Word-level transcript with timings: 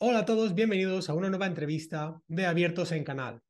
Hola 0.00 0.20
a 0.20 0.24
todos, 0.24 0.54
bienvenidos 0.54 1.10
a 1.10 1.14
una 1.14 1.28
nueva 1.28 1.48
entrevista 1.48 2.22
de 2.28 2.46
Abiertos 2.46 2.92
en 2.92 3.02
Canal. 3.02 3.42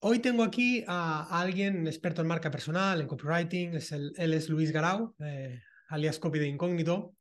Hoy 0.00 0.18
tengo 0.18 0.42
aquí 0.42 0.82
a, 0.88 1.40
alguien 1.40 1.86
experto 1.86 2.22
en 2.22 2.26
marca 2.26 2.50
personal, 2.50 3.00
en 3.00 3.06
copywriting, 3.06 3.74
es 3.74 3.92
él 3.92 4.34
es 4.34 4.48
Luis 4.48 4.72
Garau, 4.72 5.14
eh, 5.20 5.62
alias 5.90 6.18
Copy 6.18 6.40
de 6.40 6.48
Incógnito. 6.48 7.14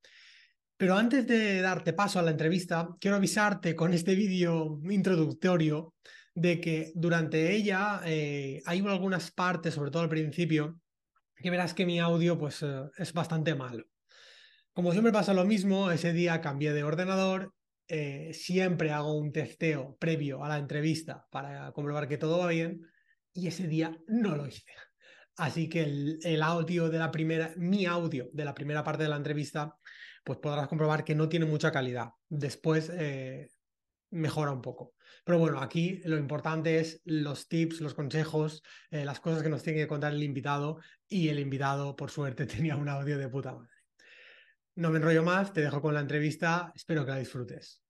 Pero 0.77 0.95
antes 0.95 1.27
de 1.27 1.61
darte 1.61 1.93
paso 1.93 2.17
a 2.17 2.23
la 2.23 2.31
entrevista, 2.31 2.89
quiero 2.99 3.17
avisarte 3.17 3.75
con 3.75 3.93
este 3.93 4.15
vídeo 4.15 4.79
introductorio 4.89 5.93
de 6.33 6.59
que 6.59 6.91
durante 6.95 7.53
ella 7.53 8.01
eh, 8.03 8.63
hay 8.65 8.79
algunas 8.79 9.29
partes, 9.29 9.75
sobre 9.75 9.91
todo 9.91 10.01
al 10.01 10.09
principio, 10.09 10.79
que 11.35 11.51
verás 11.51 11.75
que 11.75 11.85
mi 11.85 11.99
audio 11.99 12.35
pues, 12.35 12.63
eh, 12.63 12.81
es 12.97 13.13
bastante 13.13 13.53
malo. 13.53 13.85
Como 14.73 14.91
siempre 14.91 15.11
pasa 15.11 15.35
lo 15.35 15.45
mismo, 15.45 15.91
ese 15.91 16.13
día 16.13 16.41
cambié 16.41 16.73
de 16.73 16.83
ordenador, 16.83 17.53
eh, 17.87 18.33
siempre 18.33 18.91
hago 18.91 19.13
un 19.13 19.31
testeo 19.31 19.95
previo 19.97 20.43
a 20.43 20.49
la 20.49 20.57
entrevista 20.57 21.25
para 21.31 21.71
comprobar 21.71 22.07
que 22.07 22.17
todo 22.17 22.39
va 22.39 22.47
bien 22.47 22.81
y 23.33 23.47
ese 23.47 23.67
día 23.67 23.97
no 24.07 24.35
lo 24.35 24.47
hice. 24.47 24.65
Así 25.37 25.69
que 25.69 25.83
el, 25.83 26.41
audio 26.41 26.89
de 26.89 26.97
la 26.97 27.11
primera, 27.11 27.53
mi 27.57 27.85
audio 27.85 28.29
de 28.33 28.43
la 28.43 28.55
primera 28.55 28.83
parte 28.83 29.03
de 29.03 29.09
la 29.09 29.17
entrevista, 29.17 29.77
pues 30.23 30.39
podrás 30.39 30.67
comprobar 30.67 31.03
que 31.03 31.13
no 31.15 31.29
tiene 31.29 31.45
mucha 31.45 31.71
calidad. 31.71 32.09
Después 32.27 32.91
eh, 32.93 33.47
mejora 34.09 34.51
un 34.51 34.61
poco. 34.61 34.95
Pero 35.23 35.39
bueno, 35.39 35.61
aquí 35.61 36.01
lo 36.05 36.17
importante 36.17 36.79
es 36.79 37.01
los 37.05 37.47
tips, 37.47 37.81
los 37.81 37.93
consejos, 37.93 38.63
eh, 38.89 39.05
las 39.05 39.19
cosas 39.19 39.43
que 39.43 39.49
nos 39.49 39.61
tiene 39.61 39.79
que 39.79 39.87
contar 39.87 40.13
el 40.13 40.23
invitado 40.23 40.79
y 41.07 41.29
el 41.29 41.39
invitado, 41.39 41.95
por 41.95 42.09
suerte, 42.09 42.45
tenía 42.47 42.75
un 42.75 42.89
audio 42.89 43.17
de 43.17 43.29
puta 43.29 43.53
madre. 43.53 43.76
No 44.77 44.91
me 44.91 44.97
enrollo 44.97 45.23
más, 45.23 45.53
te 45.53 45.61
dejo 45.61 45.81
con 45.81 45.95
la 45.95 46.01
entrevista, 46.01 46.71
espero 46.75 47.03
que 47.03 47.09
la 47.09 47.17
disfrutes. 47.17 47.81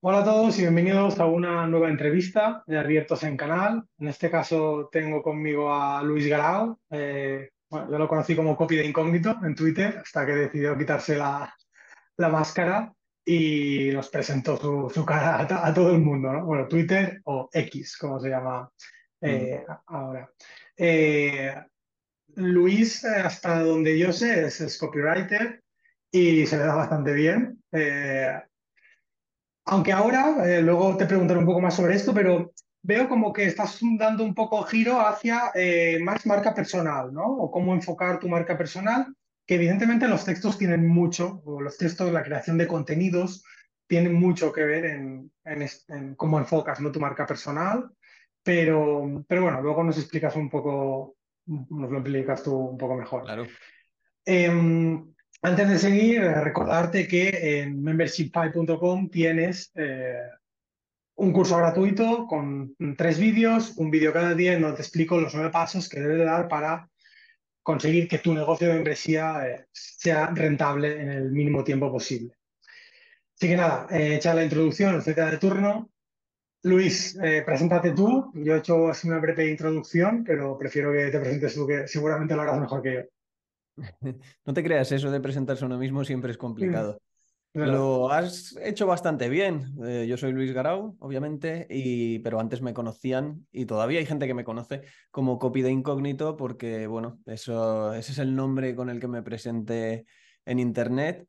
Hola 0.00 0.18
a 0.18 0.24
todos 0.24 0.58
y 0.58 0.60
bienvenidos 0.60 1.18
a 1.18 1.24
una 1.24 1.66
nueva 1.66 1.88
entrevista 1.88 2.62
de 2.66 2.78
Abiertos 2.78 3.22
en 3.22 3.38
Canal. 3.38 3.82
En 3.98 4.08
este 4.08 4.30
caso 4.30 4.90
tengo 4.92 5.22
conmigo 5.22 5.72
a 5.72 6.02
Luis 6.02 6.28
Garao. 6.28 6.78
Eh, 6.90 7.48
bueno, 7.70 7.90
yo 7.90 7.98
lo 7.98 8.08
conocí 8.08 8.36
como 8.36 8.58
copy 8.58 8.76
de 8.76 8.84
incógnito 8.84 9.34
en 9.42 9.54
Twitter 9.54 9.96
hasta 9.96 10.26
que 10.26 10.32
decidió 10.32 10.76
quitarse 10.76 11.16
la, 11.16 11.50
máscara 12.18 12.92
y 13.24 13.88
nos 13.94 14.10
presentó 14.10 14.58
su, 14.90 15.02
cara 15.06 15.40
a, 15.40 15.72
todo 15.72 15.92
el 15.92 16.02
mundo, 16.02 16.30
¿no? 16.30 16.44
Bueno, 16.44 16.68
Twitter 16.68 17.22
o 17.24 17.48
X, 17.50 17.96
como 17.96 18.20
se 18.20 18.28
llama 18.28 18.70
eh, 19.22 19.64
mm. 19.66 19.72
ahora. 19.86 20.30
Eh, 20.76 21.54
Luis, 22.36 23.02
eh, 23.04 23.08
hasta 23.24 23.62
donde 23.62 23.98
yo 23.98 24.12
sé, 24.12 24.46
es, 24.46 24.78
copywriter 24.78 25.62
y 26.10 26.46
se 26.46 26.58
le 26.58 26.64
da 26.64 26.74
bastante 26.74 27.12
bien. 27.14 27.62
Eh, 27.72 28.40
aunque 29.64 29.92
ahora, 29.92 30.36
eh, 30.46 30.62
luego 30.62 30.96
te 30.96 31.06
preguntaré 31.06 31.40
un 31.40 31.46
poco 31.46 31.60
más 31.60 31.74
sobre 31.74 31.94
esto, 31.94 32.12
pero 32.14 32.52
veo 32.82 33.08
como 33.08 33.32
que 33.32 33.46
estás 33.46 33.78
dando 33.98 34.22
un 34.22 34.34
poco 34.34 34.62
giro 34.64 35.00
hacia 35.00 35.50
más 36.00 36.24
marca 36.26 36.54
personal, 36.54 37.12
¿no? 37.12 37.24
O 37.24 37.50
cómo 37.50 37.74
enfocar 37.74 38.20
tu 38.20 38.28
marca 38.28 38.56
personal, 38.56 39.12
que 39.44 39.56
evidentemente 39.56 40.06
los 40.06 40.24
textos 40.24 40.58
tienen 40.58 40.86
mucho, 40.86 41.42
o 41.44 41.60
los 41.60 41.76
textos, 41.78 42.12
la 42.12 42.22
creación 42.22 42.58
de 42.58 42.68
contenidos, 42.68 43.44
tienen 43.88 44.14
mucho 44.14 44.52
que 44.52 44.64
ver 44.64 44.84
en, 44.84 45.32
en 45.44 46.14
cómo 46.14 46.38
enfocas 46.38 46.80
¿no? 46.80 46.92
tu 46.92 47.00
marca 47.00 47.26
personal. 47.26 47.90
Pero, 48.42 49.24
pero 49.26 49.42
bueno, 49.42 49.60
luego 49.60 49.82
nos 49.82 49.98
explicas 49.98 50.36
un 50.36 50.48
poco 50.48 51.15
nos 51.46 51.90
lo 51.90 51.98
explicas 51.98 52.42
tú 52.42 52.54
un 52.54 52.78
poco 52.78 52.96
mejor. 52.96 53.24
Claro. 53.24 53.46
Em, 54.24 55.14
antes 55.42 55.68
de 55.68 55.78
seguir, 55.78 56.22
eh, 56.22 56.40
recordarte 56.40 57.06
que 57.06 57.60
en 57.60 57.82
membership5.com 57.82 59.08
tienes 59.10 59.70
eh, 59.74 60.18
un 61.16 61.32
curso 61.32 61.56
gratuito 61.56 62.26
con 62.26 62.74
tres 62.96 63.18
vídeos, 63.18 63.76
un 63.76 63.90
vídeo 63.90 64.12
cada 64.12 64.34
día 64.34 64.54
en 64.54 64.62
donde 64.62 64.76
te 64.76 64.82
explico 64.82 65.20
los 65.20 65.34
nueve 65.34 65.50
pasos 65.50 65.88
que 65.88 66.00
debes 66.00 66.24
dar 66.24 66.48
para 66.48 66.88
conseguir 67.62 68.08
que 68.08 68.18
tu 68.18 68.34
negocio 68.34 68.68
de 68.68 68.74
membresía 68.74 69.48
eh, 69.48 69.66
sea 69.72 70.26
rentable 70.34 71.00
en 71.00 71.10
el 71.10 71.30
mínimo 71.30 71.64
tiempo 71.64 71.90
posible. 71.90 72.34
Así 73.34 73.48
que 73.48 73.56
nada, 73.56 73.86
echa 73.90 74.34
la 74.34 74.44
introducción, 74.44 74.94
etcétera, 74.94 75.30
de 75.30 75.38
turno 75.38 75.90
Luis, 76.66 77.18
eh, 77.22 77.42
preséntate 77.46 77.92
tú. 77.92 78.32
Yo 78.34 78.54
he 78.54 78.58
hecho 78.58 78.88
así 78.88 79.08
una 79.08 79.18
breve 79.18 79.48
introducción, 79.48 80.24
pero 80.24 80.58
prefiero 80.58 80.92
que 80.92 81.06
te 81.10 81.20
presentes 81.20 81.54
tú, 81.54 81.66
que 81.66 81.86
seguramente 81.86 82.34
lo 82.34 82.42
harás 82.42 82.60
mejor 82.60 82.82
que 82.82 82.94
yo. 82.94 83.00
No 84.44 84.52
te 84.52 84.62
creas, 84.62 84.90
eso 84.92 85.10
de 85.10 85.20
presentarse 85.20 85.64
a 85.64 85.66
uno 85.66 85.78
mismo 85.78 86.04
siempre 86.04 86.30
es 86.30 86.38
complicado. 86.38 87.00
Mm, 87.54 87.60
lo 87.60 88.10
has 88.10 88.56
hecho 88.62 88.86
bastante 88.86 89.28
bien. 89.28 89.74
Eh, 89.84 90.06
yo 90.08 90.16
soy 90.16 90.32
Luis 90.32 90.52
Garau, 90.52 90.96
obviamente, 90.98 91.66
y, 91.70 92.18
pero 92.18 92.40
antes 92.40 92.60
me 92.62 92.74
conocían 92.74 93.46
y 93.52 93.66
todavía 93.66 94.00
hay 94.00 94.06
gente 94.06 94.26
que 94.26 94.34
me 94.34 94.44
conoce 94.44 94.82
como 95.10 95.38
copy 95.38 95.62
de 95.62 95.70
incógnito 95.70 96.36
porque, 96.36 96.86
bueno, 96.86 97.20
eso, 97.26 97.94
ese 97.94 98.12
es 98.12 98.18
el 98.18 98.34
nombre 98.34 98.74
con 98.74 98.90
el 98.90 99.00
que 99.00 99.08
me 99.08 99.22
presenté 99.22 100.06
en 100.44 100.58
Internet 100.58 101.26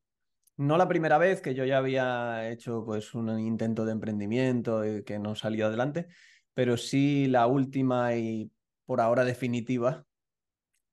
no 0.58 0.78
la 0.78 0.88
primera 0.88 1.18
vez 1.18 1.42
que 1.42 1.54
yo 1.56 1.66
ya 1.66 1.78
había 1.78 2.50
hecho 2.50 2.84
pues 2.86 3.14
un 3.16 3.40
intento 3.40 3.86
de 3.86 3.92
emprendimiento 3.94 4.86
y 4.86 5.04
que 5.04 5.20
no 5.20 5.36
salió 5.36 5.68
adelante, 5.68 6.08
pero 6.54 6.78
sí 6.78 7.28
la 7.28 7.48
última 7.48 8.16
y 8.16 8.52
por 8.86 9.02
ahora 9.02 9.24
definitiva, 9.26 10.06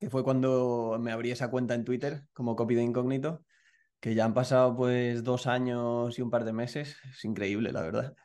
que 0.00 0.10
fue 0.10 0.24
cuando 0.24 0.98
me 1.00 1.12
abrí 1.12 1.30
esa 1.30 1.50
cuenta 1.50 1.74
en 1.74 1.84
Twitter 1.84 2.24
como 2.32 2.56
copy 2.56 2.74
de 2.74 2.82
incógnito, 2.82 3.44
que 4.00 4.14
ya 4.14 4.24
han 4.26 4.34
pasado 4.34 4.76
pues 4.76 5.24
dos 5.24 5.46
años 5.46 6.18
y 6.18 6.22
un 6.22 6.30
par 6.30 6.44
de 6.44 6.52
meses, 6.54 6.96
es 7.10 7.24
increíble 7.24 7.72
la 7.72 7.82
verdad. 7.82 8.16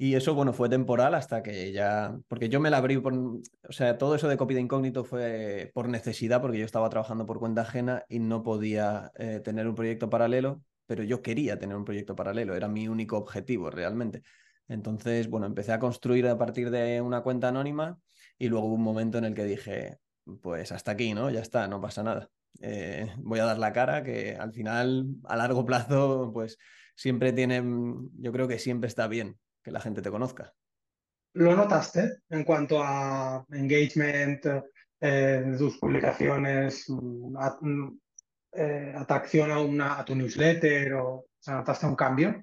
Y 0.00 0.14
eso, 0.14 0.32
bueno, 0.34 0.52
fue 0.52 0.68
temporal 0.68 1.12
hasta 1.14 1.42
que 1.42 1.72
ya, 1.72 2.16
porque 2.28 2.48
yo 2.48 2.60
me 2.60 2.70
la 2.70 2.76
abrí 2.76 2.98
por, 2.98 3.14
o 3.14 3.42
sea, 3.70 3.98
todo 3.98 4.14
eso 4.14 4.28
de 4.28 4.36
copia 4.36 4.54
de 4.54 4.62
incógnito 4.62 5.04
fue 5.04 5.72
por 5.74 5.88
necesidad, 5.88 6.40
porque 6.40 6.58
yo 6.58 6.64
estaba 6.64 6.88
trabajando 6.88 7.26
por 7.26 7.40
cuenta 7.40 7.62
ajena 7.62 8.04
y 8.08 8.20
no 8.20 8.44
podía 8.44 9.10
eh, 9.16 9.40
tener 9.40 9.66
un 9.66 9.74
proyecto 9.74 10.08
paralelo, 10.08 10.62
pero 10.86 11.02
yo 11.02 11.20
quería 11.20 11.58
tener 11.58 11.76
un 11.76 11.84
proyecto 11.84 12.14
paralelo, 12.14 12.54
era 12.54 12.68
mi 12.68 12.86
único 12.86 13.16
objetivo 13.18 13.70
realmente. 13.70 14.22
Entonces, 14.68 15.28
bueno, 15.28 15.46
empecé 15.46 15.72
a 15.72 15.80
construir 15.80 16.28
a 16.28 16.38
partir 16.38 16.70
de 16.70 17.00
una 17.00 17.22
cuenta 17.22 17.48
anónima 17.48 17.98
y 18.38 18.48
luego 18.48 18.68
hubo 18.68 18.74
un 18.76 18.82
momento 18.84 19.18
en 19.18 19.24
el 19.24 19.34
que 19.34 19.44
dije, 19.44 19.98
pues 20.42 20.70
hasta 20.70 20.92
aquí, 20.92 21.12
¿no? 21.12 21.28
Ya 21.30 21.40
está, 21.40 21.66
no 21.66 21.80
pasa 21.80 22.04
nada. 22.04 22.30
Eh, 22.60 23.12
voy 23.18 23.40
a 23.40 23.46
dar 23.46 23.58
la 23.58 23.72
cara, 23.72 24.04
que 24.04 24.36
al 24.36 24.52
final, 24.52 25.06
a 25.24 25.36
largo 25.36 25.64
plazo, 25.66 26.30
pues 26.32 26.56
siempre 26.94 27.32
tiene, 27.32 27.64
yo 28.20 28.30
creo 28.30 28.46
que 28.46 28.60
siempre 28.60 28.86
está 28.86 29.08
bien 29.08 29.36
que 29.62 29.70
la 29.70 29.80
gente 29.80 30.02
te 30.02 30.10
conozca. 30.10 30.52
¿Lo 31.34 31.54
notaste 31.54 32.22
en 32.30 32.44
cuanto 32.44 32.82
a 32.82 33.44
engagement 33.50 34.44
eh, 35.00 35.54
tus 35.56 35.78
publicaciones, 35.78 36.88
mm, 36.88 37.36
mm, 37.60 38.00
eh, 38.52 38.92
atracción 38.96 39.50
a, 39.50 39.60
una, 39.60 40.00
a 40.00 40.04
tu 40.04 40.14
newsletter 40.14 40.94
o, 40.94 41.26
notaste 41.46 41.86
un 41.86 41.94
cambio? 41.94 42.42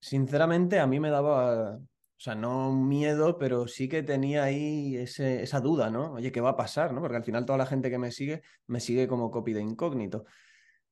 Sinceramente, 0.00 0.78
a 0.78 0.86
mí 0.86 0.98
me 0.98 1.10
daba, 1.10 1.76
o 1.76 1.80
sea, 2.16 2.34
no 2.34 2.72
miedo, 2.72 3.36
pero 3.36 3.68
sí 3.68 3.88
que 3.88 4.02
tenía 4.02 4.44
ahí 4.44 4.96
ese, 4.96 5.42
esa 5.42 5.60
duda, 5.60 5.90
¿no? 5.90 6.12
Oye, 6.12 6.32
¿qué 6.32 6.40
va 6.40 6.50
a 6.50 6.56
pasar? 6.56 6.92
¿no? 6.92 7.00
Porque 7.00 7.16
al 7.16 7.24
final 7.24 7.44
toda 7.44 7.58
la 7.58 7.66
gente 7.66 7.90
que 7.90 7.98
me 7.98 8.10
sigue, 8.10 8.42
me 8.66 8.80
sigue 8.80 9.06
como 9.06 9.30
copy 9.30 9.52
de 9.52 9.60
incógnito. 9.60 10.24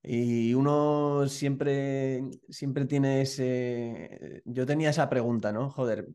Y 0.03 0.55
uno 0.55 1.27
siempre, 1.29 2.23
siempre 2.49 2.85
tiene 2.87 3.23
ese... 3.23 4.43
Yo 4.45 4.65
tenía 4.65 4.91
esa 4.91 5.09
pregunta, 5.09 5.53
¿no? 5.53 5.71
Joder, 5.71 6.09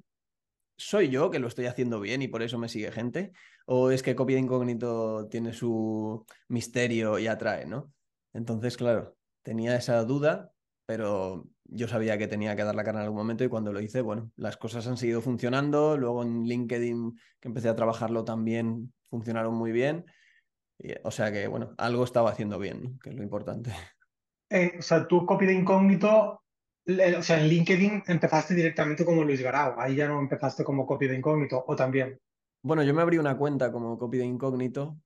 ¿soy 0.78 1.10
yo 1.10 1.30
que 1.30 1.40
lo 1.40 1.48
estoy 1.48 1.66
haciendo 1.66 2.00
bien 2.00 2.22
y 2.22 2.28
por 2.28 2.42
eso 2.42 2.58
me 2.58 2.70
sigue 2.70 2.92
gente? 2.92 3.32
¿O 3.66 3.92
es 3.92 4.02
que 4.02 4.16
Copia 4.16 4.38
Incógnito 4.38 5.28
tiene 5.28 5.54
su 5.54 6.26
misterio 6.48 7.20
y 7.20 7.28
atrae, 7.28 7.66
¿no? 7.66 7.92
Entonces, 8.34 8.78
claro, 8.78 9.16
tenía 9.42 9.76
esa 9.76 10.04
duda, 10.04 10.52
pero 10.86 11.48
yo 11.66 11.88
sabía 11.88 12.18
que 12.18 12.28
tenía 12.28 12.56
que 12.56 12.64
dar 12.64 12.76
la 12.76 12.84
cara 12.84 13.00
en 13.00 13.06
algún 13.06 13.18
momento 13.18 13.44
y 13.44 13.50
cuando 13.50 13.72
lo 13.74 13.82
hice, 13.82 14.02
bueno, 14.02 14.32
las 14.36 14.58
cosas 14.58 14.88
han 14.88 14.98
seguido 14.98 15.22
funcionando. 15.22 15.98
Luego 15.98 16.24
en 16.24 16.44
LinkedIn, 16.44 17.20
que 17.40 17.48
empecé 17.48 17.70
a 17.70 17.76
trabajarlo 17.76 18.24
también, 18.24 18.94
funcionaron 19.10 19.54
muy 19.56 19.72
bien 19.72 20.06
o 21.04 21.12
sea 21.12 21.32
que, 21.32 21.48
bueno, 21.48 21.74
algo 21.78 22.04
estaba 22.04 22.32
haciendo 22.32 22.60
bien, 22.60 23.00
que 23.00 23.10
es 23.10 23.16
lo 23.16 23.24
importante. 23.24 23.72
Eh, 24.50 24.76
o 24.78 24.82
sea, 24.84 25.08
tú 25.08 25.26
copy 25.26 25.48
de 25.48 25.54
incógnito, 25.54 26.44
o 26.86 27.24
sea, 27.24 27.42
en 27.42 27.48
LinkedIn 27.48 28.04
empezaste 28.06 28.54
directamente 28.54 29.04
como 29.04 29.24
Luis 29.24 29.42
Garao, 29.42 29.80
ahí 29.80 29.96
ya 29.96 30.08
no 30.08 30.20
empezaste 30.20 30.64
como 30.64 30.86
copy 30.86 31.08
de 31.08 31.16
incógnito, 31.16 31.64
o 31.66 31.76
también. 31.76 32.20
Bueno, 32.62 32.84
yo 32.84 32.94
me 32.94 33.02
abrí 33.02 33.18
una 33.18 33.36
cuenta 33.36 33.72
como 33.72 33.98
copy 33.98 34.20
de 34.20 34.26
incógnito 34.26 35.00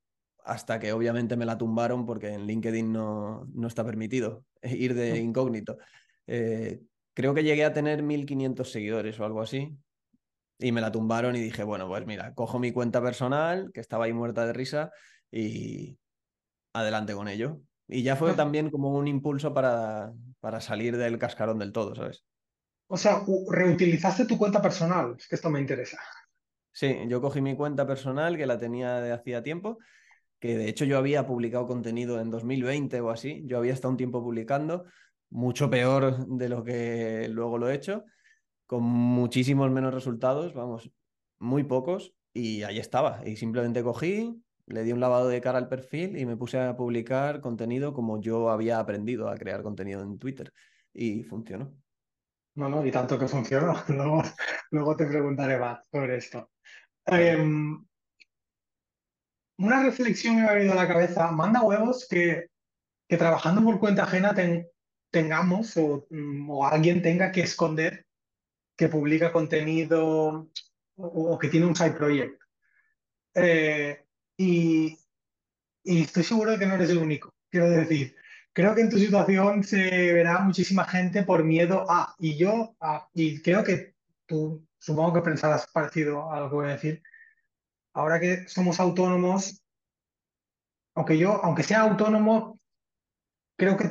hasta 0.47 0.79
que 0.79 0.93
obviamente 0.93 1.35
me 1.35 1.45
la 1.45 1.57
tumbaron 1.57 2.05
porque 2.05 2.29
en 2.29 2.47
LinkedIn 2.47 2.91
no, 2.91 3.47
no 3.53 3.67
está 3.67 3.85
permitido 3.85 4.45
ir 4.63 4.93
de 4.93 5.13
mm. 5.13 5.23
incógnito. 5.23 5.77
Eh, 6.25 6.81
creo 7.13 7.33
que 7.33 7.43
llegué 7.43 7.65
a 7.65 7.73
tener 7.73 8.01
1500 8.01 8.71
seguidores 8.71 9.19
o 9.19 9.25
algo 9.25 9.41
así. 9.41 9.77
Y 10.59 10.71
me 10.71 10.81
la 10.81 10.91
tumbaron 10.91 11.35
y 11.35 11.39
dije, 11.39 11.63
bueno, 11.63 11.87
pues 11.87 12.05
mira, 12.05 12.33
cojo 12.33 12.59
mi 12.59 12.71
cuenta 12.71 13.01
personal, 13.01 13.71
que 13.73 13.79
estaba 13.79 14.05
ahí 14.05 14.13
muerta 14.13 14.45
de 14.47 14.53
risa, 14.53 14.91
y 15.31 15.97
adelante 16.73 17.13
con 17.13 17.27
ello. 17.27 17.61
Y 17.87 18.03
ya 18.03 18.15
fue 18.15 18.33
también 18.33 18.69
como 18.69 18.93
un 18.93 19.07
impulso 19.07 19.53
para, 19.53 20.13
para 20.39 20.59
salir 20.59 20.97
del 20.97 21.17
cascarón 21.17 21.59
del 21.59 21.71
todo, 21.71 21.95
¿sabes? 21.95 22.25
O 22.87 22.97
sea, 22.97 23.21
reutilizaste 23.49 24.25
tu 24.25 24.37
cuenta 24.37 24.61
personal, 24.61 25.15
es 25.17 25.27
que 25.27 25.35
esto 25.35 25.49
me 25.49 25.59
interesa. 25.59 25.99
Sí, 26.71 26.95
yo 27.07 27.21
cogí 27.21 27.41
mi 27.41 27.55
cuenta 27.55 27.87
personal 27.87 28.37
que 28.37 28.45
la 28.45 28.59
tenía 28.59 29.01
de 29.01 29.11
hacía 29.11 29.43
tiempo, 29.43 29.77
que 30.39 30.57
de 30.57 30.69
hecho 30.69 30.85
yo 30.85 30.97
había 30.97 31.25
publicado 31.25 31.65
contenido 31.65 32.21
en 32.21 32.29
2020 32.29 33.01
o 33.01 33.09
así, 33.09 33.41
yo 33.45 33.57
había 33.57 33.73
estado 33.73 33.91
un 33.91 33.97
tiempo 33.97 34.21
publicando, 34.21 34.85
mucho 35.29 35.69
peor 35.69 36.25
de 36.27 36.49
lo 36.49 36.63
que 36.63 37.27
luego 37.29 37.57
lo 37.57 37.69
he 37.69 37.75
hecho, 37.75 38.05
con 38.65 38.83
muchísimos 38.83 39.71
menos 39.71 39.93
resultados, 39.93 40.53
vamos, 40.53 40.91
muy 41.39 41.63
pocos, 41.63 42.13
y 42.33 42.63
ahí 42.63 42.77
estaba. 42.77 43.21
Y 43.25 43.37
simplemente 43.37 43.83
cogí, 43.83 44.33
le 44.67 44.83
di 44.83 44.91
un 44.91 44.99
lavado 44.99 45.29
de 45.29 45.41
cara 45.41 45.57
al 45.57 45.69
perfil 45.69 46.17
y 46.17 46.25
me 46.25 46.35
puse 46.35 46.59
a 46.59 46.75
publicar 46.75 47.41
contenido 47.41 47.93
como 47.93 48.19
yo 48.21 48.49
había 48.49 48.79
aprendido 48.79 49.29
a 49.29 49.37
crear 49.37 49.63
contenido 49.63 50.01
en 50.03 50.19
Twitter. 50.19 50.53
Y 50.93 51.23
funcionó. 51.23 51.73
No, 52.55 52.69
no, 52.69 52.85
y 52.85 52.91
tanto 52.91 53.17
que 53.17 53.27
funcionó. 53.27 53.73
Luego, 53.87 54.23
luego 54.71 54.95
te 54.95 55.05
preguntaré 55.05 55.57
más 55.57 55.79
sobre 55.91 56.17
esto. 56.17 56.51
Em, 57.05 57.85
una 59.59 59.83
reflexión 59.83 60.35
me 60.35 60.47
ha 60.47 60.53
venido 60.53 60.73
a 60.73 60.75
la 60.75 60.87
cabeza. 60.87 61.31
Manda 61.31 61.61
huevos 61.61 62.07
que, 62.09 62.47
que 63.07 63.17
trabajando 63.17 63.63
por 63.63 63.79
cuenta 63.79 64.03
ajena 64.03 64.35
tengamos 65.11 65.77
mm, 66.09 66.49
o, 66.49 66.65
alguien 66.65 67.01
tenga 67.01 67.31
que 67.31 67.41
esconder 67.41 68.05
que 68.75 68.89
publica 68.89 69.31
contenido 69.31 70.49
o, 70.97 71.39
que 71.39 71.47
tiene 71.47 71.67
un 71.67 71.75
side 71.75 71.93
project. 71.93 72.41
Eh, 73.35 74.06
y, 74.37 74.97
estoy 75.83 76.23
seguro 76.23 76.51
de 76.51 76.59
que 76.59 76.65
no 76.65 76.75
eres 76.75 76.89
el 76.91 76.99
único. 76.99 77.33
Quiero 77.49 77.69
decir, 77.69 78.15
creo 78.53 78.75
que 78.75 78.81
en 78.81 78.89
tu 78.89 78.99
situación 78.99 79.63
se 79.63 80.13
verá 80.13 80.39
muchísima 80.39 80.85
gente 80.85 81.23
por 81.23 81.43
miedo 81.43 81.85
a, 81.89 82.15
y 82.19 82.37
yo, 82.37 82.75
y 83.13 83.41
creo 83.41 83.63
que 83.63 83.95
tú 84.25 84.65
supongo 84.77 85.13
que 85.13 85.21
pensarás 85.21 85.67
parecido 85.67 86.31
a 86.31 86.39
lo 86.41 86.49
que 86.49 86.55
voy 86.55 86.65
a 86.67 86.73
decir. 86.73 87.01
Ahora 87.93 88.19
que 88.19 88.47
somos 88.47 88.79
autónomos, 88.79 89.63
aunque 90.95 91.17
yo, 91.17 91.43
aunque 91.43 91.63
sea 91.63 91.81
autónomo, 91.81 92.59
creo 93.57 93.75
que 93.75 93.87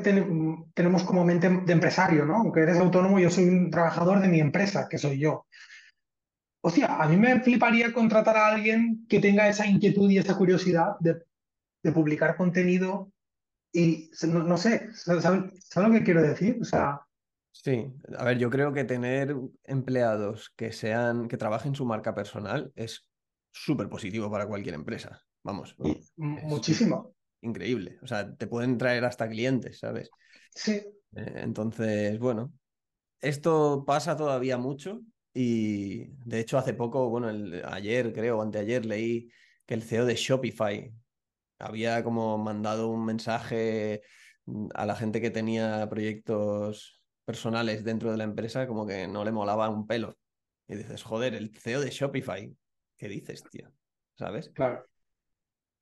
tenemos 0.75 1.03
como 1.05 1.25
mente 1.25 1.49
de 1.49 1.73
empresario, 1.73 2.25
¿no? 2.25 2.37
Aunque 2.37 2.61
eres 2.61 2.79
autónomo, 2.79 3.19
yo 3.19 3.31
soy 3.31 3.49
un 3.49 3.71
trabajador 3.71 4.21
de 4.21 4.29
mi 4.29 4.41
empresa, 4.41 4.89
que 4.89 4.99
soy 4.99 5.19
yo. 5.19 5.47
O 6.67 6.71
sea, 6.71 6.97
a 7.01 7.09
mí 7.09 7.17
me 7.17 7.39
fliparía 7.39 7.93
contratar 7.93 8.37
a 8.37 8.49
alguien 8.49 9.07
que 9.09 9.21
tenga 9.21 9.49
esa 9.49 9.69
inquietud 9.69 10.11
y 10.11 10.19
esa 10.19 10.37
curiosidad 10.37 10.97
de, 10.99 11.25
publicar 11.93 12.37
contenido 12.37 13.13
y 13.73 14.11
no, 14.27 14.59
sé, 14.59 14.93
¿sabes, 14.93 15.25
lo 15.77 15.93
que 15.93 16.03
quiero 16.03 16.23
decir? 16.23 16.59
O 16.61 16.65
sea... 16.65 17.03
Sí, 17.53 17.87
a 18.19 18.25
ver, 18.25 18.39
yo 18.39 18.51
creo 18.51 18.73
que 18.73 18.83
tener 18.83 19.37
empleados 19.63 20.53
que 20.57 20.73
sean, 20.73 21.29
que 21.29 21.37
trabajen 21.37 21.77
su 21.77 21.87
marca 21.87 22.17
personal 22.17 22.73
es 22.75 23.09
súper 23.53 23.89
positivo 23.89 24.29
para 24.29 24.49
cualquier 24.49 24.75
empresa. 24.75 25.23
Vamos. 25.45 25.77
muchísimo. 26.17 27.15
Increíble. 27.43 28.01
O 28.03 28.09
sea, 28.09 28.35
te 28.35 28.49
pueden 28.49 28.77
traer 28.77 29.05
hasta 29.05 29.29
clientes, 29.29 29.79
¿sabes? 29.79 30.11
Sí. 30.51 30.73
Eh, 30.73 31.33
entonces, 31.37 32.19
bueno, 32.19 32.53
esto 33.21 33.85
pasa 33.87 34.17
todavía 34.17 34.59
mucho 34.59 35.03
y 35.37 36.07
de 36.25 36.41
hecho, 36.41 36.57
hace 36.57 36.73
poco, 36.73 37.11
bueno, 37.11 37.29
ayer 37.65 38.15
creo, 38.15 38.39
o 38.39 38.43
anteayer, 38.43 38.87
leí 38.87 39.31
que 39.67 39.75
el 39.75 39.83
CEO 39.83 40.07
de 40.07 40.15
Shopify 40.15 40.91
había 41.59 42.03
como 42.03 42.39
mandado 42.39 42.89
un 42.89 43.05
mensaje 43.05 44.01
mm, 44.47 44.69
a 44.75 44.87
la 44.87 44.97
gente 44.97 45.21
que 45.21 45.31
tenía 45.31 45.87
proyectos 45.91 47.03
personales 47.27 47.85
dentro 47.85 48.11
de 48.11 48.17
la 48.17 48.25
empresa, 48.25 48.67
como 48.67 48.87
que 48.87 49.07
no 49.07 49.27
le 49.27 49.33
molaba 49.33 49.69
un 49.69 49.87
pelo. 49.87 50.17
Y 50.69 50.77
dices, 50.77 51.03
joder, 51.03 51.35
el 51.35 51.55
CEO 51.55 51.83
de 51.83 51.91
Shopify, 51.91 52.57
¿qué 52.97 53.09
dices, 53.09 53.45
tío? 53.51 53.71
¿Sabes? 54.15 54.49
Claro. 54.55 54.87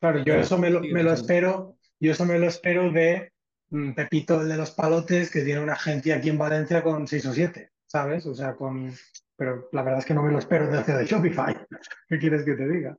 Claro, 0.00 0.24
yo 0.24 0.34
eso 0.34 0.58
me 0.58 0.68
lo, 0.68 0.80
me 0.80 1.04
lo 1.04 1.12
espero, 1.12 1.78
yo 2.00 2.10
eso 2.10 2.26
me 2.26 2.40
lo 2.40 2.48
espero 2.48 2.90
de 2.90 3.32
mm, 3.70 3.92
Pepito, 3.92 4.40
el 4.40 4.48
de 4.48 4.56
los 4.56 4.72
palotes, 4.72 5.30
que 5.30 5.42
tiene 5.42 5.60
una 5.60 5.74
agencia 5.74 6.16
aquí 6.16 6.28
en 6.28 6.38
Valencia 6.38 6.82
con 6.82 7.06
seis 7.06 7.24
o 7.26 7.32
siete, 7.32 7.70
¿sabes? 7.86 8.26
O 8.26 8.34
sea, 8.34 8.56
con 8.56 8.92
pero 9.36 9.68
la 9.72 9.82
verdad 9.82 10.00
es 10.00 10.06
que 10.06 10.14
no 10.14 10.22
me 10.22 10.32
lo 10.32 10.38
espero 10.38 10.68
de 10.68 10.78
hacer 10.78 10.98
de 10.98 11.06
Shopify. 11.06 11.54
¿Qué 12.08 12.18
quieres 12.18 12.44
que 12.44 12.54
te 12.54 12.68
diga? 12.68 12.96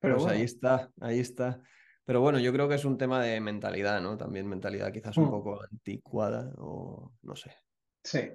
Pero 0.00 0.16
pues 0.16 0.32
ahí 0.32 0.42
está, 0.42 0.90
ahí 1.00 1.20
está. 1.20 1.62
Pero 2.04 2.20
bueno, 2.20 2.38
yo 2.38 2.52
creo 2.52 2.68
que 2.68 2.74
es 2.74 2.84
un 2.84 2.98
tema 2.98 3.22
de 3.22 3.40
mentalidad, 3.40 4.00
¿no? 4.00 4.16
También 4.16 4.48
mentalidad 4.48 4.92
quizás 4.92 5.16
un 5.16 5.26
mm. 5.26 5.30
poco 5.30 5.62
anticuada 5.62 6.52
o 6.56 7.12
no 7.22 7.36
sé. 7.36 7.54
Sí. 8.02 8.30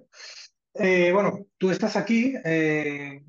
Eh, 0.75 1.11
bueno, 1.11 1.47
tú 1.57 1.71
estás 1.71 1.95
aquí 1.95 2.35
eh, 2.43 3.23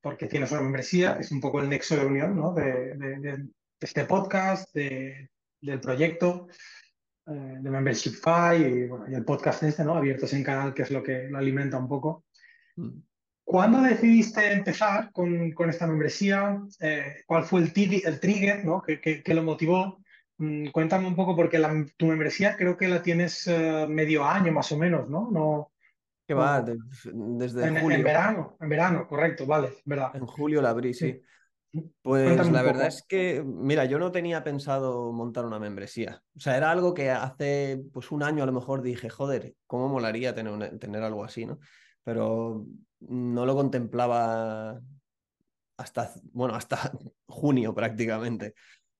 porque 0.00 0.26
tienes 0.26 0.50
una 0.52 0.60
membresía, 0.60 1.16
es 1.18 1.30
un 1.32 1.40
poco 1.40 1.60
el 1.60 1.68
nexo 1.68 1.96
de 1.96 2.04
unión 2.04 2.36
¿no? 2.36 2.52
de, 2.52 3.48
este 3.80 4.04
podcast, 4.04 4.74
del 4.74 5.80
proyecto 5.80 6.48
eh, 7.26 7.58
de 7.60 7.70
Membershipify 7.70 8.62
y, 8.62 8.86
bueno, 8.86 9.06
y 9.08 9.14
el 9.14 9.24
podcast 9.24 9.62
este, 9.62 9.84
¿no? 9.84 9.94
Abiertos 9.94 10.32
en 10.32 10.44
canal, 10.44 10.74
que 10.74 10.82
es 10.82 10.90
lo 10.90 11.02
que 11.02 11.28
lo 11.28 11.38
alimenta 11.38 11.78
un 11.78 11.88
poco. 11.88 12.26
Mm. 12.76 12.98
¿Cuándo 13.50 13.82
decidiste 13.82 14.52
empezar 14.52 15.10
con, 15.10 15.50
con 15.50 15.70
esta 15.70 15.84
membresía? 15.84 16.62
Eh, 16.78 17.24
¿Cuál 17.26 17.42
fue 17.42 17.62
el, 17.62 17.72
el 18.04 18.20
trigger 18.20 18.64
¿no? 18.64 18.80
que, 18.80 19.24
lo 19.34 19.42
motivó? 19.42 19.98
Mm, 20.38 20.68
cuéntame 20.68 21.08
un 21.08 21.16
poco, 21.16 21.34
porque 21.34 21.60
tu 21.96 22.06
membresía 22.06 22.56
creo 22.56 22.76
que 22.76 22.86
la 22.86 23.02
tienes 23.02 23.48
eh, 23.48 23.86
medio 23.88 24.24
año 24.24 24.52
más 24.52 24.70
o 24.70 24.78
menos, 24.78 25.10
¿no? 25.10 25.32
no 25.32 25.72
que 26.28 26.32
va, 26.32 26.62
desde 26.62 27.66
en, 27.66 27.80
julio. 27.80 27.98
En 27.98 28.04
verano, 28.04 28.56
en 28.60 28.68
verano, 28.68 29.08
correcto, 29.08 29.46
vale, 29.46 29.70
verdad. 29.84 30.14
En 30.14 30.26
julio 30.26 30.62
la 30.62 30.70
abrí, 30.70 30.94
sí. 30.94 31.20
Pues 32.02 32.48
la 32.52 32.62
verdad 32.62 32.86
es 32.86 33.02
que, 33.02 33.42
mira, 33.44 33.84
yo 33.84 33.98
no 33.98 34.12
tenía 34.12 34.44
pensado 34.44 35.12
montar 35.12 35.44
una 35.44 35.58
membresía. 35.58 36.22
O 36.36 36.38
sea, 36.38 36.56
era 36.56 36.70
algo 36.70 36.94
que 36.94 37.10
hace 37.10 37.82
pues 37.92 38.12
un 38.12 38.22
año 38.22 38.44
a 38.44 38.46
lo 38.46 38.52
mejor 38.52 38.80
dije, 38.80 39.10
joder, 39.10 39.56
¿cómo 39.66 39.88
molaría 39.88 40.36
tener, 40.36 40.78
tener 40.78 41.02
algo 41.02 41.24
así, 41.24 41.46
¿no? 41.46 41.58
Pero 42.04 42.64
no 43.00 43.46
lo 43.46 43.54
contemplaba 43.54 44.80
hasta, 45.76 46.12
bueno, 46.32 46.54
hasta 46.54 46.92
junio 47.26 47.74
prácticamente. 47.74 48.54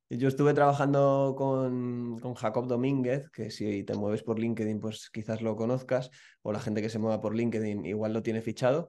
Yo 0.08 0.26
estuve 0.26 0.54
trabajando 0.54 1.34
con, 1.38 2.18
con, 2.18 2.34
Jacob 2.34 2.66
Domínguez, 2.66 3.30
que 3.30 3.50
si 3.50 3.84
te 3.84 3.94
mueves 3.94 4.24
por 4.24 4.40
LinkedIn, 4.40 4.80
pues 4.80 5.08
quizás 5.08 5.40
lo 5.40 5.54
conozcas, 5.54 6.10
o 6.42 6.50
la 6.52 6.58
gente 6.58 6.82
que 6.82 6.88
se 6.88 6.98
mueva 6.98 7.20
por 7.20 7.36
LinkedIn 7.36 7.86
igual 7.86 8.12
lo 8.12 8.22
tiene 8.22 8.40
fichado. 8.40 8.88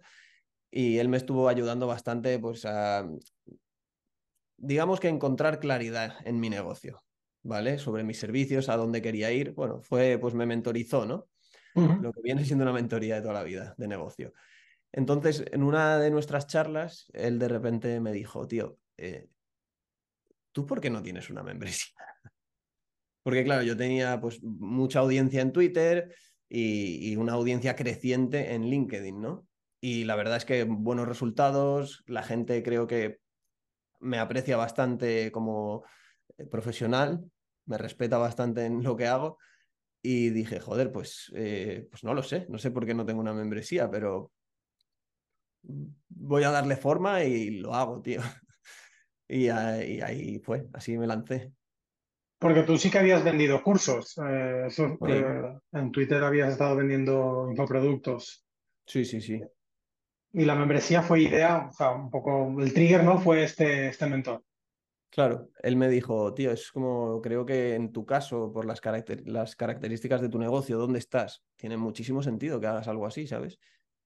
Y 0.72 0.98
él 0.98 1.10
me 1.10 1.18
estuvo 1.18 1.48
ayudando 1.48 1.86
bastante, 1.86 2.40
pues 2.40 2.66
a, 2.66 3.08
digamos 4.58 5.00
que 5.00 5.10
encontrar 5.10 5.60
claridad 5.60 6.16
en 6.26 6.40
mi 6.40 6.50
negocio, 6.50 7.04
¿vale? 7.44 7.78
Sobre 7.78 8.04
mis 8.04 8.20
servicios, 8.20 8.70
a 8.70 8.78
dónde 8.78 9.02
quería 9.02 9.32
ir. 9.32 9.54
Bueno, 9.54 9.82
fue, 9.82 10.18
pues 10.20 10.34
me 10.34 10.46
mentorizó, 10.46 11.06
¿no? 11.06 11.28
Lo 11.74 12.12
que 12.12 12.22
viene 12.22 12.44
siendo 12.46 12.64
una 12.64 12.74
mentoría 12.74 13.16
de 13.16 13.22
toda 13.22 13.34
la 13.34 13.44
vida 13.44 13.76
de 13.78 13.88
negocio. 13.88 14.34
Entonces, 14.94 15.46
en 15.52 15.64
una 15.64 16.00
de 16.00 16.12
nuestras 16.12 16.48
charlas, 16.48 17.08
él 17.14 17.40
de 17.40 17.48
repente 17.48 18.00
me 18.00 18.12
dijo, 18.12 18.48
tío, 18.48 18.78
eh, 18.98 19.30
¿tú 20.52 20.66
por 20.66 20.82
qué 20.82 20.90
no 20.90 21.02
tienes 21.02 21.30
una 21.30 21.44
membresía? 21.44 21.94
Porque 23.24 23.44
claro, 23.44 23.64
yo 23.64 23.78
tenía 23.78 24.20
pues 24.20 24.42
mucha 24.44 25.00
audiencia 25.00 25.42
en 25.42 25.54
Twitter 25.54 26.14
y, 26.50 27.16
una 27.16 27.34
audiencia 27.34 27.76
creciente 27.76 28.54
en 28.54 28.70
LinkedIn, 28.70 29.22
¿no? 29.22 29.48
Y 29.80 30.04
la 30.04 30.16
verdad 30.16 30.38
es 30.38 30.46
que 30.46 30.64
buenos 30.64 31.08
resultados, 31.08 32.04
la 32.08 32.24
gente 32.24 32.62
creo 32.62 32.88
que 32.88 33.20
me 34.00 34.20
aprecia 34.20 34.58
bastante 34.58 35.32
como 35.32 35.86
eh, 36.38 36.46
profesional, 36.46 37.24
me 37.66 37.78
respeta 37.78 38.18
bastante 38.18 38.66
en 38.66 38.84
lo 38.84 38.98
que 38.98 39.08
hago 39.08 39.38
y 40.02 40.32
dije, 40.32 40.60
joder, 40.60 40.92
pues, 40.92 41.32
eh, 41.36 41.88
pues 41.90 42.04
no 42.04 42.14
lo 42.14 42.24
sé, 42.24 42.48
no 42.50 42.58
sé 42.58 42.72
por 42.72 42.86
qué 42.86 42.94
no 42.94 43.06
tengo 43.06 43.22
una 43.22 43.34
membresía, 43.34 43.90
pero 43.90 44.32
voy 45.64 46.44
a 46.44 46.52
darle 46.52 46.76
forma 46.76 47.24
y 47.24 47.52
lo 47.52 47.74
hago, 47.74 48.02
tío. 48.02 48.22
Y 49.34 49.48
ahí, 49.48 50.42
fue, 50.44 50.68
así 50.74 50.98
me 50.98 51.08
lancé. 51.08 51.54
Porque 52.38 52.64
tú 52.64 52.78
sí 52.78 52.92
que 52.92 53.00
habías 53.00 53.24
vendido 53.24 53.64
cursos. 53.64 54.18
Eh, 54.18 54.68
eh, 55.08 55.60
en 55.72 55.92
Twitter 55.94 56.22
habías 56.22 56.52
estado 56.52 56.76
vendiendo 56.76 57.48
infoproductos. 57.50 58.46
Sí, 58.86 59.06
sí, 59.06 59.22
sí. 59.22 59.42
Y 60.34 60.44
la 60.44 60.56
membresía 60.56 61.02
fue 61.02 61.22
idea, 61.22 61.70
o 61.70 61.72
sea, 61.72 61.92
un 61.92 62.10
poco 62.10 62.62
el 62.62 62.74
trigger, 62.74 63.06
¿no? 63.06 63.20
Fue 63.20 63.46
este, 63.46 63.88
este 63.88 64.06
mentor. 64.06 64.44
Claro, 65.10 65.50
él 65.62 65.76
me 65.76 65.88
dijo, 65.88 66.34
tío, 66.34 66.52
es 66.52 66.72
como, 66.72 67.22
creo 67.22 67.46
que 67.46 67.76
en 67.76 67.92
tu 67.92 68.06
caso, 68.06 68.52
por 68.52 68.66
las, 68.66 68.82
las 69.26 69.56
características 69.56 70.20
de 70.20 70.30
tu 70.30 70.40
negocio, 70.40 70.78
¿dónde 70.78 71.00
estás? 71.00 71.44
Tiene 71.56 71.76
muchísimo 71.76 72.24
sentido 72.24 72.60
que 72.60 72.68
hagas 72.68 72.88
algo 72.88 73.06
así, 73.06 73.28
¿sabes? 73.28 73.60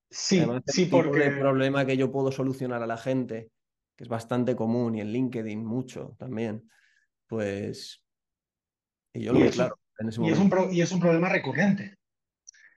Sí, 0.09 0.43
sí, 0.67 0.85
porque... 0.85 1.25
el 1.27 1.39
problema 1.39 1.85
que 1.85 1.97
yo 1.97 2.11
puedo 2.11 2.31
solucionar 2.31 2.81
a 2.81 2.87
la 2.87 2.97
gente, 2.97 3.49
que 3.95 4.03
es 4.03 4.09
bastante 4.09 4.55
común 4.55 4.95
y 4.95 5.01
en 5.01 5.11
LinkedIn 5.11 5.63
mucho 5.63 6.15
también, 6.17 6.69
pues... 7.27 8.03
Y 9.13 9.23
yo 9.23 9.33
lo 9.33 9.39
y, 9.39 9.43
eso, 9.43 9.55
claro. 9.55 9.77
y, 9.99 10.07
es 10.29 10.39
un 10.39 10.51
y 10.71 10.81
es 10.81 10.91
un 10.91 10.99
problema 10.99 11.29
recurrente. 11.29 11.97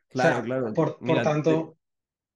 Claro, 0.09 0.43
claro. 0.43 0.73
Por, 0.73 0.99
tanto... 1.23 1.77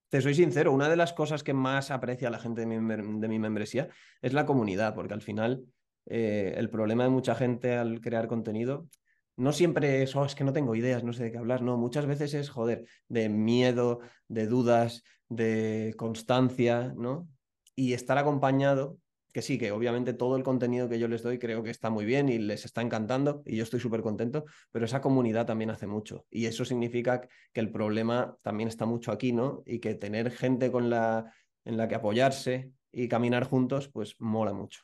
Te, 0.09 0.21
soy 0.21 0.35
sincero, 0.35 0.73
una 0.73 0.91
de 0.91 0.97
las 0.97 1.15
cosas 1.15 1.43
que 1.43 1.55
más 1.55 1.91
aprecia 1.91 2.29
la 2.29 2.39
gente 2.39 2.67
de 2.67 2.67
mi, 2.67 3.39
membresía 3.39 3.89
es 4.21 4.35
la 4.35 4.45
comunidad, 4.45 4.95
porque 4.95 5.15
al 5.15 5.23
final 5.23 5.65
eh, 6.07 6.53
el 6.57 6.69
problema 6.69 7.05
de 7.05 7.11
mucha 7.11 7.35
gente 7.35 7.77
al 7.77 8.01
crear 8.01 8.29
contenido 8.29 8.89
no 9.37 9.53
siempre 9.53 10.03
es, 10.03 10.15
oh, 10.17 10.25
es 10.25 10.35
que 10.35 10.45
no 10.45 10.53
tengo 10.53 10.75
ideas, 10.75 11.05
no 11.05 11.12
sé 11.12 11.25
de 11.25 11.33
qué 11.33 11.39
hablar, 11.39 11.62
no, 11.62 11.77
muchas 11.77 12.07
veces 12.07 12.35
es, 12.35 12.51
joder, 12.51 12.87
de 13.09 13.29
miedo, 13.29 14.01
de 14.29 14.47
dudas, 14.47 15.03
de 15.29 15.95
constancia, 15.97 16.93
¿no? 16.97 17.29
Y 17.75 17.95
estar 17.95 18.19
acompañado 18.19 18.99
que 19.33 19.43
sí, 19.43 19.59
que 19.59 19.73
obviamente 19.73 20.12
todo 20.12 20.37
el 20.37 20.43
contenido 20.43 20.89
que 20.89 20.99
yo 20.99 21.09
les 21.09 21.23
doy 21.23 21.39
creo 21.39 21.62
que 21.62 21.71
está 21.71 21.89
muy 21.91 22.05
bien 22.05 22.29
y 22.29 22.39
les 22.39 22.65
está 22.65 22.83
encantando 22.83 23.43
y 23.47 23.57
yo 23.57 23.62
estoy 23.62 23.81
súper 23.81 24.03
contento, 24.03 24.45
pero 24.71 24.85
esa 24.85 25.01
comunidad 25.01 25.47
también 25.47 25.71
hace 25.71 25.87
mucho 25.87 26.27
y 26.31 26.47
eso 26.47 26.65
significa 26.65 27.27
que 27.53 27.61
el 27.61 27.73
problema 27.73 28.37
también 28.43 28.69
está 28.69 28.85
mucho 28.85 29.11
aquí, 29.11 29.33
¿no? 29.33 29.62
Y 29.65 29.79
que 29.79 29.95
tener 29.95 30.31
gente 30.31 30.71
con 30.71 30.91
la, 30.91 31.33
en 31.65 31.77
la 31.79 31.89
que 31.89 31.95
apoyarse 31.95 32.71
y 32.93 33.09
caminar 33.09 33.45
juntos, 33.45 33.89
pues 33.89 34.17
mola 34.19 34.53
mucho. 34.53 34.83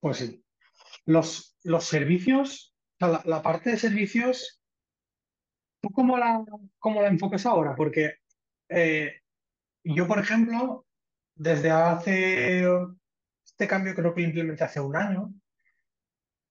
Pues 0.00 0.16
sí. 0.18 0.44
Los, 1.06 1.56
los 1.62 1.84
servicios, 1.84 2.73
la, 3.08 3.42
parte 3.42 3.70
de 3.70 3.78
servicios, 3.78 4.60
¿tú 5.80 5.90
cómo 5.90 6.16
la, 6.18 6.44
cómo 6.78 7.02
la 7.02 7.08
enfocas 7.08 7.46
ahora? 7.46 7.74
Porque 7.74 8.16
eh, 8.68 9.20
yo, 9.84 10.06
por 10.06 10.18
ejemplo, 10.18 10.86
desde 11.34 11.70
hace 11.70 12.64
este 13.44 13.68
cambio 13.68 13.94
creo 13.94 14.14
que 14.14 14.22
lo 14.22 14.28
implementé 14.28 14.64
hace 14.64 14.80
un 14.80 14.96
año. 14.96 15.32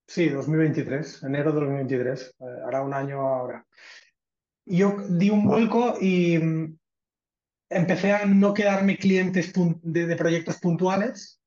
Sí, 0.07 0.29
2023, 0.29 1.23
enero 1.23 1.51
de 1.51 1.59
2023, 1.61 2.35
eh, 2.39 2.45
hará 2.67 2.81
un 2.81 2.93
año 2.93 3.21
ahora. 3.21 3.65
Yo 4.65 4.97
di 5.09 5.29
un 5.29 5.45
vuelco 5.45 5.95
y 5.99 6.37
mm, 6.37 6.77
empecé 7.69 8.13
a 8.13 8.25
no 8.25 8.53
quedarme 8.53 8.97
clientes 8.97 9.51
de, 9.81 10.15
proyectos 10.15 10.57
puntuales 10.59 11.41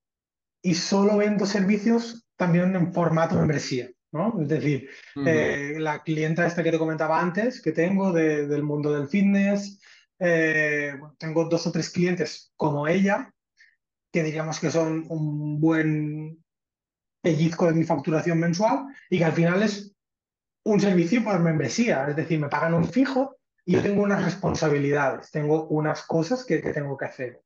y 0.62 0.74
solo 0.74 1.18
vendo 1.18 1.46
servicios 1.46 2.26
también 2.36 2.74
en 2.74 2.92
formato 2.92 3.36
membresía. 3.36 3.90
¿No? 4.12 4.40
Es 4.40 4.48
decir, 4.48 4.88
eh, 5.26 5.74
la 5.78 6.02
clienta 6.02 6.46
esta 6.46 6.62
que 6.62 6.70
te 6.70 6.78
comentaba 6.78 7.20
antes, 7.20 7.60
que 7.60 7.72
tengo 7.72 8.12
del 8.12 8.62
mundo 8.62 8.92
del 8.92 9.08
fitness, 9.08 9.80
eh, 10.18 10.94
tengo 11.18 11.44
dos 11.46 11.66
o 11.66 11.72
tres 11.72 11.90
clientes 11.90 12.52
como 12.56 12.88
ella, 12.88 13.32
que 14.12 14.22
diríamos 14.22 14.58
que 14.60 14.70
son 14.70 15.04
un 15.08 15.60
buen 15.60 16.42
pellizco 17.20 17.66
de 17.66 17.74
mi 17.74 17.84
facturación 17.84 18.38
mensual 18.38 18.86
y 19.10 19.18
que 19.18 19.24
al 19.24 19.32
final 19.32 19.62
es 19.62 19.94
un 20.64 20.80
servicio 20.80 21.22
por 21.22 21.38
membresía, 21.40 22.06
es 22.08 22.16
decir, 22.16 22.40
me 22.40 22.48
pagan 22.48 22.74
un 22.74 22.84
fijo 22.84 23.36
y 23.64 23.72
yo 23.72 23.82
tengo 23.82 24.02
unas 24.02 24.24
responsabilidades, 24.24 25.30
tengo 25.30 25.66
unas 25.68 26.02
cosas 26.02 26.44
que, 26.44 26.58
tengo 26.58 26.96
que 26.96 27.04
hacer. 27.04 27.42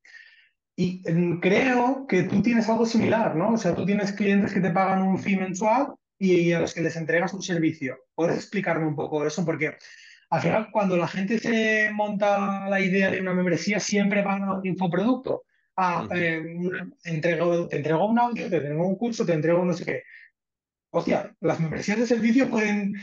Y 0.77 1.03
mm, 1.11 1.41
creo 1.41 2.07
que 2.07 2.25
tú 2.25 2.43
tienes 2.43 2.69
algo 2.69 2.87
similar, 2.87 3.35
¿no? 3.35 3.55
O 3.55 3.57
sea, 3.57 3.75
tú 3.75 3.85
tienes 3.85 4.13
clientes 4.13 4.53
que 4.53 4.61
te 4.61 4.71
pagan 4.71 5.03
un 5.03 5.19
fee 5.19 5.37
mensual 5.37 5.95
y 6.21 6.53
a 6.53 6.61
los 6.61 6.75
que 6.75 6.83
les 6.83 6.97
entregas 6.97 7.33
un 7.33 7.43
servicio. 7.43 7.99
¿Puedes 8.15 8.37
explicarme 8.37 8.87
un 8.87 8.95
poco 8.95 9.27
eso? 9.27 9.45
Porque 9.45 9.77
al 10.29 10.41
final, 10.41 10.69
cuando 10.71 10.97
la 10.97 11.09
gente 11.09 11.39
se 11.39 11.91
monta 11.93 12.69
la 12.69 12.79
idea 12.79 13.11
de 13.11 13.21
una 13.21 13.33
membresía, 13.33 13.81
siempre 13.81 14.23
van 14.23 14.45
a 14.45 14.55
un 14.59 14.67
infoproducto 14.67 15.45
ah, 15.77 16.07
eh, 16.15 16.57
entrego, 17.05 17.67
te 17.69 17.79
entrego 17.79 18.07
un 18.07 18.19
audio, 18.19 18.49
te 18.51 18.57
entrego 18.57 18.87
un 18.87 18.97
curso, 18.97 19.25
te 19.25 19.33
entrego 19.33 19.65
no 19.65 19.73
sé 19.73 19.85
qué. 19.85 20.03
Hostia, 20.93 21.35
las 21.41 21.59
membresías 21.59 21.99
de 21.99 22.07
servicio 22.07 22.51
pueden, 22.51 22.95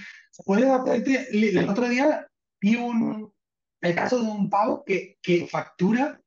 pueden 0.46 0.70
hacerte. 0.70 1.28
El 1.32 1.68
otro 1.68 1.90
día 1.90 2.28
vi 2.62 2.76
un, 2.76 3.34
el 3.82 3.96
caso 3.96 4.22
de 4.22 4.30
un 4.30 4.50
pavo 4.50 4.84
que, 4.86 5.18
que 5.22 5.48
factura, 5.48 6.22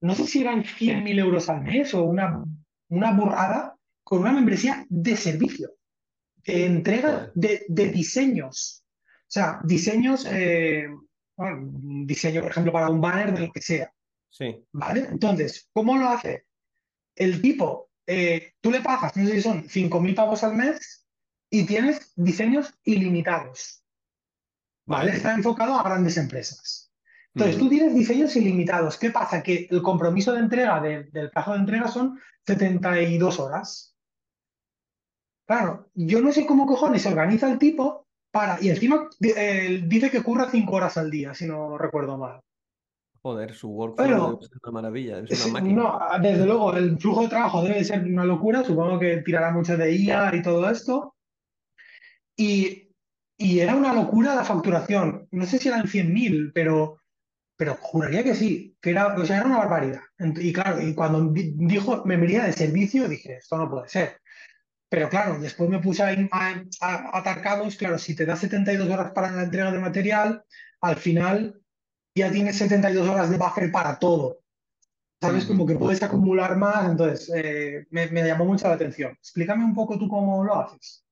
no 0.00 0.14
sé 0.14 0.26
si 0.26 0.40
eran 0.40 0.64
100.000 0.64 1.18
euros 1.18 1.48
al 1.50 1.62
mes 1.62 1.92
o 1.94 2.04
una, 2.04 2.42
una 2.88 3.12
burrada, 3.12 3.76
con 4.02 4.20
una 4.20 4.32
membresía 4.32 4.86
de 4.88 5.16
servicio, 5.16 5.73
entrega 6.44 7.30
de, 7.34 7.64
de 7.68 7.88
diseños. 7.88 8.84
O 9.22 9.32
sea, 9.34 9.60
diseños, 9.64 10.26
eh, 10.30 10.86
bueno, 11.36 11.70
diseño, 12.06 12.42
por 12.42 12.50
ejemplo, 12.50 12.72
para 12.72 12.90
un 12.90 13.00
banner 13.00 13.34
de 13.34 13.46
lo 13.46 13.52
que 13.52 13.60
sea. 13.60 13.92
Sí. 14.28 14.64
¿Vale? 14.72 15.08
Entonces, 15.10 15.68
¿cómo 15.72 15.96
lo 15.96 16.08
hace? 16.08 16.46
El 17.14 17.40
tipo, 17.40 17.90
eh, 18.06 18.52
tú 18.60 18.70
le 18.70 18.80
pagas, 18.80 19.16
no 19.16 19.26
sé 19.26 19.32
si 19.34 19.42
son 19.42 19.64
5.000 19.64 20.14
pavos 20.14 20.44
al 20.44 20.54
mes 20.54 21.06
y 21.50 21.64
tienes 21.64 22.12
diseños 22.16 22.74
ilimitados. 22.84 23.82
¿Vale? 24.86 25.12
Está 25.12 25.34
enfocado 25.34 25.74
a 25.74 25.82
grandes 25.82 26.16
empresas. 26.16 26.92
Entonces, 27.34 27.58
tú 27.58 27.68
tienes 27.68 27.94
diseños 27.94 28.36
ilimitados. 28.36 28.96
¿Qué 28.96 29.10
pasa? 29.10 29.42
Que 29.42 29.66
el 29.70 29.82
compromiso 29.82 30.32
de 30.32 30.40
entrega 30.40 30.80
del 30.80 31.30
plazo 31.30 31.52
de 31.52 31.58
entrega 31.58 31.88
son 31.88 32.20
72 32.46 33.40
horas. 33.40 33.93
Claro, 35.46 35.90
yo 35.94 36.20
no 36.20 36.32
sé 36.32 36.46
cómo 36.46 36.66
cojones 36.66 37.02
se 37.02 37.08
organiza 37.08 37.50
el 37.50 37.58
tipo 37.58 38.06
para. 38.30 38.58
Y 38.60 38.70
encima 38.70 39.08
eh, 39.20 39.82
dice 39.86 40.10
que 40.10 40.22
curra 40.22 40.48
5 40.50 40.74
horas 40.74 40.96
al 40.96 41.10
día, 41.10 41.34
si 41.34 41.46
no 41.46 41.76
recuerdo 41.76 42.16
mal. 42.16 42.40
Joder, 43.22 43.54
su 43.54 43.70
workflow 43.70 44.38
es 44.42 44.50
una 44.62 44.72
maravilla, 44.72 45.18
es 45.20 45.46
una 45.46 45.54
máquina. 45.54 45.82
No, 45.82 45.98
desde 46.20 46.44
luego, 46.44 46.74
el 46.74 46.98
flujo 46.98 47.22
de 47.22 47.28
trabajo 47.28 47.62
debe 47.62 47.82
ser 47.82 48.04
una 48.04 48.24
locura, 48.24 48.62
supongo 48.62 48.98
que 48.98 49.18
tirará 49.18 49.50
mucho 49.50 49.78
de 49.78 49.94
IA 49.96 50.34
y 50.34 50.42
todo 50.42 50.68
esto. 50.68 51.14
Y, 52.36 52.90
y 53.38 53.60
era 53.60 53.76
una 53.76 53.94
locura 53.94 54.34
la 54.34 54.44
facturación. 54.44 55.26
No 55.30 55.46
sé 55.46 55.58
si 55.58 55.68
eran 55.68 55.86
100.000, 55.86 56.52
pero, 56.52 56.98
pero 57.56 57.76
juraría 57.80 58.22
que 58.24 58.34
sí, 58.34 58.76
que 58.78 58.90
era, 58.90 59.14
o 59.14 59.24
sea, 59.24 59.38
era 59.38 59.46
una 59.46 59.58
barbaridad. 59.58 60.02
Y 60.18 60.52
claro, 60.52 60.82
y 60.82 60.94
cuando 60.94 61.32
dijo 61.32 62.04
membresía 62.04 62.44
de 62.44 62.52
servicio, 62.52 63.08
dije, 63.08 63.36
esto 63.36 63.56
no 63.56 63.70
puede 63.70 63.88
ser. 63.88 64.18
Pero 64.94 65.08
claro, 65.08 65.40
después 65.40 65.68
me 65.68 65.80
puse 65.80 66.04
a, 66.04 66.14
a, 66.30 67.18
a, 67.18 67.42
claro, 67.42 67.98
si 67.98 68.14
te 68.14 68.24
da 68.24 68.36
72 68.36 68.88
horas 68.88 69.10
para 69.10 69.32
la 69.32 69.42
entrega 69.42 69.72
de 69.72 69.80
material, 69.80 70.44
al 70.80 70.94
final 70.94 71.60
ya 72.14 72.30
tienes 72.30 72.58
72 72.58 73.08
horas 73.08 73.28
de 73.28 73.36
buffer 73.36 73.72
para 73.72 73.98
todo. 73.98 74.38
¿Sabes? 75.20 75.46
Como 75.46 75.66
que 75.66 75.74
puedes 75.74 76.00
acumular 76.00 76.56
más, 76.56 76.88
entonces 76.88 77.28
eh, 77.34 77.86
me, 77.90 78.06
llamó 78.08 78.44
mucho 78.44 78.68
la 78.68 78.74
atención. 78.74 79.10
Explícame 79.18 79.64
un 79.64 79.74
poco 79.74 79.98
tú 79.98 80.06
cómo 80.06 80.44
lo 80.44 80.54
haces. 80.60 81.04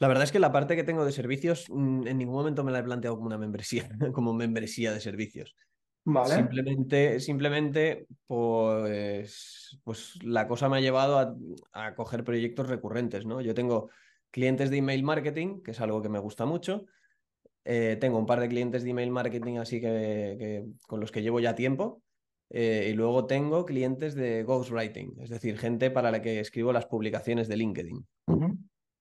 La 0.00 0.08
verdad 0.08 0.24
es 0.24 0.32
que 0.32 0.40
la 0.40 0.50
parte 0.50 0.74
que 0.74 0.82
tengo 0.82 1.04
de 1.04 1.12
servicios 1.12 1.66
mm, 1.68 2.08
en 2.08 2.18
ningún 2.18 2.34
momento 2.34 2.64
me 2.64 2.72
la 2.72 2.80
he 2.80 2.82
planteado 2.82 3.14
como 3.14 3.28
una 3.28 3.38
membresía, 3.38 3.88
como 4.12 4.34
membresía 4.34 4.92
de 4.92 4.98
servicios. 4.98 5.54
Vale. 6.08 6.36
Simplemente, 6.36 7.20
simplemente 7.20 8.06
pues, 8.28 9.78
pues 9.82 10.22
la 10.22 10.46
cosa 10.46 10.68
me 10.68 10.76
ha 10.76 10.80
llevado 10.80 11.18
a, 11.18 11.34
a 11.72 11.94
coger 11.96 12.22
proyectos 12.22 12.68
recurrentes, 12.68 13.26
¿no? 13.26 13.40
Yo 13.40 13.54
tengo 13.54 13.90
clientes 14.30 14.70
de 14.70 14.76
email 14.76 15.02
marketing, 15.02 15.62
que 15.62 15.72
es 15.72 15.80
algo 15.80 16.00
que 16.02 16.08
me 16.08 16.20
gusta 16.20 16.46
mucho, 16.46 16.86
eh, 17.64 17.96
tengo 18.00 18.18
un 18.18 18.26
par 18.26 18.38
de 18.38 18.48
clientes 18.48 18.84
de 18.84 18.90
email 18.90 19.10
marketing 19.10 19.56
así 19.56 19.80
que, 19.80 20.64
con 20.86 21.00
los 21.00 21.10
que 21.10 21.22
llevo 21.22 21.40
ya 21.40 21.54
tiempo. 21.54 22.02
Eh, 22.48 22.90
y 22.92 22.94
luego 22.94 23.26
tengo 23.26 23.66
clientes 23.66 24.14
de 24.14 24.44
ghostwriting, 24.44 25.16
es 25.20 25.30
decir, 25.30 25.58
gente 25.58 25.90
para 25.90 26.12
la 26.12 26.22
que 26.22 26.38
escribo 26.38 26.72
las 26.72 26.86
publicaciones 26.86 27.48
de 27.48 27.56
LinkedIn. 27.56 28.06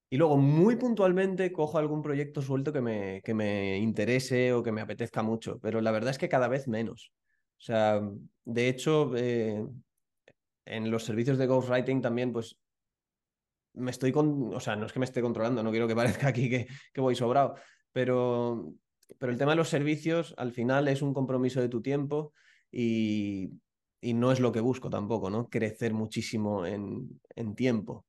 Y 0.10 0.18
luego, 0.18 0.38
muy 0.38 0.76
puntualmente, 0.76 1.52
cojo 1.52 1.78
algún 1.78 2.02
proyecto 2.02 2.42
suelto 2.42 2.72
que 2.72 2.82
me, 2.82 3.22
que 3.24 3.34
me 3.34 3.78
interese 3.78 4.54
o 4.54 4.64
que 4.64 4.72
me 4.72 4.82
apetezca 4.82 5.24
mucho, 5.24 5.60
pero 5.60 5.82
la 5.82 5.92
verdad 5.92 6.12
es 6.12 6.18
que 6.18 6.30
cada 6.30 6.48
vez 6.48 6.68
menos. 6.68 7.12
O 7.58 7.62
sea, 7.62 8.02
de 8.44 8.70
hecho, 8.70 9.16
eh, 9.16 9.66
en 10.66 10.92
los 10.92 11.04
servicios 11.04 11.38
de 11.38 11.48
ghostwriting 11.48 12.02
también, 12.02 12.32
pues 12.32 12.58
me 13.74 13.92
estoy 13.92 14.12
con, 14.12 14.54
o 14.54 14.60
sea, 14.60 14.76
no 14.76 14.86
es 14.86 14.94
que 14.94 15.00
me 15.00 15.06
esté 15.06 15.22
controlando, 15.22 15.64
no 15.64 15.72
quiero 15.72 15.88
que 15.88 15.96
parezca 15.96 16.28
aquí 16.28 16.50
que, 16.50 16.68
que 16.94 17.02
voy 17.02 17.16
sobrado, 17.16 17.56
pero, 17.92 18.74
pero 19.18 19.32
el 19.32 19.38
tema 19.38 19.52
de 19.52 19.58
los 19.58 19.70
servicios 19.70 20.34
al 20.38 20.52
final 20.52 20.88
es 20.88 21.02
un 21.02 21.14
compromiso 21.14 21.62
de 21.62 21.70
tu 21.70 21.82
tiempo 21.82 22.34
y, 22.72 23.52
no 24.02 24.32
es 24.32 24.40
lo 24.40 24.52
que 24.52 24.60
busco 24.60 24.90
tampoco, 24.90 25.32
¿no? 25.32 25.50
Crecer 25.50 25.94
muchísimo 25.94 26.64
en, 26.66 27.56
tiempo. 27.56 28.06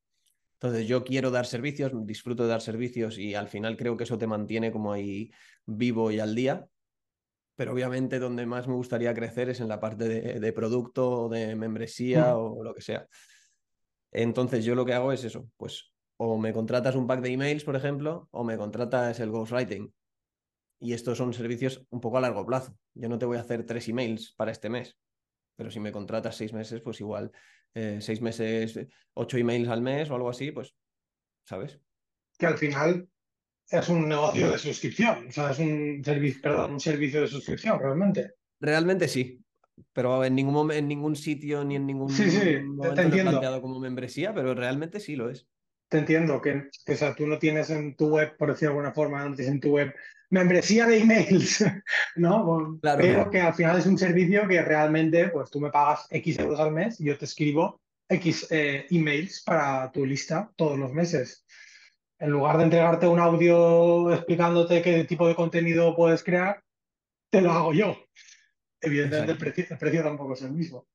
Entonces 0.60 0.88
yo 0.88 1.04
quiero 1.04 1.30
dar 1.30 1.46
servicios, 1.46 1.92
disfruto 2.06 2.44
de 2.44 2.48
dar 2.48 2.62
servicios 2.62 3.18
y 3.18 3.34
al 3.34 3.48
final 3.48 3.76
creo 3.76 3.96
que 3.96 4.04
eso 4.04 4.18
te 4.18 4.26
mantiene 4.26 4.72
como 4.72 4.92
ahí 4.92 5.30
vivo 5.66 6.10
y 6.10 6.18
al 6.18 6.34
día. 6.34 6.66
Pero 7.56 7.72
obviamente 7.72 8.18
donde 8.18 8.46
más 8.46 8.66
me 8.68 8.74
gustaría 8.74 9.14
crecer 9.14 9.50
es 9.50 9.60
en 9.60 9.68
la 9.68 9.80
parte 9.80 10.08
de, 10.08 10.40
de 10.40 10.52
producto, 10.52 11.28
de 11.28 11.54
membresía 11.56 12.34
mm. 12.34 12.38
o 12.38 12.64
lo 12.64 12.74
que 12.74 12.80
sea. 12.80 13.06
Entonces 14.12 14.64
yo 14.64 14.74
lo 14.74 14.84
que 14.86 14.94
hago 14.94 15.12
es 15.12 15.24
eso, 15.24 15.48
pues 15.56 15.92
o 16.18 16.38
me 16.38 16.52
contratas 16.52 16.94
un 16.94 17.06
pack 17.06 17.20
de 17.20 17.32
emails, 17.32 17.64
por 17.64 17.76
ejemplo, 17.76 18.28
o 18.30 18.44
me 18.44 18.56
contratas 18.56 19.20
el 19.20 19.30
ghostwriting. 19.30 19.92
Y 20.80 20.92
estos 20.92 21.18
son 21.18 21.32
servicios 21.32 21.84
un 21.90 22.00
poco 22.00 22.18
a 22.18 22.20
largo 22.20 22.44
plazo. 22.44 22.76
Yo 22.94 23.08
no 23.08 23.18
te 23.18 23.26
voy 23.26 23.38
a 23.38 23.40
hacer 23.40 23.64
tres 23.64 23.88
emails 23.88 24.34
para 24.36 24.52
este 24.52 24.68
mes, 24.68 24.96
pero 25.56 25.70
si 25.70 25.80
me 25.80 25.92
contratas 25.92 26.36
seis 26.36 26.52
meses, 26.52 26.80
pues 26.80 27.00
igual 27.00 27.32
eh, 27.76 27.98
seis 28.00 28.22
meses, 28.22 28.80
ocho 29.12 29.36
emails 29.36 29.68
al 29.68 29.82
mes 29.82 30.08
o 30.08 30.14
algo 30.14 30.30
así, 30.30 30.50
pues, 30.50 30.74
¿sabes? 31.44 31.78
Que 32.38 32.46
al 32.46 32.56
final 32.56 33.06
es 33.70 33.88
un 33.90 34.08
negocio 34.08 34.50
de 34.50 34.58
suscripción, 34.58 35.26
o 35.28 35.30
sea, 35.30 35.50
es 35.50 35.58
un 35.58 36.02
servicio, 36.02 36.40
perdón, 36.40 36.72
un 36.72 36.80
servicio 36.80 37.20
de 37.20 37.28
suscripción, 37.28 37.78
realmente. 37.78 38.32
Realmente 38.60 39.08
sí, 39.08 39.44
pero 39.92 40.24
en 40.24 40.34
ningún, 40.34 40.72
en 40.72 40.88
ningún 40.88 41.16
sitio 41.16 41.64
ni 41.64 41.76
en 41.76 41.86
ningún 41.86 42.08
sí, 42.08 42.30
sí, 42.30 42.60
momento 42.62 42.94
te 42.94 43.02
entiendo. 43.02 43.32
lo 43.32 43.36
he 43.36 43.40
planteado 43.40 43.60
como 43.60 43.78
membresía, 43.78 44.34
pero 44.34 44.54
realmente 44.54 44.98
sí 44.98 45.14
lo 45.14 45.28
es. 45.28 45.46
Te 45.88 45.98
entiendo 45.98 46.40
que, 46.40 46.68
que, 46.84 46.94
o 46.94 46.96
sea, 46.96 47.14
tú 47.14 47.26
no 47.26 47.38
tienes 47.38 47.70
en 47.70 47.94
tu 47.94 48.08
web, 48.08 48.36
por 48.36 48.48
decirlo 48.48 48.74
de 48.74 48.78
alguna 48.78 48.94
forma, 48.94 49.24
no 49.24 49.36
tienes 49.36 49.54
en 49.54 49.60
tu 49.60 49.70
web 49.70 49.94
membresía 50.30 50.86
de 50.86 50.98
emails, 50.98 51.64
¿no? 52.16 52.78
Claro, 52.80 52.98
pero 53.00 53.14
claro. 53.14 53.30
que 53.30 53.40
al 53.40 53.54
final 53.54 53.78
es 53.78 53.86
un 53.86 53.98
servicio 53.98 54.46
que 54.48 54.62
realmente, 54.62 55.28
pues 55.28 55.50
tú 55.50 55.60
me 55.60 55.70
pagas 55.70 56.06
X 56.10 56.38
euros 56.38 56.58
al 56.58 56.72
mes 56.72 57.00
y 57.00 57.04
yo 57.04 57.16
te 57.16 57.24
escribo 57.24 57.80
X 58.08 58.46
eh, 58.50 58.86
emails 58.90 59.42
para 59.44 59.90
tu 59.92 60.04
lista 60.04 60.50
todos 60.56 60.78
los 60.78 60.92
meses. 60.92 61.44
En 62.18 62.30
lugar 62.30 62.56
de 62.56 62.64
entregarte 62.64 63.06
un 63.06 63.20
audio 63.20 64.12
explicándote 64.12 64.82
qué 64.82 65.04
tipo 65.04 65.28
de 65.28 65.34
contenido 65.34 65.94
puedes 65.94 66.24
crear, 66.24 66.62
te 67.30 67.40
lo 67.40 67.52
hago 67.52 67.72
yo. 67.74 67.96
Evidentemente 68.80 69.32
el 69.32 69.38
precio, 69.38 69.66
el 69.68 69.78
precio, 69.78 70.02
tampoco 70.02 70.34
es 70.34 70.42
el 70.42 70.52
mismo. 70.52 70.86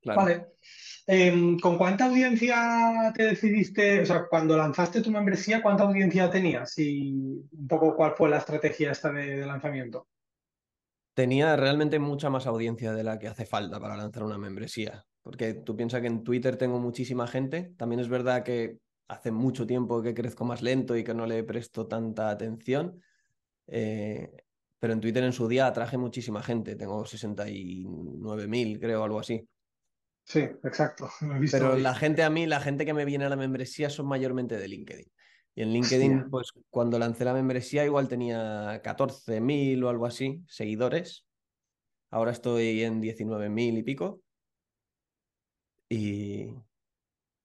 Claro. 0.00 0.22
Vale. 0.22 0.46
Eh, 1.06 1.56
¿Con 1.60 1.78
cuánta 1.78 2.04
audiencia 2.04 3.12
te 3.14 3.24
decidiste, 3.24 4.02
o 4.02 4.06
sea, 4.06 4.26
cuando 4.28 4.56
lanzaste 4.56 5.00
tu 5.00 5.10
membresía, 5.10 5.60
cuánta 5.60 5.82
audiencia 5.82 6.30
tenías 6.30 6.78
y 6.78 7.12
un 7.50 7.66
poco 7.68 7.96
cuál 7.96 8.14
fue 8.16 8.30
la 8.30 8.38
estrategia 8.38 8.92
esta 8.92 9.10
de, 9.10 9.36
de, 9.36 9.46
lanzamiento? 9.46 10.06
Tenía 11.14 11.56
realmente 11.56 11.98
mucha 11.98 12.30
más 12.30 12.46
audiencia 12.46 12.92
de 12.92 13.02
la 13.02 13.18
que 13.18 13.28
hace 13.28 13.46
falta 13.46 13.80
para 13.80 13.96
lanzar 13.96 14.22
una 14.22 14.38
membresía, 14.38 15.04
porque 15.22 15.54
tú 15.54 15.76
piensas 15.76 16.00
que 16.00 16.06
en 16.06 16.22
Twitter 16.22 16.56
tengo 16.56 16.78
muchísima 16.78 17.26
gente, 17.26 17.72
también 17.76 18.00
es 18.00 18.08
verdad 18.08 18.44
que 18.44 18.78
hace 19.08 19.30
mucho 19.30 19.66
tiempo 19.66 20.02
que 20.02 20.14
crezco 20.14 20.44
más 20.44 20.62
lento 20.62 20.96
y 20.96 21.04
que 21.04 21.14
no 21.14 21.26
le 21.26 21.42
presto 21.42 21.86
tanta 21.86 22.30
atención, 22.30 23.02
eh, 23.66 24.30
pero 24.78 24.94
en 24.94 25.00
Twitter 25.00 25.22
en 25.24 25.32
su 25.32 25.48
día 25.48 25.66
atraje 25.66 25.98
muchísima 25.98 26.42
gente, 26.42 26.76
tengo 26.76 27.04
69.000 27.04 28.80
creo, 28.80 29.04
algo 29.04 29.20
así. 29.20 29.46
Sí, 30.24 30.40
exacto. 30.40 31.10
Pero 31.50 31.76
la 31.76 31.94
gente 31.94 32.22
a 32.22 32.30
mí, 32.30 32.46
la 32.46 32.60
gente 32.60 32.84
que 32.84 32.94
me 32.94 33.04
viene 33.04 33.24
a 33.24 33.28
la 33.28 33.36
membresía 33.36 33.90
son 33.90 34.06
mayormente 34.06 34.56
de 34.56 34.68
LinkedIn. 34.68 35.10
Y 35.54 35.62
en 35.62 35.72
LinkedIn, 35.72 36.12
Hostia. 36.14 36.30
pues 36.30 36.52
cuando 36.70 36.98
lancé 36.98 37.24
la 37.24 37.34
membresía 37.34 37.84
igual 37.84 38.08
tenía 38.08 38.82
14.000 38.82 39.82
o 39.84 39.88
algo 39.88 40.06
así 40.06 40.42
seguidores. 40.48 41.26
Ahora 42.10 42.30
estoy 42.30 42.82
en 42.82 43.00
19.000 43.02 43.78
y 43.78 43.82
pico. 43.82 44.22
Y 45.90 46.54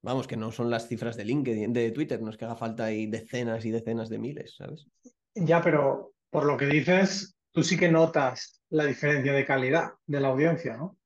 vamos, 0.02 0.28
que 0.28 0.38
no 0.38 0.54
son 0.54 0.70
las 0.70 0.88
cifras 0.88 1.18
de 1.18 1.26
LinkedIn, 1.26 1.74
de 1.74 1.92
Twitter, 1.92 2.22
no 2.22 2.30
es 2.30 2.38
que 2.38 2.46
haga 2.46 2.56
falta 2.56 2.86
ahí 2.86 3.08
decenas 3.08 3.66
y 3.66 3.72
decenas 3.72 4.08
de 4.08 4.20
miles, 4.20 4.56
¿sabes? 4.56 4.88
Ya, 5.36 5.62
pero 5.62 6.14
por 6.30 6.46
lo 6.46 6.56
que 6.56 6.66
dices, 6.68 7.38
tú 7.52 7.62
sí 7.62 7.78
que 7.78 7.92
notas 7.92 8.62
la 8.70 8.86
diferencia 8.86 9.34
de 9.34 9.46
calidad 9.46 9.92
de 10.06 10.20
la 10.22 10.30
audiencia, 10.30 10.78
¿no? 10.78 10.98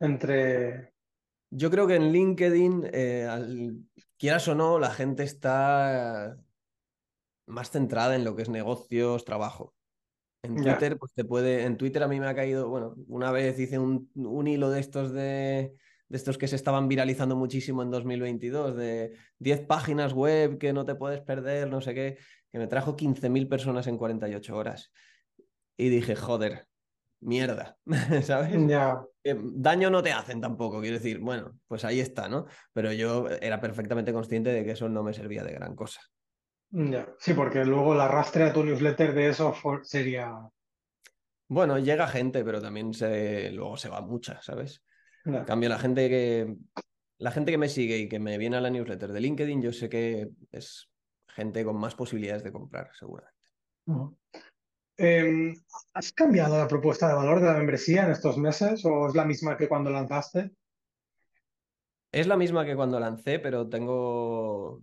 Entre... 0.00 0.92
Yo 1.50 1.70
creo 1.70 1.86
que 1.86 1.94
en 1.94 2.12
LinkedIn, 2.12 2.90
eh, 2.92 3.26
al, 3.28 3.78
quieras 4.18 4.46
o 4.48 4.54
no, 4.54 4.78
la 4.78 4.90
gente 4.90 5.22
está 5.22 6.36
más 7.46 7.70
centrada 7.70 8.14
en 8.16 8.24
lo 8.24 8.36
que 8.36 8.42
es 8.42 8.48
negocios, 8.48 9.24
trabajo. 9.24 9.74
En 10.42 10.56
Twitter, 10.56 10.90
yeah. 10.90 10.98
pues 10.98 11.12
te 11.14 11.24
puede. 11.24 11.64
En 11.64 11.76
Twitter 11.76 12.02
a 12.02 12.08
mí 12.08 12.20
me 12.20 12.26
ha 12.26 12.34
caído. 12.34 12.68
Bueno, 12.68 12.94
una 13.08 13.32
vez 13.32 13.58
hice 13.58 13.78
un, 13.78 14.10
un 14.14 14.46
hilo 14.46 14.70
de 14.70 14.80
estos 14.80 15.12
de, 15.12 15.74
de, 16.08 16.16
estos 16.16 16.38
que 16.38 16.46
se 16.46 16.56
estaban 16.56 16.86
viralizando 16.86 17.34
muchísimo 17.34 17.82
en 17.82 17.90
2022, 17.90 18.76
de 18.76 19.16
10 19.38 19.66
páginas 19.66 20.12
web 20.12 20.58
que 20.58 20.72
no 20.72 20.84
te 20.84 20.94
puedes 20.94 21.22
perder, 21.22 21.68
no 21.68 21.80
sé 21.80 21.94
qué, 21.94 22.18
que 22.52 22.58
me 22.58 22.68
trajo 22.68 22.96
15.000 22.96 23.48
personas 23.48 23.86
en 23.86 23.98
48 23.98 24.56
horas. 24.56 24.92
Y 25.76 25.88
dije, 25.88 26.14
joder, 26.14 26.68
mierda, 27.20 27.78
¿sabes? 28.22 28.52
Yeah. 28.66 29.02
Daño 29.36 29.90
no 29.90 30.02
te 30.02 30.12
hacen 30.12 30.40
tampoco, 30.40 30.80
quiero 30.80 30.96
decir, 30.96 31.18
bueno, 31.18 31.58
pues 31.66 31.84
ahí 31.84 32.00
está, 32.00 32.28
¿no? 32.28 32.46
Pero 32.72 32.92
yo 32.92 33.28
era 33.28 33.60
perfectamente 33.60 34.12
consciente 34.12 34.50
de 34.50 34.64
que 34.64 34.72
eso 34.72 34.88
no 34.88 35.02
me 35.02 35.12
servía 35.12 35.42
de 35.42 35.52
gran 35.52 35.74
cosa. 35.74 36.00
Sí, 37.18 37.34
porque 37.34 37.64
luego 37.64 37.94
el 37.94 38.00
arrastre 38.00 38.44
a 38.44 38.52
tu 38.52 38.62
newsletter 38.62 39.14
de 39.14 39.28
eso 39.28 39.54
sería... 39.82 40.32
Bueno, 41.48 41.78
llega 41.78 42.06
gente, 42.06 42.44
pero 42.44 42.60
también 42.60 42.92
se... 42.92 43.50
luego 43.52 43.76
se 43.76 43.88
va 43.88 44.00
mucha, 44.00 44.40
¿sabes? 44.42 44.82
En 45.24 45.44
cambio, 45.44 45.68
la 45.68 45.78
gente 45.78 46.08
que... 46.08 46.56
La 47.20 47.32
gente 47.32 47.50
que 47.50 47.58
me 47.58 47.68
sigue 47.68 47.98
y 47.98 48.08
que 48.08 48.20
me 48.20 48.38
viene 48.38 48.58
a 48.58 48.60
la 48.60 48.70
newsletter 48.70 49.12
de 49.12 49.20
LinkedIn, 49.20 49.60
yo 49.60 49.72
sé 49.72 49.88
que 49.88 50.28
es 50.52 50.88
gente 51.26 51.64
con 51.64 51.76
más 51.76 51.96
posibilidades 51.96 52.44
de 52.44 52.52
comprar, 52.52 52.90
seguramente. 52.94 53.34
Uh 53.86 53.92
-huh. 53.92 54.16
Eh, 55.00 55.54
¿Has 55.94 56.12
cambiado 56.12 56.58
la 56.58 56.66
propuesta 56.66 57.06
de 57.06 57.14
valor 57.14 57.40
de 57.40 57.46
la 57.46 57.54
membresía 57.54 58.04
en 58.04 58.10
estos 58.10 58.36
meses 58.36 58.84
o 58.84 59.08
es 59.08 59.14
la 59.14 59.24
misma 59.24 59.56
que 59.56 59.68
cuando 59.68 59.90
lanzaste? 59.90 60.50
Es 62.10 62.26
la 62.26 62.36
misma 62.36 62.64
que 62.64 62.74
cuando 62.74 62.98
lancé, 62.98 63.38
pero 63.38 63.68
tengo, 63.68 64.82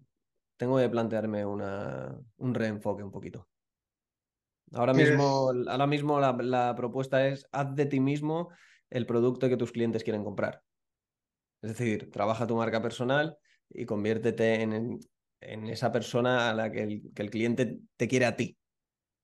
tengo 0.55 0.77
que 0.77 0.87
plantearme 0.87 1.45
una, 1.45 2.17
un 2.37 2.53
reenfoque 2.53 3.03
un 3.03 3.11
poquito. 3.11 3.49
Ahora 4.71 4.93
mismo, 4.93 5.51
ahora 5.67 5.87
mismo 5.87 6.19
la, 6.19 6.31
la, 6.33 6.75
propuesta 6.75 7.27
es 7.27 7.47
haz 7.51 7.75
de 7.75 7.85
ti 7.85 7.99
mismo 7.99 8.49
el 8.89 9.05
producto 9.05 9.49
que 9.49 9.57
tus 9.57 9.71
clientes 9.71 10.03
quieren 10.03 10.23
comprar. 10.23 10.63
Es 11.61 11.77
decir, 11.77 12.09
trabaja 12.09 12.47
tu 12.47 12.55
marca 12.55 12.81
personal 12.81 13.37
y 13.69 13.85
conviértete 13.85 14.61
en, 14.61 14.73
en, 14.73 14.99
en 15.41 15.67
esa 15.67 15.91
persona 15.91 16.49
a 16.49 16.53
la 16.53 16.71
que 16.71 16.83
el, 16.83 17.11
que 17.13 17.21
el 17.21 17.29
cliente 17.29 17.79
te 17.97 18.07
quiere 18.07 18.25
a 18.25 18.35
ti. 18.35 18.57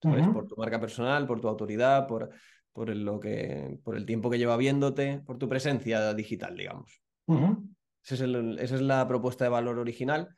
¿Sabes? 0.02 0.26
Uh 0.26 0.30
-huh. 0.30 0.32
Por 0.32 0.46
tu 0.46 0.56
marca 0.56 0.80
personal, 0.80 1.26
por 1.26 1.40
tu 1.40 1.48
autoridad, 1.48 2.06
por, 2.06 2.30
por, 2.72 2.90
el, 2.90 3.04
lo 3.04 3.20
que, 3.20 3.78
por 3.84 3.96
el 3.96 4.04
tiempo 4.04 4.30
que 4.30 4.38
lleva 4.38 4.56
viéndote, 4.56 5.22
por 5.24 5.38
tu 5.38 5.48
presencia 5.48 6.12
digital, 6.14 6.56
digamos. 6.56 7.00
Uh 7.26 7.36
-huh. 7.36 7.68
Ese 8.04 8.14
es 8.14 8.20
el, 8.20 8.58
esa 8.58 8.74
es 8.74 8.80
la 8.82 9.06
propuesta 9.06 9.44
de 9.44 9.50
valor 9.50 9.78
original 9.78 10.28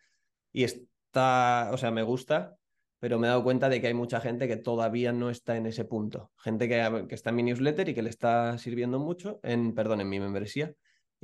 y 0.52 0.64
está, 0.64 1.70
o 1.72 1.78
sea, 1.78 1.90
me 1.90 2.02
gusta, 2.02 2.56
pero 3.00 3.18
me 3.18 3.26
he 3.26 3.30
dado 3.30 3.42
cuenta 3.42 3.68
de 3.68 3.80
que 3.80 3.86
hay 3.86 3.94
mucha 3.94 4.20
gente 4.20 4.46
que 4.48 4.56
todavía 4.56 5.12
no 5.12 5.30
está 5.30 5.56
en 5.56 5.66
ese 5.66 5.84
punto. 5.84 6.30
Gente 6.38 6.68
que, 6.68 7.06
que 7.08 7.14
está 7.14 7.30
en 7.30 7.36
mi 7.36 7.42
newsletter 7.42 7.88
y 7.88 7.94
que 7.94 8.02
le 8.02 8.10
está 8.10 8.58
sirviendo 8.58 8.98
mucho, 8.98 9.40
en, 9.42 9.74
perdón, 9.74 10.00
en 10.00 10.08
mi 10.08 10.20
membresía, 10.20 10.74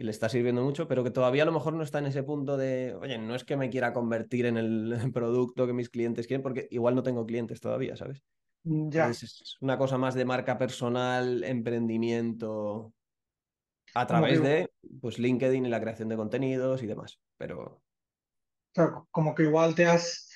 y 0.01 0.03
le 0.03 0.13
está 0.13 0.31
sirviendo 0.31 0.65
mucho, 0.65 0.89
pero 0.89 1.05
que 1.05 1.11
todavía 1.11 1.43
a 1.43 1.47
lo 1.47 1.53
mejor 1.53 1.75
no 1.75 1.83
está 1.83 1.99
en 1.99 2.07
ese 2.07 2.23
punto 2.23 2.57
de, 2.57 2.97
oye, 3.03 3.19
no 3.19 3.35
es 3.35 3.45
que 3.45 3.59
me 3.59 3.69
quiera 3.69 3.93
convertir 3.93 4.47
en 4.47 4.57
el 4.57 4.91
producto 5.13 5.67
que 5.67 5.75
mis 5.75 5.91
clientes 5.91 6.27
quieren, 6.27 6.43
porque 6.43 6.69
igual 6.71 6.95
no 6.95 7.03
tengo 7.03 7.27
clientes 7.27 7.61
todavía, 7.61 7.99
¿sabes? 7.99 8.25
Ya. 8.65 9.03
Entonces, 9.03 9.43
es 9.43 9.57
una 9.61 9.77
cosa 9.77 9.99
más 9.99 10.15
de 10.15 10.25
marca 10.25 10.57
personal, 10.57 11.45
emprendimiento, 11.45 12.95
a 13.95 14.07
través 14.07 14.43
de 14.43 14.71
pues, 15.03 15.19
LinkedIn 15.19 15.67
y 15.67 15.69
la 15.69 15.83
creación 15.83 16.09
de 16.09 16.17
contenidos 16.17 16.83
y 16.83 16.87
demás. 16.87 17.21
Pero. 17.37 17.61
O 17.63 17.83
sea, 18.75 18.95
como 19.11 19.35
que 19.35 19.43
igual 19.43 19.75
te 19.75 19.85
has, 19.85 20.31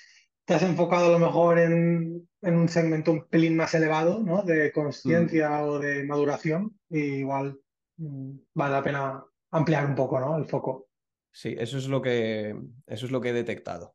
te 0.45 0.53
has 0.53 0.63
enfocado 0.63 1.07
a 1.07 1.19
lo 1.19 1.19
mejor 1.19 1.59
en, 1.59 2.29
en 2.43 2.55
un 2.55 2.69
segmento 2.69 3.13
un 3.13 3.27
pelín 3.29 3.57
más 3.57 3.73
elevado, 3.73 4.23
¿no? 4.23 4.43
De 4.43 4.73
conciencia 4.73 5.49
mm. 5.49 5.69
o 5.69 5.79
de 5.79 6.05
maduración, 6.05 6.79
y 6.91 6.99
igual 6.99 7.59
mm, 7.97 8.31
vale 8.53 8.73
la 8.75 8.83
pena 8.83 9.25
ampliar 9.55 9.87
un 9.87 9.95
poco, 9.95 10.21
¿no? 10.21 10.37
El 10.37 10.47
foco. 10.47 10.89
Sí, 11.31 11.55
eso 11.59 11.79
es 11.79 11.89
lo 11.89 12.03
que, 12.03 12.57
eso 12.87 13.07
es 13.07 13.13
lo 13.13 13.21
que 13.21 13.31
he 13.31 13.33
detectado. 13.33 13.95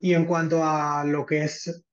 Y 0.00 0.14
en 0.14 0.24
cuanto 0.26 0.62
a 0.62 1.04
lo 1.04 1.24
que 1.26 1.42
es 1.44 1.84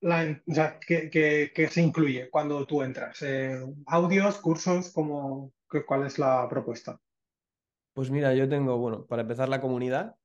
la, 0.00 0.42
o 0.46 0.54
sea, 0.54 0.80
¿qué, 0.80 1.08
qué, 1.10 1.52
qué 1.54 1.68
se 1.68 1.82
incluye 1.82 2.28
cuando 2.30 2.66
tú 2.66 2.82
entras? 2.82 3.22
Eh, 3.22 3.60
¿Audios, 3.86 4.38
cursos? 4.38 4.90
Como, 4.92 5.52
¿Cuál 5.86 6.06
es 6.06 6.18
la 6.18 6.48
propuesta? 6.48 7.00
Pues 7.94 8.10
mira, 8.10 8.34
yo 8.34 8.48
tengo, 8.48 8.78
bueno, 8.78 9.06
para 9.06 9.22
empezar 9.22 9.48
la 9.48 9.60
comunidad, 9.60 10.16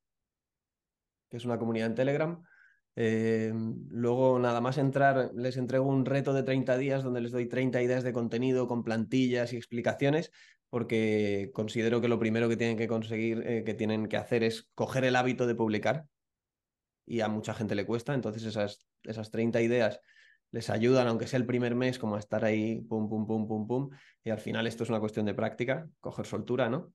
que 1.30 1.38
es 1.38 1.46
una 1.46 1.60
comunidad 1.60 1.88
en 1.88 1.96
Telegram. 1.96 2.44
Eh, 2.96 3.54
luego, 3.90 4.40
nada 4.40 4.60
más 4.60 4.78
entrar, 4.78 5.32
les 5.36 5.58
entrego 5.58 5.86
un 5.86 6.06
reto 6.06 6.34
de 6.34 6.44
30 6.44 6.78
días 6.78 7.04
donde 7.04 7.22
les 7.22 7.32
doy 7.32 7.48
30 7.48 7.82
ideas 7.82 8.04
de 8.04 8.14
contenido 8.14 8.68
con 8.68 8.84
plantillas 8.84 9.54
y 9.54 9.58
explicaciones, 9.58 10.32
porque 10.70 11.52
considero 11.54 12.02
que 12.02 12.08
lo 12.08 12.20
primero 12.20 12.50
que 12.50 12.58
tienen 12.58 12.78
que 12.78 12.88
conseguir, 12.88 13.44
eh, 13.46 13.64
que 13.64 13.74
tienen 13.74 14.08
que 14.08 14.18
hacer 14.18 14.44
es 14.44 14.70
coger 14.76 15.06
el 15.06 15.16
hábito 15.16 15.48
de 15.48 15.56
publicar. 15.56 16.06
Y 17.06 17.22
a 17.22 17.30
mucha 17.30 17.54
gente 17.54 17.76
le 17.76 17.86
cuesta, 17.86 18.14
entonces 18.14 18.44
esas, 18.44 18.86
esas 19.04 19.32
30 19.32 19.62
ideas 19.62 20.02
les 20.52 20.70
ayudan, 20.70 21.08
aunque 21.08 21.28
sea 21.28 21.40
el 21.40 21.46
primer 21.46 21.76
mes, 21.76 22.00
como 22.00 22.16
a 22.16 22.20
estar 22.20 22.44
ahí, 22.44 22.82
pum, 22.82 23.10
pum, 23.10 23.26
pum, 23.26 23.48
pum, 23.48 23.68
pum. 23.68 23.90
Y 24.24 24.30
al 24.30 24.40
final 24.40 24.68
esto 24.68 24.84
es 24.84 24.90
una 24.90 25.00
cuestión 25.00 25.26
de 25.26 25.34
práctica, 25.34 25.88
coger 26.00 26.26
soltura, 26.26 26.70
¿no? 26.70 26.94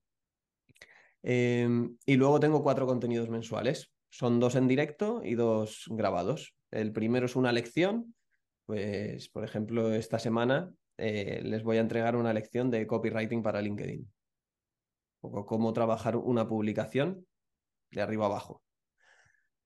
Eh, 1.23 1.67
y 2.05 2.15
luego 2.15 2.39
tengo 2.39 2.63
cuatro 2.63 2.85
contenidos 2.85 3.29
mensuales. 3.29 3.91
Son 4.09 4.39
dos 4.39 4.55
en 4.55 4.67
directo 4.67 5.21
y 5.23 5.35
dos 5.35 5.85
grabados. 5.87 6.55
El 6.69 6.91
primero 6.91 7.25
es 7.25 7.35
una 7.35 7.51
lección. 7.51 8.15
Pues, 8.65 9.29
por 9.29 9.43
ejemplo, 9.43 9.93
esta 9.93 10.19
semana 10.19 10.71
eh, 10.97 11.41
les 11.43 11.63
voy 11.63 11.77
a 11.77 11.81
entregar 11.81 12.15
una 12.15 12.33
lección 12.33 12.69
de 12.71 12.85
copywriting 12.87 13.41
para 13.43 13.61
LinkedIn. 13.61 14.07
O 15.21 15.45
cómo 15.45 15.73
trabajar 15.73 16.15
una 16.17 16.47
publicación 16.47 17.25
de 17.91 18.01
arriba 18.01 18.25
abajo. 18.25 18.61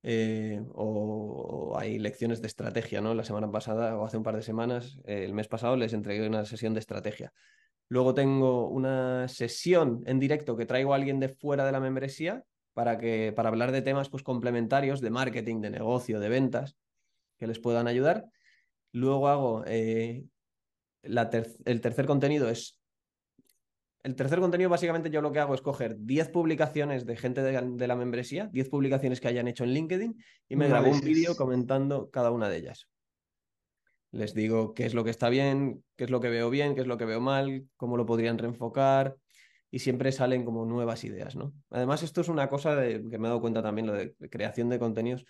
eh, 0.03 0.61
o, 0.73 1.75
hay 1.77 1.99
lecciones 1.99 2.41
de 2.41 2.47
estrategia, 2.47 3.01
¿no? 3.01 3.13
La 3.13 3.23
semana 3.23 3.51
pasada 3.51 3.97
o 3.97 4.05
hace 4.05 4.17
un 4.17 4.23
par 4.23 4.35
de 4.35 4.41
semanas, 4.41 4.99
eh, 5.05 5.25
el 5.25 5.33
mes 5.33 5.47
pasado, 5.47 5.75
les 5.75 5.93
entregué 5.93 6.27
una 6.27 6.45
sesión 6.45 6.73
de 6.73 6.79
estrategia. 6.79 7.33
Luego 7.89 8.13
tengo 8.13 8.67
una 8.69 9.27
sesión 9.27 10.03
en 10.05 10.19
directo 10.19 10.55
que 10.57 10.65
traigo 10.65 10.93
a 10.93 10.97
alguien 10.97 11.19
de 11.19 11.29
fuera 11.29 11.65
de 11.65 11.71
la 11.71 11.79
membresía 11.79 12.43
para, 12.73 12.97
que, 12.97 13.33
para 13.35 13.49
hablar 13.49 13.71
de 13.71 13.81
temas 13.81 14.09
pues, 14.09 14.23
complementarios 14.23 15.01
de 15.01 15.09
marketing, 15.09 15.61
de 15.61 15.71
negocio, 15.71 16.19
de 16.19 16.29
ventas, 16.29 16.77
que 17.37 17.47
les 17.47 17.59
puedan 17.59 17.87
ayudar. 17.87 18.25
Luego 18.91 19.27
hago 19.27 19.63
el 21.65 21.81
tercer 21.81 22.05
contenido 22.05 22.49
es 22.49 22.79
el 24.07 24.15
tercer 24.15 24.39
contenido, 24.39 24.69
básicamente, 24.69 25.09
yo 25.09 25.21
lo 25.21 25.33
que 25.33 25.39
hago 25.39 25.53
es 25.53 25.61
coger 25.61 25.97
10 25.99 26.29
publicaciones 26.29 27.05
de 27.05 27.17
gente 27.17 27.41
de, 27.41 27.87
la 27.87 27.95
membresía, 27.97 28.47
10 28.53 28.69
publicaciones 28.69 29.19
que 29.19 29.27
hayan 29.27 29.49
hecho 29.49 29.65
en 29.65 29.71
LinkedIn, 29.71 30.23
y 30.47 30.55
me 30.55 30.69
grabo 30.69 30.89
un 30.89 31.01
vídeo 31.01 31.35
comentando 31.35 32.09
cada 32.09 32.31
una 32.31 32.47
de 32.47 32.55
ellas. 32.55 32.87
Les 34.11 34.33
digo 34.33 34.73
qué 34.73 34.85
es 34.85 34.93
lo 34.93 35.03
que 35.03 35.09
está 35.09 35.27
bien, 35.27 35.83
qué 35.97 36.05
es 36.05 36.09
lo 36.09 36.21
que 36.21 36.29
veo 36.29 36.49
bien, 36.49 36.73
qué 36.73 36.81
es 36.81 36.87
lo 36.87 36.97
que 36.97 37.03
veo 37.03 37.19
mal, 37.19 37.65
cómo 37.75 37.97
lo 37.97 38.05
podrían 38.05 38.37
reenfocar, 38.37 39.17
y 39.69 39.79
siempre 39.79 40.13
salen 40.13 40.45
como 40.45 40.63
nuevas 40.63 41.03
ideas, 41.03 41.35
¿no? 41.35 41.53
Además, 41.69 42.01
esto 42.01 42.21
es 42.21 42.29
una 42.29 42.47
cosa 42.47 42.81
que 42.81 42.99
me 42.99 43.27
he 43.27 43.29
dado 43.29 43.41
cuenta 43.41 43.61
también, 43.61 43.87
lo 43.87 43.93
de 43.93 44.15
creación 44.29 44.69
de 44.69 44.79
contenidos, 44.79 45.25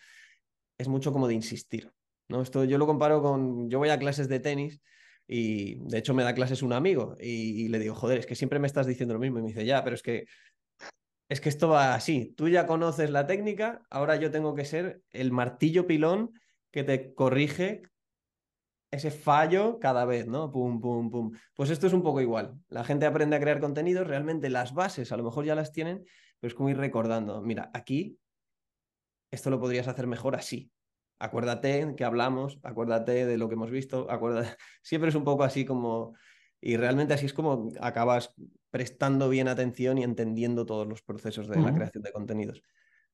es 0.77 0.87
mucho 0.87 1.11
como 1.11 1.27
de 1.27 1.33
insistir, 1.33 1.91
¿no? 2.27 2.43
Esto 2.43 2.63
yo 2.63 2.77
lo 2.77 2.85
comparo 2.85 3.23
con, 3.23 3.71
yo 3.71 3.79
voy 3.79 3.89
a 3.89 3.97
clases 3.97 4.29
de 4.29 4.39
tenis 4.39 4.81
y 5.27 5.75
de 5.89 5.97
hecho 5.97 6.13
me 6.13 6.23
da 6.23 6.33
clases 6.33 6.61
un 6.61 6.71
amigo 6.71 7.15
y, 7.19 7.67
le 7.67 7.79
digo, 7.79 7.95
joder, 7.95 8.19
es 8.19 8.25
que 8.25 8.35
siempre 8.35 8.59
me 8.59 8.67
estás 8.67 8.87
diciendo 8.87 9.13
lo 9.13 9.19
mismo. 9.19 9.39
Y 9.39 9.41
me 9.41 9.47
dice, 9.49 9.65
ya, 9.65 9.83
pero 9.83 9.95
es 9.95 10.01
que 10.01 10.25
es 11.29 11.41
que 11.41 11.49
esto 11.49 11.67
va 11.67 11.93
así. 11.93 12.33
Tú 12.37 12.47
ya 12.47 12.65
conoces 12.65 13.09
la 13.09 13.27
técnica, 13.27 13.81
ahora 13.89 14.15
yo 14.15 14.31
tengo 14.31 14.55
que 14.55 14.63
ser 14.63 15.01
el 15.11 15.33
martillo 15.33 15.85
pilón 15.85 16.31
que 16.71 16.85
te 16.85 17.13
corrige 17.13 17.81
ese 18.91 19.11
fallo 19.11 19.79
cada 19.79 20.05
vez, 20.05 20.27
¿no? 20.27 20.49
Pum, 20.49 20.79
pum, 20.79 21.11
pum. 21.11 21.31
Pues 21.53 21.69
esto 21.69 21.87
es 21.87 21.93
un 21.93 22.01
poco 22.01 22.21
igual. 22.21 22.53
La 22.69 22.85
gente 22.85 23.05
aprende 23.05 23.35
a 23.35 23.41
crear 23.41 23.59
contenidos, 23.59 24.07
realmente 24.07 24.49
las 24.49 24.73
bases 24.73 25.11
a 25.11 25.17
lo 25.17 25.23
mejor 25.23 25.43
ya 25.43 25.55
las 25.55 25.73
tienen, 25.73 26.05
pero 26.39 26.47
es 26.47 26.55
como 26.55 26.69
ir 26.69 26.77
recordando, 26.77 27.41
mira, 27.41 27.69
aquí 27.73 28.17
esto 29.29 29.49
lo 29.49 29.59
podrías 29.59 29.89
hacer 29.89 30.07
mejor 30.07 30.35
así 30.35 30.71
acuérdate 31.19 31.93
que 31.95 32.03
hablamos, 32.03 32.59
acuérdate 32.63 33.25
de 33.25 33.37
lo 33.37 33.47
que 33.47 33.55
hemos 33.55 33.71
visto, 33.71 34.09
acuérdate. 34.09 34.55
Siempre 34.81 35.09
es 35.09 35.15
un 35.15 35.23
poco 35.23 35.43
así 35.43 35.65
como... 35.65 36.15
Y 36.59 36.75
realmente 36.75 37.13
así 37.13 37.27
es 37.27 37.33
como 37.33 37.71
acabas 37.79 38.33
prestando 38.71 39.29
bien 39.29 39.47
atención 39.47 39.99
y 39.99 40.03
entendiendo 40.03 40.65
todos 40.65 40.87
los 40.87 41.03
procesos 41.03 41.47
de 41.47 41.61
la 41.61 41.73
creación 41.73 42.03
de 42.03 42.11
contenidos. 42.11 42.63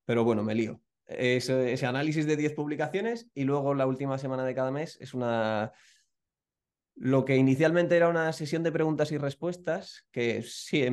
Pero 0.05 0.23
bueno, 0.23 0.43
me 0.43 0.55
lío. 0.55 0.81
Ese, 1.05 1.73
ese 1.73 1.85
análisis 1.85 2.25
de 2.25 2.37
10 2.37 2.53
publicaciones 2.53 3.29
y 3.33 3.43
luego 3.43 3.73
la 3.73 3.85
última 3.85 4.17
semana 4.17 4.45
de 4.45 4.55
cada 4.55 4.71
mes 4.71 4.97
es 5.01 5.13
una... 5.13 5.73
Lo 6.95 7.25
que 7.25 7.35
inicialmente 7.35 7.97
era 7.97 8.07
una 8.07 8.31
sesión 8.33 8.63
de 8.63 8.71
preguntas 8.71 9.11
y 9.11 9.17
respuestas, 9.17 10.05
que 10.11 10.41
sí, 10.43 10.85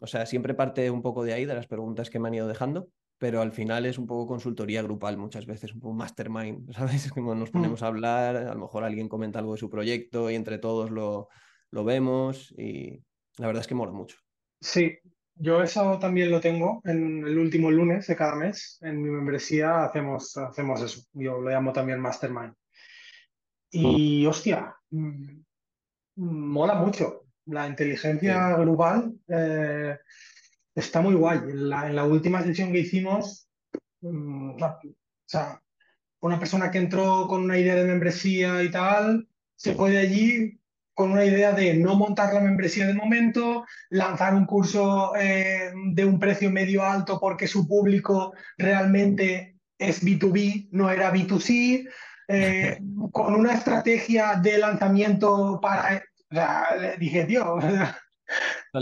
o 0.00 0.06
sea, 0.06 0.26
siempre 0.26 0.54
parte 0.54 0.90
un 0.90 1.02
poco 1.02 1.24
de 1.24 1.32
ahí, 1.32 1.44
de 1.44 1.54
las 1.54 1.66
preguntas 1.66 2.10
que 2.10 2.18
me 2.18 2.28
han 2.28 2.34
ido 2.34 2.46
dejando, 2.46 2.90
pero 3.18 3.40
al 3.40 3.52
final 3.52 3.86
es 3.86 3.98
un 3.98 4.06
poco 4.06 4.26
consultoría 4.26 4.82
grupal 4.82 5.16
muchas 5.16 5.46
veces, 5.46 5.72
un 5.72 5.80
poco 5.80 5.94
mastermind, 5.94 6.72
¿sabes? 6.74 7.10
Como 7.10 7.34
nos 7.34 7.50
mm. 7.50 7.52
ponemos 7.52 7.82
a 7.82 7.88
hablar, 7.88 8.36
a 8.36 8.54
lo 8.54 8.60
mejor 8.60 8.84
alguien 8.84 9.08
comenta 9.08 9.38
algo 9.38 9.52
de 9.52 9.58
su 9.58 9.70
proyecto 9.70 10.30
y 10.30 10.34
entre 10.34 10.58
todos 10.58 10.90
lo, 10.90 11.28
lo 11.70 11.84
vemos 11.84 12.52
y 12.56 13.02
la 13.38 13.46
verdad 13.46 13.60
es 13.62 13.66
que 13.66 13.74
mola 13.74 13.92
mucho. 13.92 14.16
Sí, 14.60 14.98
yo 15.34 15.62
eso 15.62 15.98
también 15.98 16.30
lo 16.30 16.40
tengo 16.40 16.80
en 16.84 17.26
el 17.26 17.38
último 17.38 17.70
lunes 17.70 18.06
de 18.06 18.16
cada 18.16 18.34
mes. 18.34 18.78
En 18.80 19.02
mi 19.02 19.10
membresía 19.10 19.84
hacemos, 19.84 20.36
hacemos 20.36 20.80
eso. 20.82 21.02
Yo 21.12 21.40
lo 21.40 21.50
llamo 21.50 21.72
también 21.72 22.00
Mastermind. 22.00 22.54
Y 23.70 24.24
hostia, 24.24 24.74
mm, 24.90 25.40
mola 26.16 26.74
mucho. 26.74 27.24
La 27.46 27.68
inteligencia 27.68 28.56
grupal 28.56 29.12
eh, 29.28 29.98
está 30.76 31.00
muy 31.00 31.14
guay. 31.14 31.38
En 31.38 31.68
la, 31.68 32.04
última 32.04 32.42
sesión 32.42 32.72
que 32.72 32.80
hicimos, 32.80 33.48
mm, 34.02 34.62
o 34.62 34.80
sea, 35.26 35.60
una 36.20 36.38
persona 36.38 36.70
que 36.70 36.78
entró 36.78 37.26
con 37.26 37.42
una 37.42 37.58
idea 37.58 37.74
de 37.74 37.84
membresía 37.84 38.62
y 38.62 38.70
tal, 38.70 39.28
se 39.56 39.74
fue 39.74 39.90
de 39.90 39.98
allí 39.98 40.60
con 40.94 41.12
una 41.12 41.24
idea 41.24 41.52
de 41.52 41.74
no 41.74 41.94
montar 41.94 42.32
la 42.32 42.40
membresía 42.40 42.86
de 42.86 42.94
momento, 42.94 43.66
lanzar 43.90 44.34
un 44.34 44.46
curso 44.46 45.14
eh, 45.16 45.72
de 45.92 46.04
un 46.04 46.18
precio 46.18 46.50
medio 46.50 46.82
alto 46.82 47.18
porque 47.20 47.46
su 47.46 47.68
público 47.68 48.32
realmente 48.56 49.58
es 49.78 50.02
B2B, 50.02 50.68
no 50.72 50.90
era 50.90 51.12
B2C, 51.12 51.86
eh, 52.28 52.78
con 53.12 53.34
una 53.34 53.54
estrategia 53.54 54.36
de 54.36 54.58
lanzamiento 54.58 55.58
para... 55.60 56.02
O 56.28 56.34
sea, 56.34 56.66
dije, 56.98 57.24
tío, 57.24 57.56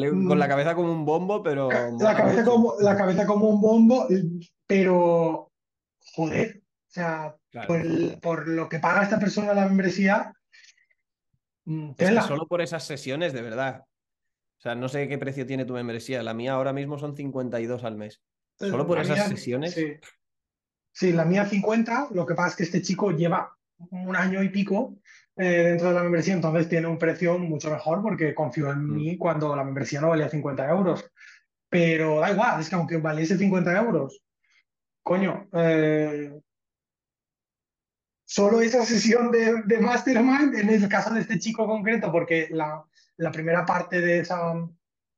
con 0.00 0.38
la 0.38 0.46
mm. 0.46 0.48
cabeza 0.48 0.74
como 0.74 0.92
un 0.92 1.04
bombo, 1.04 1.42
pero. 1.42 1.68
La 1.98 2.16
cabeza, 2.16 2.44
como, 2.44 2.74
la 2.80 2.96
cabeza 2.96 3.26
como 3.26 3.48
un 3.48 3.60
bombo, 3.60 4.06
pero. 4.66 5.52
Joder. 6.14 6.62
O 6.88 6.92
sea, 6.94 7.36
por, 8.20 8.46
lo 8.46 8.68
que 8.68 8.78
paga 8.78 9.02
esta 9.02 9.18
persona 9.18 9.54
la 9.54 9.66
membresía. 9.66 10.32
Mm, 11.64 11.92
es 11.96 12.24
solo 12.24 12.46
por 12.46 12.60
esas 12.60 12.84
sesiones, 12.84 13.32
de 13.32 13.42
verdad. 13.42 13.84
O 14.58 14.62
sea, 14.62 14.74
no 14.74 14.88
sé 14.88 15.08
qué 15.08 15.18
precio 15.18 15.46
tiene 15.46 15.64
tu 15.64 15.74
membresía. 15.74 16.22
La 16.22 16.34
mía 16.34 16.52
ahora 16.52 16.72
mismo 16.72 16.98
son 16.98 17.16
52 17.16 17.84
al 17.84 17.96
mes. 17.96 18.22
Eh, 18.60 18.70
solo 18.70 18.86
por 18.86 18.98
esas 19.00 19.28
sesiones. 19.28 19.74
Sí. 19.74 19.94
sí, 20.92 21.12
la 21.12 21.24
mía 21.24 21.46
50. 21.46 22.08
Lo 22.12 22.24
que 22.24 22.34
pasa 22.34 22.50
es 22.50 22.56
que 22.56 22.62
este 22.62 22.82
chico 22.82 23.10
lleva 23.10 23.56
un 23.90 24.14
año 24.14 24.42
y 24.42 24.50
pico 24.50 24.96
eh, 25.36 25.62
dentro 25.64 25.88
de 25.88 25.94
la 25.94 26.02
membresía, 26.02 26.34
entonces 26.34 26.68
tiene 26.68 26.86
un 26.86 26.98
precio 26.98 27.38
mucho 27.38 27.70
mejor 27.70 28.02
porque 28.02 28.34
confío 28.34 28.70
en 28.70 28.84
mm. 28.84 28.94
mí 28.94 29.18
cuando 29.18 29.54
la 29.56 29.64
membresía 29.64 30.00
no 30.00 30.10
valía 30.10 30.28
50 30.28 30.68
euros. 30.68 31.10
Pero 31.68 32.20
da 32.20 32.30
igual, 32.30 32.60
es 32.60 32.68
que 32.68 32.76
aunque 32.76 32.98
valiese 32.98 33.36
50 33.36 33.76
euros, 33.76 34.22
coño, 35.02 35.48
eh, 35.52 36.32
solo 38.24 38.60
esa 38.60 38.84
sesión 38.84 39.32
de, 39.32 39.62
de, 39.64 39.78
Mastermind, 39.80 40.54
en 40.54 40.70
el 40.70 40.88
caso 40.88 41.12
de 41.12 41.20
este 41.20 41.38
chico 41.38 41.66
concreto, 41.66 42.12
porque 42.12 42.48
la, 42.50 42.84
la 43.16 43.32
primera 43.32 43.64
parte 43.66 44.00
de 44.00 44.20
esa, 44.20 44.54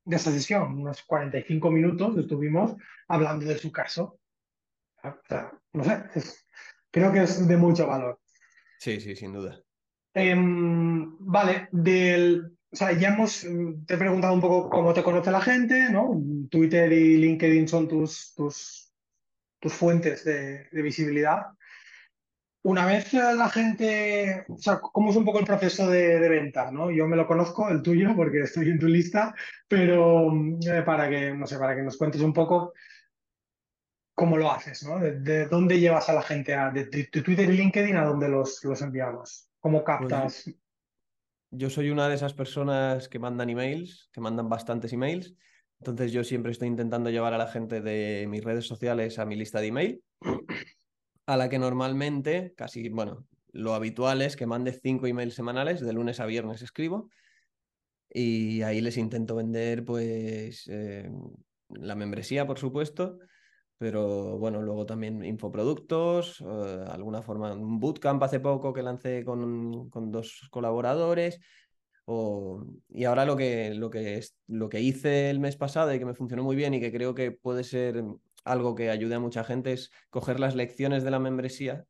de 0.05 0.17
esa 0.17 0.33
sesión, 0.33 0.81
unos 0.81 1.03
45 1.03 1.71
minutos, 1.71 2.17
estuvimos 2.17 2.75
hablando 3.09 3.45
de 3.45 3.59
su 3.59 3.71
caso. 3.71 4.19
O 5.03 5.15
sea, 5.29 5.53
no 5.75 5.85
sé, 5.85 6.05
creo 6.91 7.13
que 7.13 7.23
es 7.23 7.47
de 7.47 7.57
mucho 7.57 7.87
valor. 7.87 8.19
Sí, 8.79 9.01
sí, 9.01 9.15
sin 9.15 9.33
duda. 9.33 9.61
Em, 10.19 11.15
vale, 11.21 11.69
del, 11.73 12.57
o 12.73 12.77
sea, 12.77 12.93
ya 12.93 13.09
hemos, 13.09 13.43
te 13.87 13.95
he 13.95 13.99
preguntado 13.99 14.33
un 14.33 14.41
poco 14.41 14.71
cómo 14.71 14.95
te 14.95 15.03
conoce 15.03 15.31
la 15.31 15.43
gente, 15.43 15.91
¿no? 15.91 16.19
Twitter 16.51 16.91
y 16.91 17.19
LinkedIn 17.19 17.69
son 17.69 17.87
tus, 17.87 18.33
tus, 18.35 18.95
tus 19.61 19.75
fuentes 19.75 20.25
de, 20.25 20.69
visibilidad. 20.73 21.43
Una 22.63 22.87
vez 22.87 23.13
la 23.13 23.51
gente, 23.51 24.47
o 24.49 24.57
sea, 24.57 24.81
¿cómo 24.81 25.11
es 25.11 25.17
un 25.17 25.27
poco 25.27 25.39
el 25.41 25.45
proceso 25.45 25.87
de, 25.91 26.19
venta? 26.31 26.71
¿no? 26.71 26.91
Yo 26.91 27.07
me 27.07 27.17
lo 27.17 27.27
conozco, 27.27 27.69
el 27.69 27.83
tuyo, 27.83 28.17
porque 28.17 28.41
estoy 28.41 28.71
en 28.71 28.79
tu 28.79 28.87
lista, 28.87 29.35
pero 29.69 30.33
eh, 30.63 30.81
para 30.81 31.11
que, 31.11 31.35
no 31.35 31.47
sé, 31.47 31.59
para 31.59 31.77
que 31.77 31.83
nos 31.83 31.99
cuentes 31.99 32.23
un 32.23 32.33
poco 32.33 32.73
cómo 34.15 34.39
lo 34.39 34.51
haces, 34.51 34.83
¿no? 34.83 34.99
De, 34.99 35.45
dónde 35.47 35.79
llevas 35.79 36.09
a 36.09 36.15
la 36.15 36.23
gente, 36.23 36.55
a, 36.55 36.71
de, 36.71 36.87
Twitter 36.87 37.51
y 37.51 37.57
LinkedIn 37.59 37.97
a 37.97 38.05
dónde 38.07 38.31
los, 38.31 38.65
los 38.65 38.81
enviamos. 38.81 39.51
¿Cómo 39.67 39.83
pues 39.83 39.99
captas? 39.99 40.55
yo 41.51 41.71
soy 41.71 41.91
una 41.91 42.09
de 42.09 42.15
esas 42.15 42.35
personas 42.35 43.09
que 43.09 43.19
mandan 43.19 43.51
emails, 43.51 44.09
que 44.13 44.21
mandan 44.21 44.49
bastantes 44.49 44.93
emails. 44.93 45.35
Entonces 45.81 46.13
yo 46.13 46.23
siempre 46.23 46.53
estoy 46.53 46.69
intentando 46.69 47.11
llevar 47.11 47.35
a 47.35 47.39
la 47.39 47.49
gente 47.49 47.81
de 47.81 48.29
mis 48.29 48.45
redes 48.45 48.65
sociales 48.65 49.19
a 49.19 49.27
mi 49.27 49.35
lista 49.35 49.61
de 49.61 49.67
email, 49.67 50.05
a 51.27 51.37
la 51.37 51.49
que 51.49 51.59
normalmente, 51.59 52.55
casi, 52.57 52.91
bueno, 52.91 53.27
lo 53.51 53.75
habitual 53.75 54.23
es 54.23 54.37
que 54.37 54.47
mande 54.47 54.71
cinco 54.73 55.09
emails 55.09 55.35
semanales, 55.35 55.81
de 55.81 55.93
lunes 55.93 56.21
a 56.21 56.27
viernes 56.27 56.63
escribo, 56.63 57.11
y 58.09 58.63
ahí 58.63 58.81
les 58.81 58.97
intento 58.97 59.35
vender 59.35 59.85
pues 59.85 60.69
eh, 60.69 61.11
la 61.71 61.97
membresía, 61.97 62.47
por 62.47 62.61
supuesto, 62.61 63.19
pero 63.79 64.39
bueno, 64.39 64.63
luego 64.63 64.87
también 64.87 65.25
infoproductos, 65.25 66.41
eh, 66.41 66.85
alguna 66.89 67.23
forma, 67.23 67.53
un 67.53 67.79
bootcamp 67.79 68.23
hace 68.23 68.41
poco 68.41 68.73
que 68.73 68.83
lancé 68.83 69.25
con, 69.25 69.91
con 69.91 70.11
dos 70.11 70.49
colaboradores. 70.51 71.41
O, 72.07 72.65
y 72.89 73.05
ahora 73.05 73.25
lo 73.25 73.37
que, 73.37 73.75
lo, 73.75 73.91
que 73.91 74.17
es, 74.17 74.37
lo 74.47 74.69
que 74.69 74.81
hice 74.81 75.29
el 75.29 75.41
mes 75.41 75.57
pasado 75.57 75.93
y 75.93 75.99
que 75.99 76.05
me 76.05 76.15
funcionó 76.15 76.45
muy 76.45 76.55
bien 76.55 76.73
y 76.73 76.81
que 76.81 76.93
creo 76.93 77.15
que 77.15 77.33
puede 77.33 77.65
ser 77.65 78.03
algo 78.45 78.77
que 78.77 78.91
ayude 78.91 79.17
a 79.17 79.21
mucha 79.21 79.45
gente 79.45 79.73
es 79.73 79.91
coger 80.09 80.39
las 80.39 80.55
lecciones 80.55 81.03
de 81.03 81.11
la 81.11 81.19
membresía 81.19 81.85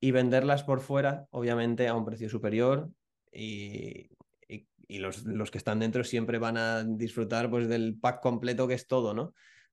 y 0.00 0.10
venderlas 0.10 0.64
por 0.64 0.80
fuera, 0.80 1.28
obviamente 1.30 1.86
a 1.86 1.94
un 1.94 2.04
precio 2.04 2.28
superior 2.28 2.90
y, 3.32 4.10
y, 4.48 4.98
los, 4.98 5.24
los, 5.24 5.52
que 5.52 5.58
están 5.58 5.78
dentro 5.78 6.02
siempre 6.02 6.38
van 6.38 6.56
a 6.56 6.82
disfrutar 6.82 7.48
pues, 7.48 7.68
del 7.68 7.96
pack 7.98 8.20
completo 8.20 8.66
que 8.66 8.74
es 8.74 8.88
todo, 8.88 9.14
¿no? 9.14 9.32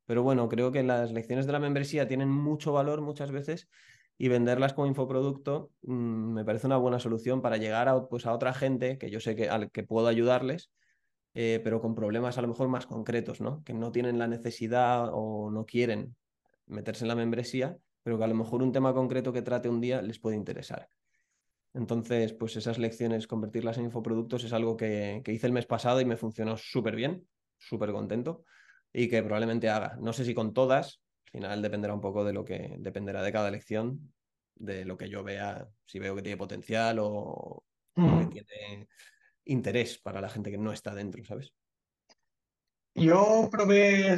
Pero 0.09 0.23
bueno, 0.23 0.49
creo 0.49 0.71
que 0.71 0.81
las 0.81 1.11
lecciones 1.11 1.45
de 1.45 1.51
la 1.51 1.59
membresía 1.59 2.07
tienen 2.07 2.31
mucho 2.31 2.73
valor 2.73 2.99
muchas 2.99 3.31
veces 3.31 3.69
y 4.17 4.27
venderlas 4.27 4.73
como 4.73 4.87
infoproducto 4.87 5.69
mm, 5.83 6.33
me 6.33 6.43
parece 6.43 6.65
una 6.65 6.77
buena 6.77 6.97
solución 6.97 7.43
para 7.43 7.57
llegar 7.57 7.87
a, 7.87 8.07
pues, 8.07 8.25
a 8.25 8.33
otra 8.33 8.55
gente 8.55 8.97
que 8.97 9.11
yo 9.11 9.19
sé 9.19 9.35
que, 9.35 9.49
al 9.49 9.69
que 9.69 9.83
puedo 9.83 10.07
ayudarles, 10.07 10.71
eh, 11.35 11.61
pero 11.63 11.79
con 11.79 11.93
problemas 11.93 12.39
a 12.39 12.41
lo 12.41 12.47
mejor 12.47 12.69
más 12.69 12.87
concretos, 12.87 13.39
¿no? 13.39 13.63
Que 13.63 13.75
no 13.75 13.91
tienen 13.91 14.17
la 14.17 14.25
necesidad 14.25 15.11
o 15.13 15.51
no 15.51 15.67
quieren 15.67 16.15
meterse 16.65 17.03
en 17.03 17.09
la 17.09 17.15
membresía, 17.15 17.77
pero 18.01 18.17
que 18.17 18.23
a 18.23 18.27
lo 18.27 18.33
mejor 18.33 18.63
un 18.63 18.71
tema 18.71 18.95
concreto 18.95 19.31
que 19.31 19.43
trate 19.43 19.69
un 19.69 19.79
día 19.79 20.01
les 20.01 20.17
puede 20.17 20.37
interesar. 20.37 20.89
Entonces, 21.75 22.33
pues 22.33 22.55
esas 22.55 22.79
lecciones, 22.79 23.27
convertirlas 23.27 23.77
en 23.77 23.83
infoproductos 23.83 24.43
es 24.43 24.53
algo 24.53 24.75
que, 24.75 25.21
que 25.23 25.33
hice 25.33 25.45
el 25.45 25.53
mes 25.53 25.67
pasado 25.67 26.01
y 26.01 26.05
me 26.05 26.17
funcionó 26.17 26.57
súper 26.57 26.95
bien, 26.95 27.27
súper 27.59 27.91
contento 27.91 28.43
y 28.93 29.07
que 29.07 29.23
probablemente 29.23 29.69
haga. 29.69 29.97
No 29.99 30.13
sé 30.13 30.25
si 30.25 30.33
con 30.33 30.53
todas, 30.53 31.01
al 31.25 31.31
final 31.31 31.61
dependerá 31.61 31.93
un 31.93 32.01
poco 32.01 32.23
de 32.23 32.33
lo 32.33 32.43
que 32.43 32.75
dependerá 32.79 33.21
de 33.21 33.31
cada 33.31 33.51
lección, 33.51 34.13
de 34.55 34.85
lo 34.85 34.97
que 34.97 35.09
yo 35.09 35.23
vea, 35.23 35.67
si 35.85 35.99
veo 35.99 36.15
que 36.15 36.21
tiene 36.21 36.37
potencial 36.37 36.97
o, 36.99 37.63
que 37.95 38.43
tiene 38.43 38.87
interés 39.45 39.97
para 39.99 40.21
la 40.21 40.29
gente 40.29 40.51
que 40.51 40.57
no 40.57 40.71
está 40.71 40.93
dentro, 40.93 41.23
¿sabes? 41.23 41.53
Yo 42.95 43.47
probé 43.51 44.13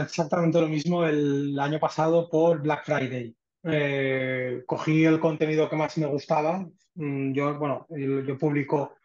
exactamente 0.00 0.60
lo 0.60 0.68
mismo 0.68 1.04
el 1.04 1.58
año 1.58 1.78
pasado 1.78 2.28
por 2.30 2.62
Black 2.62 2.84
Friday. 2.84 3.36
Eh, 3.64 4.62
cogí 4.66 5.04
el 5.04 5.20
contenido 5.20 5.68
que 5.68 5.76
más 5.76 5.96
me 5.98 6.06
gustaba. 6.06 6.66
Mm, 6.94 7.32
yo, 7.32 7.58
bueno, 7.58 7.86
yo 7.90 8.38
publico 8.38 8.96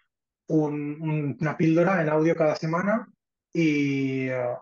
una 0.49 1.57
píldora 1.57 2.01
en 2.01 2.09
audio 2.09 2.35
cada 2.35 2.55
semana 2.55 3.07
y, 3.51 4.27
eh, 4.29 4.55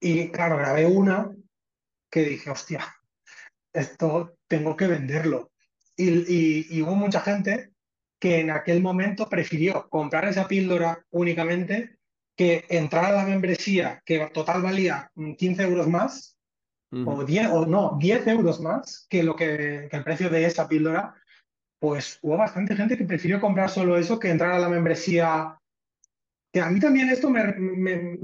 y 0.00 0.30
claro, 0.30 0.56
grabé 0.56 0.86
una 0.86 1.30
que 2.10 2.24
dije, 2.24 2.50
hostia, 2.50 2.84
esto 3.72 4.36
tengo 4.48 4.76
que 4.76 4.86
venderlo. 4.86 5.52
Y, 5.96 6.80
hubo 6.80 6.94
mucha 6.94 7.20
gente 7.20 7.72
que 8.18 8.40
en 8.40 8.50
aquel 8.50 8.82
momento 8.82 9.28
prefirió 9.28 9.88
comprar 9.88 10.24
esa 10.24 10.48
píldora 10.48 11.04
únicamente 11.10 11.98
que 12.36 12.64
entrar 12.70 13.04
a 13.04 13.12
la 13.12 13.24
membresía, 13.24 14.02
que 14.04 14.18
total 14.32 14.62
valía 14.62 15.10
15 15.14 15.62
euros 15.62 15.88
más, 15.88 16.38
o, 16.92 17.24
10, 17.24 17.48
o 17.52 17.66
no, 17.66 17.96
10 18.00 18.26
euros 18.28 18.60
más 18.60 19.06
que, 19.08 19.22
lo 19.22 19.36
que, 19.36 19.88
el 19.92 20.04
precio 20.04 20.28
de 20.28 20.44
esa 20.44 20.66
píldora, 20.66 21.14
pues 21.78 22.18
hubo 22.22 22.36
bastante 22.36 22.74
gente 22.74 22.96
que 22.96 23.04
prefirió 23.04 23.40
comprar 23.40 23.70
solo 23.70 23.96
eso 23.96 24.18
que 24.18 24.30
entrar 24.30 24.52
a 24.52 24.58
la 24.58 24.68
membresía. 24.68 25.58
Que 26.52 26.60
a 26.60 26.70
mí 26.70 26.80
también 26.80 27.10
esto 27.10 27.30
me, 27.30 27.54
me, 27.54 28.18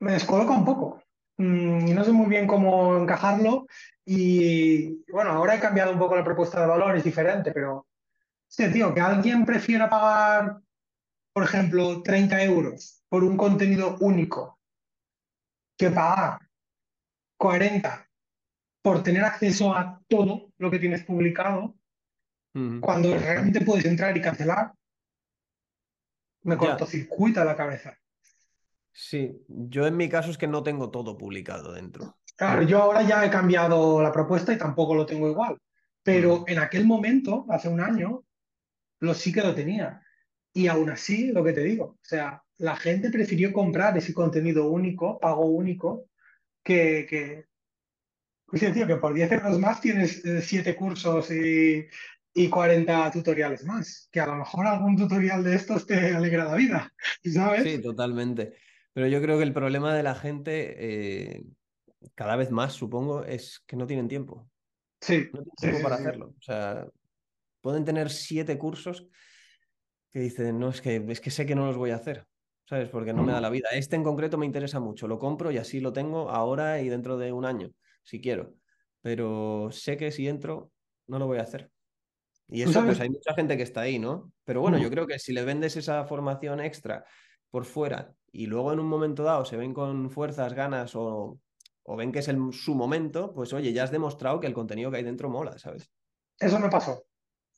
me 0.00 0.12
descoloca 0.12 0.52
un 0.52 0.64
poco. 0.64 1.02
Mm, 1.36 1.88
y 1.88 1.94
no 1.94 2.04
sé 2.04 2.12
muy 2.12 2.26
bien 2.26 2.46
cómo 2.46 2.96
encajarlo. 2.96 3.66
Y 4.04 5.02
bueno, 5.10 5.30
ahora 5.30 5.54
he 5.54 5.60
cambiado 5.60 5.92
un 5.92 5.98
poco 5.98 6.16
la 6.16 6.24
propuesta 6.24 6.60
de 6.60 6.66
valor, 6.66 6.96
es 6.96 7.04
diferente, 7.04 7.52
pero 7.52 7.86
sí, 8.48 8.70
tío, 8.72 8.92
que 8.92 9.00
alguien 9.00 9.44
prefiera 9.44 9.88
pagar, 9.88 10.60
por 11.32 11.44
ejemplo, 11.44 12.02
30 12.02 12.42
euros 12.42 13.02
por 13.08 13.24
un 13.24 13.36
contenido 13.36 13.96
único 14.00 14.58
que 15.76 15.90
pagar 15.90 16.40
40 17.38 18.06
por 18.82 19.02
tener 19.02 19.24
acceso 19.24 19.74
a 19.74 20.00
todo 20.08 20.50
lo 20.58 20.70
que 20.70 20.78
tienes 20.78 21.04
publicado, 21.04 21.74
cuando 22.80 23.16
realmente 23.16 23.60
puedes 23.60 23.84
entrar 23.84 24.16
y 24.16 24.20
cancelar, 24.20 24.72
me 26.42 26.56
cortocircuita 26.56 27.44
la 27.44 27.54
cabeza. 27.54 27.99
Sí, 28.92 29.44
yo 29.48 29.86
en 29.86 29.96
mi 29.96 30.08
caso 30.08 30.30
es 30.30 30.38
que 30.38 30.46
no 30.46 30.62
tengo 30.62 30.90
todo 30.90 31.16
publicado 31.16 31.72
dentro. 31.72 32.18
Claro, 32.36 32.62
yo 32.62 32.82
ahora 32.82 33.02
ya 33.02 33.24
he 33.24 33.30
cambiado 33.30 34.02
la 34.02 34.12
propuesta 34.12 34.52
y 34.52 34.58
tampoco 34.58 34.94
lo 34.94 35.06
tengo 35.06 35.28
igual. 35.28 35.58
Pero 36.02 36.44
en 36.46 36.58
aquel 36.58 36.86
momento, 36.86 37.46
hace 37.50 37.68
un 37.68 37.80
año, 37.80 38.24
lo 39.00 39.14
sí 39.14 39.32
que 39.32 39.42
lo 39.42 39.54
tenía. 39.54 40.02
Y 40.52 40.66
aún 40.66 40.90
así, 40.90 41.32
lo 41.32 41.44
que 41.44 41.52
te 41.52 41.62
digo, 41.62 41.84
o 41.84 41.98
sea, 42.02 42.42
la 42.58 42.76
gente 42.76 43.10
prefirió 43.10 43.52
comprar 43.52 43.96
ese 43.96 44.12
contenido 44.12 44.68
único, 44.68 45.18
pago 45.20 45.44
único, 45.44 46.06
que, 46.62 47.06
que, 47.08 47.46
tío, 48.72 48.86
que 48.86 48.96
por 48.96 49.14
10 49.14 49.32
euros 49.32 49.58
más 49.58 49.80
tienes 49.80 50.22
7 50.22 50.70
eh, 50.70 50.76
cursos 50.76 51.30
y, 51.30 51.86
y 52.34 52.48
40 52.48 53.10
tutoriales 53.12 53.64
más. 53.64 54.08
Que 54.10 54.20
a 54.20 54.26
lo 54.26 54.36
mejor 54.36 54.66
algún 54.66 54.96
tutorial 54.96 55.44
de 55.44 55.56
estos 55.56 55.86
te 55.86 56.14
alegra 56.14 56.44
la 56.44 56.54
vida, 56.54 56.92
¿sabes? 57.32 57.62
Sí, 57.62 57.80
totalmente. 57.80 58.54
Pero 58.92 59.06
yo 59.06 59.20
creo 59.22 59.38
que 59.38 59.44
el 59.44 59.52
problema 59.52 59.94
de 59.94 60.02
la 60.02 60.14
gente, 60.14 60.76
eh, 61.36 61.44
cada 62.14 62.36
vez 62.36 62.50
más, 62.50 62.72
supongo, 62.72 63.24
es 63.24 63.60
que 63.66 63.76
no 63.76 63.86
tienen 63.86 64.08
tiempo. 64.08 64.48
Sí. 65.00 65.28
No 65.32 65.42
tienen 65.42 65.56
tiempo 65.56 65.82
para 65.82 65.96
hacerlo. 65.96 66.34
O 66.38 66.42
sea, 66.42 66.86
pueden 67.60 67.84
tener 67.84 68.10
siete 68.10 68.58
cursos 68.58 69.06
que 70.10 70.20
dicen, 70.20 70.58
no, 70.58 70.70
es 70.70 70.80
que, 70.80 71.04
es 71.08 71.20
que 71.20 71.30
sé 71.30 71.46
que 71.46 71.54
no 71.54 71.66
los 71.66 71.76
voy 71.76 71.90
a 71.90 71.96
hacer. 71.96 72.26
¿Sabes? 72.68 72.88
Porque 72.88 73.12
no 73.12 73.24
me 73.24 73.32
da 73.32 73.40
la 73.40 73.50
vida. 73.50 73.68
Este 73.72 73.96
en 73.96 74.04
concreto 74.04 74.38
me 74.38 74.46
interesa 74.46 74.78
mucho. 74.78 75.08
Lo 75.08 75.18
compro 75.18 75.50
y 75.50 75.58
así 75.58 75.80
lo 75.80 75.92
tengo 75.92 76.30
ahora 76.30 76.80
y 76.80 76.88
dentro 76.88 77.18
de 77.18 77.32
un 77.32 77.44
año, 77.44 77.72
si 78.04 78.20
quiero. 78.20 78.54
Pero 79.02 79.70
sé 79.72 79.96
que 79.96 80.12
si 80.12 80.28
entro, 80.28 80.70
no 81.08 81.18
lo 81.18 81.26
voy 81.26 81.38
a 81.38 81.42
hacer. 81.42 81.68
Y 82.46 82.62
eso, 82.62 82.84
pues 82.84 83.00
hay 83.00 83.10
mucha 83.10 83.34
gente 83.34 83.56
que 83.56 83.64
está 83.64 83.80
ahí, 83.80 83.98
¿no? 83.98 84.32
Pero 84.44 84.60
bueno, 84.60 84.78
yo 84.78 84.88
creo 84.88 85.06
que 85.06 85.18
si 85.18 85.32
le 85.32 85.44
vendes 85.44 85.76
esa 85.76 86.04
formación 86.04 86.60
extra 86.60 87.04
por 87.50 87.64
fuera 87.64 88.14
y 88.32 88.46
luego 88.46 88.72
en 88.72 88.80
un 88.80 88.88
momento 88.88 89.22
dado 89.22 89.44
se 89.44 89.56
ven 89.56 89.74
con 89.74 90.10
fuerzas, 90.10 90.54
ganas 90.54 90.94
o, 90.94 91.38
o 91.82 91.96
ven 91.96 92.12
que 92.12 92.20
es 92.20 92.28
el, 92.28 92.52
su 92.52 92.74
momento, 92.74 93.32
pues 93.32 93.52
oye, 93.52 93.72
ya 93.72 93.84
has 93.84 93.90
demostrado 93.90 94.40
que 94.40 94.46
el 94.46 94.54
contenido 94.54 94.90
que 94.90 94.98
hay 94.98 95.04
dentro 95.04 95.28
mola, 95.28 95.58
¿sabes? 95.58 95.90
Eso 96.38 96.58
me 96.58 96.68
pasó. 96.68 97.04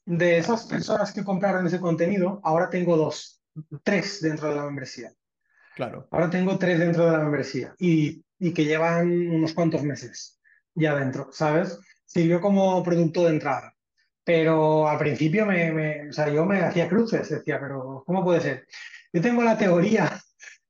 De 0.05 0.39
esas 0.39 0.67
personas 0.67 1.13
que 1.13 1.23
compraron 1.23 1.67
ese 1.67 1.79
contenido, 1.81 2.41
ahora 2.43 2.69
tengo 2.69 2.97
dos, 2.97 3.43
tres 3.83 4.21
dentro 4.21 4.49
de 4.49 4.57
la 4.57 4.65
membresía. 4.65 5.13
Claro. 5.77 6.09
Ahora 6.11 6.29
tengo 6.29 6.59
tres 6.59 6.79
dentro 6.79 7.07
de 7.07 7.13
la 7.13 7.19
membresía 7.19 7.75
y, 7.79 8.25
y 8.39 8.53
que 8.53 8.65
llevan 8.65 9.11
unos 9.29 9.55
cuantos 9.55 9.83
meses 9.83 10.41
ya 10.75 10.95
dentro, 10.95 11.29
¿sabes? 11.33 11.79
Sirvió 12.05 12.41
como 12.41 12.83
producto 12.83 13.25
de 13.25 13.31
entrada. 13.31 13.75
Pero 14.25 14.89
al 14.89 14.99
principio 14.99 15.47
me, 15.47 15.73
me, 15.73 16.09
o 16.09 16.13
sea, 16.13 16.29
yo 16.29 16.45
me 16.45 16.61
hacía 16.61 16.89
cruces, 16.89 17.29
decía, 17.29 17.59
pero 17.61 18.05
¿cómo 18.07 18.23
puede 18.23 18.41
ser? 18.41 18.67
Yo 19.13 19.21
tengo 19.21 19.43
la 19.43 19.59
teoría 19.59 20.21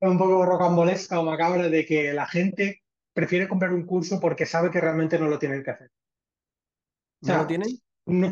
un 0.08 0.18
poco 0.18 0.44
rocambolesca 0.44 1.20
o 1.20 1.24
macabra 1.24 1.68
de 1.68 1.86
que 1.86 2.12
la 2.12 2.26
gente 2.26 2.82
prefiere 3.14 3.48
comprar 3.48 3.72
un 3.72 3.86
curso 3.86 4.18
porque 4.18 4.46
sabe 4.46 4.70
que 4.70 4.80
realmente 4.80 5.18
no 5.18 5.28
lo 5.28 5.38
tienen 5.38 5.62
que 5.62 5.70
hacer. 5.70 5.90
¿No 7.22 7.38
lo 7.38 7.46
tienen? 7.46 7.68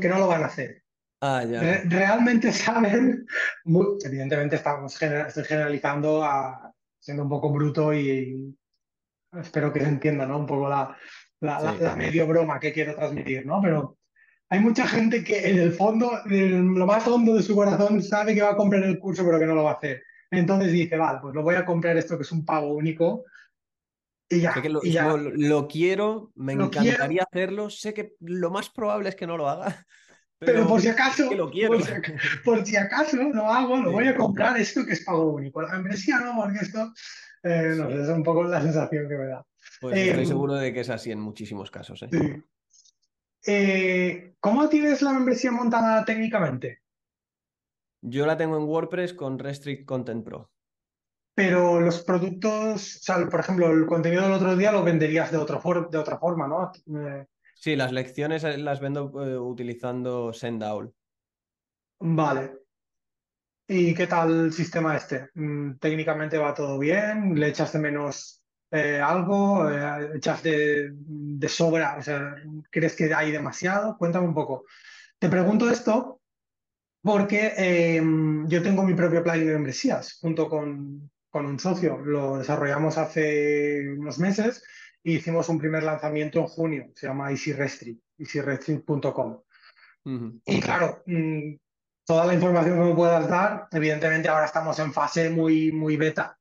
que 0.00 0.08
no 0.08 0.18
lo 0.18 0.26
van 0.26 0.42
a 0.42 0.46
hacer. 0.46 0.82
Ah, 1.22 1.44
ya. 1.44 1.82
realmente 1.84 2.50
saben, 2.52 3.26
evidentemente 4.04 4.56
estamos 4.56 5.00
estoy 5.00 5.44
generalizando, 5.44 6.24
a, 6.24 6.72
siendo 6.98 7.24
un 7.24 7.28
poco 7.28 7.52
bruto 7.52 7.92
y, 7.92 8.56
espero 9.38 9.72
que 9.72 9.80
se 9.80 9.88
entienda 9.88 10.26
¿no? 10.26 10.38
un 10.38 10.46
poco 10.46 10.68
la, 10.68 10.96
la, 11.40 11.94
medio 11.94 12.26
broma 12.26 12.58
que 12.58 12.72
quiero 12.72 12.94
transmitir, 12.94 13.46
¿no? 13.46 13.60
Pero 13.62 13.98
hay 14.48 14.60
mucha 14.60 14.86
gente 14.86 15.22
que 15.22 15.50
en 15.50 15.58
el 15.58 15.72
fondo, 15.72 16.10
en 16.26 16.74
lo 16.74 16.86
más 16.86 17.06
hondo 17.06 17.34
de 17.34 17.42
su 17.42 17.54
corazón, 17.54 18.02
sabe 18.02 18.34
que 18.34 18.42
va 18.42 18.50
a 18.50 18.56
comprar 18.56 18.82
el 18.82 18.98
curso, 18.98 19.24
pero 19.24 19.38
que 19.38 19.46
no 19.46 19.54
lo 19.54 19.64
va 19.64 19.72
a 19.72 19.74
hacer. 19.74 20.02
Entonces 20.30 20.72
dice, 20.72 20.96
vale, 20.96 21.18
pues 21.20 21.34
lo 21.34 21.42
voy 21.42 21.56
a 21.56 21.64
comprar 21.64 21.96
esto 21.96 22.16
que 22.16 22.22
es 22.22 22.32
un 22.32 22.44
pago 22.44 22.72
único. 22.72 23.24
Y 24.28 24.40
ya. 24.40 24.54
lo, 24.62 25.18
lo, 25.18 25.66
quiero, 25.66 26.30
me 26.36 26.52
encantaría 26.52 27.24
hacerlo. 27.24 27.68
Sé 27.68 27.92
que 27.92 28.14
lo 28.20 28.50
más 28.50 28.70
probable 28.70 29.08
es 29.08 29.16
que 29.16 29.26
no 29.26 29.36
lo 29.36 29.48
haga. 29.48 29.86
Pero, 30.38 30.66
por 30.66 30.80
si 30.80 30.88
acaso, 30.88 31.28
Por, 32.44 32.64
si, 32.64 32.76
acaso 32.76 33.16
lo 33.16 33.44
hago, 33.44 33.76
lo 33.76 33.92
voy 33.92 34.08
a 34.08 34.16
comprar 34.16 34.56
esto 34.56 34.86
que 34.86 34.94
es 34.94 35.04
pago 35.04 35.32
único. 35.32 35.60
La 35.60 35.72
membresía 35.72 36.18
no, 36.18 36.34
porque 36.34 36.60
esto 36.60 36.94
eh, 37.42 37.74
no 37.76 37.90
es 37.90 38.08
un 38.08 38.22
poco 38.22 38.44
la 38.44 38.62
sensación 38.62 39.06
que 39.06 39.16
me 39.16 39.26
da. 39.26 39.44
Pues 39.82 39.98
estoy 39.98 40.22
em, 40.22 40.26
seguro 40.26 40.54
de 40.54 40.72
que 40.72 40.80
es 40.80 40.88
así 40.88 41.10
en 41.10 41.20
muchísimos 41.20 41.70
casos. 41.70 42.02
¿eh? 42.04 42.42
Eh, 43.46 44.34
¿Cómo 44.40 44.68
tienes 44.70 45.02
la 45.02 45.12
membresía 45.12 45.52
montada 45.52 46.04
técnicamente? 46.06 46.80
Yo 48.02 48.26
la 48.26 48.36
tengo 48.36 48.56
en 48.56 48.64
WordPress 48.64 49.14
con 49.14 49.38
Restrict 49.38 49.84
Content 49.84 50.24
Pro. 50.24 50.50
Pero 51.34 51.80
los 51.80 52.02
productos, 52.02 52.96
o 52.96 53.02
sea, 53.02 53.28
por 53.28 53.40
ejemplo, 53.40 53.70
el 53.70 53.86
contenido 53.86 54.22
del 54.22 54.32
otro 54.32 54.56
día 54.56 54.72
lo 54.72 54.82
venderías 54.82 55.30
de, 55.30 55.38
de 55.38 55.98
otra 55.98 56.18
forma, 56.18 56.48
¿no? 56.48 56.72
Eh, 56.98 57.26
sí, 57.54 57.76
las 57.76 57.92
lecciones 57.92 58.42
las 58.58 58.80
vendo 58.80 59.06
utilizando 59.42 60.32
Sendowl. 60.32 60.92
Vale. 62.00 62.58
¿Y 63.68 63.94
qué 63.94 64.06
tal 64.06 64.46
el 64.46 64.52
sistema 64.52 64.96
este? 64.96 65.30
Mm, 65.34 65.78
¿Técnicamente 65.78 66.38
va 66.38 66.52
todo 66.52 66.78
bien? 66.78 67.38
¿Le 67.38 67.48
echas 67.48 67.72
de 67.72 67.78
menos 67.78 68.40
eh, 68.72 69.00
algo, 69.00 69.68
eh, 69.68 70.10
echas 70.16 70.42
de, 70.42 70.92
sobra, 71.48 71.96
o 71.98 72.02
sea, 72.02 72.36
crees 72.70 72.94
que 72.94 73.12
hay 73.12 73.32
demasiado, 73.32 73.96
cuéntame 73.98 74.28
un 74.28 74.34
poco. 74.34 74.64
Te 75.18 75.28
pregunto 75.28 75.68
esto 75.68 76.19
porque 77.02 77.54
em, 77.56 78.46
yo 78.48 78.62
tengo 78.62 78.82
mi 78.82 78.94
propio 78.94 79.22
plugin 79.22 79.46
de 79.46 79.52
membresías 79.54 80.18
junto 80.20 80.48
con, 80.48 81.10
con 81.30 81.46
un 81.46 81.58
socio, 81.58 81.98
lo 81.98 82.38
desarrollamos 82.38 82.98
hace 82.98 83.94
unos 83.96 84.18
meses 84.18 84.62
y 85.02 85.16
hicimos 85.16 85.48
un 85.48 85.58
primer 85.58 85.82
lanzamiento 85.82 86.40
en 86.40 86.46
junio, 86.46 86.90
se 86.94 87.06
llama 87.06 87.30
EasyRestrict, 87.30 88.02
easyrestrict.com. 88.18 89.40
Y 90.44 90.60
claro, 90.60 91.02
mm, 91.06 91.54
toda 92.04 92.26
la 92.26 92.34
información 92.34 92.78
que 92.78 92.84
me 92.84 92.94
puedas 92.94 93.28
dar, 93.28 93.68
evidentemente 93.70 94.28
ahora 94.28 94.46
estamos 94.46 94.78
en 94.78 94.92
fase 94.92 95.30
muy, 95.30 95.72
muy 95.72 95.96
beta. 95.96 96.38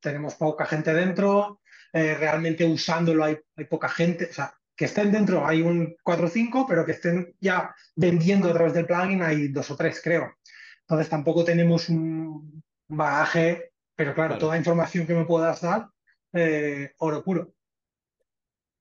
Tenemos 0.00 0.34
poca 0.34 0.66
gente 0.66 0.92
dentro, 0.92 1.60
eh, 1.92 2.14
realmente 2.14 2.64
usándolo 2.64 3.24
hay, 3.24 3.38
hay 3.56 3.64
poca 3.66 3.88
gente, 3.88 4.28
o 4.30 4.32
sea, 4.32 4.54
que 4.76 4.86
estén 4.86 5.12
dentro 5.12 5.46
hay 5.46 5.62
un 5.62 5.96
4 6.02 6.26
o 6.26 6.28
5, 6.28 6.66
pero 6.66 6.84
que 6.84 6.92
estén 6.92 7.34
ya 7.40 7.74
vendiendo 7.94 8.48
a 8.48 8.52
través 8.52 8.74
del 8.74 8.86
plugin 8.86 9.22
hay 9.22 9.48
dos 9.48 9.70
o 9.70 9.76
tres, 9.76 10.00
creo. 10.02 10.34
Entonces 10.80 11.08
tampoco 11.08 11.44
tenemos 11.44 11.88
un 11.88 12.62
bagaje, 12.88 13.72
pero 13.94 14.14
claro, 14.14 14.38
toda 14.38 14.58
información 14.58 15.06
que 15.06 15.14
me 15.14 15.24
puedas 15.24 15.60
dar, 15.60 15.88
eh, 16.32 16.92
oro 16.98 17.22
puro. 17.22 17.54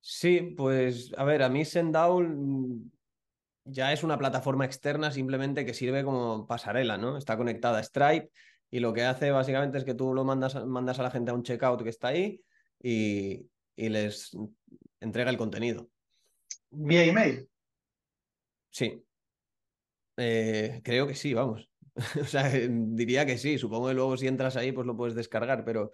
Sí, 0.01 0.53
pues 0.57 1.13
a 1.15 1.23
ver, 1.23 1.43
a 1.43 1.49
mí 1.49 1.63
Sendown 1.63 2.91
ya 3.65 3.93
es 3.93 4.03
una 4.03 4.17
plataforma 4.17 4.65
externa 4.65 5.11
simplemente 5.11 5.65
que 5.65 5.73
sirve 5.73 6.03
como 6.03 6.45
pasarela, 6.45 6.97
¿no? 6.97 7.17
Está 7.17 7.37
conectada 7.37 7.79
a 7.79 7.83
Stripe 7.83 8.29
y 8.69 8.79
lo 8.79 8.91
que 8.91 9.03
hace 9.03 9.31
básicamente 9.31 9.77
es 9.77 9.85
que 9.85 9.93
tú 9.93 10.13
lo 10.13 10.25
mandas, 10.25 10.55
mandas 10.65 10.99
a 10.99 11.03
la 11.03 11.11
gente 11.11 11.31
a 11.31 11.35
un 11.35 11.43
checkout 11.43 11.83
que 11.83 11.89
está 11.89 12.09
ahí 12.09 12.41
y, 12.81 13.47
y 13.77 13.89
les 13.89 14.35
entrega 15.03 15.29
el 15.29 15.37
contenido. 15.37 15.89
¿Vía 16.71 17.03
email? 17.03 17.47
Sí. 18.71 19.03
Eh, 20.17 20.81
creo 20.83 21.07
que 21.07 21.15
sí, 21.15 21.33
vamos. 21.33 21.69
o 22.21 22.25
sea, 22.25 22.49
diría 22.49 23.25
que 23.25 23.37
sí. 23.37 23.57
Supongo 23.57 23.89
que 23.89 23.93
luego 23.93 24.17
si 24.17 24.27
entras 24.27 24.55
ahí, 24.55 24.71
pues 24.71 24.87
lo 24.87 24.97
puedes 24.97 25.15
descargar, 25.15 25.63
pero, 25.63 25.91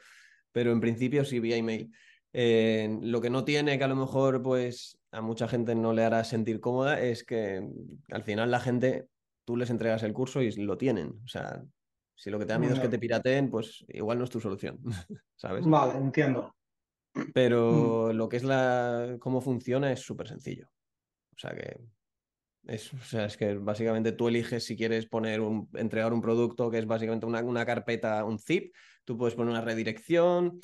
pero 0.52 0.72
en 0.72 0.80
principio 0.80 1.26
sí, 1.26 1.40
vía 1.40 1.58
email. 1.58 1.92
Eh, 2.32 3.00
lo 3.02 3.22
que 3.22 3.30
no 3.30 3.44
tiene, 3.44 3.78
que 3.78 3.84
a 3.84 3.88
lo 3.88 3.96
mejor 3.96 4.42
pues 4.44 5.00
a 5.12 5.22
mucha 5.22 5.48
gente 5.48 5.74
no 5.74 5.94
le 5.94 6.04
hará 6.04 6.24
sentir 6.24 6.60
cómoda, 6.60 7.02
es 7.02 7.24
que 7.24 7.68
al 8.12 8.24
final 8.24 8.52
la 8.52 8.60
gente, 8.60 9.08
tú 9.46 9.58
les 9.58 9.72
entregas 9.72 10.04
el 10.04 10.14
curso 10.14 10.42
y 10.42 10.52
lo 10.52 10.78
tienen. 10.78 11.20
O 11.24 11.28
sea, 11.28 11.64
si 12.16 12.30
lo 12.30 12.38
que 12.38 12.46
te 12.46 12.54
da 12.54 12.60
miedo 12.60 12.76
es 12.76 12.80
que 12.80 12.90
te 12.90 13.00
pirateen, 13.00 13.50
pues 13.50 13.84
igual 13.88 14.20
no 14.20 14.26
es 14.26 14.30
tu 14.30 14.40
solución, 14.40 14.80
¿sabes? 15.36 15.66
Vale, 15.66 15.98
entiendo. 15.98 16.54
Pero 17.34 18.14
lo 18.14 18.30
que 18.30 18.38
es 18.38 18.44
la 18.44 19.18
cómo 19.20 19.42
funciona 19.42 19.92
es 19.92 20.02
súper 20.02 20.28
sencillo. 20.28 20.70
O 21.36 21.40
sea 21.40 21.52
que 21.52 21.80
es, 22.68 22.94
o 22.94 23.00
sea, 23.00 23.26
es 23.26 23.38
que 23.38 23.56
básicamente 23.56 24.12
tú 24.12 24.28
eliges 24.28 24.66
si 24.66 24.76
quieres 24.76 25.08
poner 25.08 25.42
un, 25.42 25.70
entregar 25.74 26.14
un 26.14 26.22
producto 26.22 26.70
que 26.70 26.78
es 26.78 26.86
básicamente 26.86 27.26
una, 27.26 27.42
una 27.42 27.66
carpeta, 27.66 28.24
un 28.26 28.40
zip, 28.40 28.76
tú 29.06 29.18
puedes 29.18 29.36
poner 29.36 29.52
una 29.52 29.62
redirección, 29.62 30.60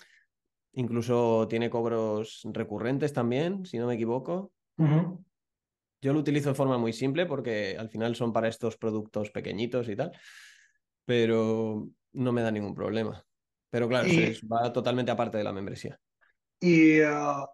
incluso 0.74 1.48
tiene 1.48 1.70
cobros 1.70 2.42
recurrentes 2.52 3.14
también, 3.14 3.66
si 3.66 3.78
no 3.78 3.88
me 3.88 3.96
equivoco. 3.96 4.52
Yo 6.02 6.14
lo 6.14 6.20
utilizo 6.20 6.50
de 6.50 6.56
forma 6.56 6.78
muy 6.78 6.94
simple 6.94 7.26
porque 7.26 7.78
al 7.80 7.90
final 7.90 8.16
son 8.16 8.32
para 8.32 8.48
estos 8.48 8.78
productos 8.78 9.32
pequeñitos 9.32 9.90
y 9.90 9.96
tal, 9.96 10.12
pero 11.06 11.88
no 12.14 12.32
me 12.32 12.42
da 12.42 12.52
ningún 12.52 12.76
problema. 12.76 13.26
Pero 13.72 13.88
claro, 13.88 14.08
va 14.52 14.72
totalmente 14.72 15.12
aparte 15.12 15.38
de 15.38 15.44
la 15.44 15.54
membresía. 15.54 16.00
¿Y 16.60 17.02
uh, 17.02 17.46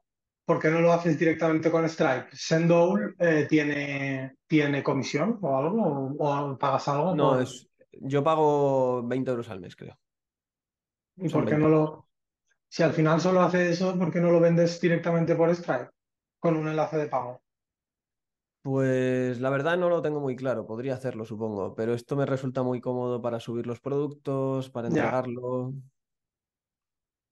por 0.46 0.60
qué 0.60 0.70
no 0.70 0.82
lo 0.82 0.92
haces 0.92 1.18
directamente 1.18 1.72
con 1.72 1.88
Stripe? 1.88 2.28
¿Sendowl 2.32 3.16
eh, 3.20 3.46
tiene, 3.50 4.36
tiene 4.48 4.84
comisión 4.84 5.40
o 5.42 5.58
algo? 5.58 6.16
¿O, 6.20 6.58
pagas 6.58 6.88
algo? 6.88 7.16
No, 7.16 7.40
es, 7.40 7.68
yo 7.92 8.24
pago 8.24 9.04
20 9.04 9.32
euros 9.32 9.50
al 9.50 9.60
mes, 9.60 9.76
creo. 9.76 9.98
¿Y 11.18 11.30
por 11.30 11.46
qué 11.46 11.58
no 11.58 11.70
lo.? 11.70 12.08
Si 12.68 12.84
al 12.84 12.94
final 12.94 13.20
solo 13.20 13.42
hace 13.42 13.70
eso, 13.70 13.98
¿por 13.98 14.12
qué 14.12 14.22
no 14.22 14.32
lo 14.32 14.40
vendes 14.40 14.80
directamente 14.80 15.36
por 15.36 15.54
Stripe? 15.54 15.90
Con 16.40 16.56
un 16.56 16.70
enlace 16.70 16.98
de 16.98 17.08
pago. 17.08 17.42
Pues 18.62 19.40
la 19.42 19.50
verdad 19.50 19.78
no 19.78 19.90
lo 19.90 20.04
tengo 20.04 20.20
muy 20.20 20.36
claro, 20.36 20.68
podría 20.68 20.94
hacerlo 20.94 21.26
supongo, 21.26 21.74
pero 21.74 21.96
esto 21.96 22.16
me 22.16 22.28
resulta 22.28 22.62
muy 22.62 22.80
cómodo 22.80 23.20
para 23.20 23.40
subir 23.40 23.66
los 23.66 23.80
productos, 23.80 24.70
para 24.70 24.88
entregarlo. 24.88 25.74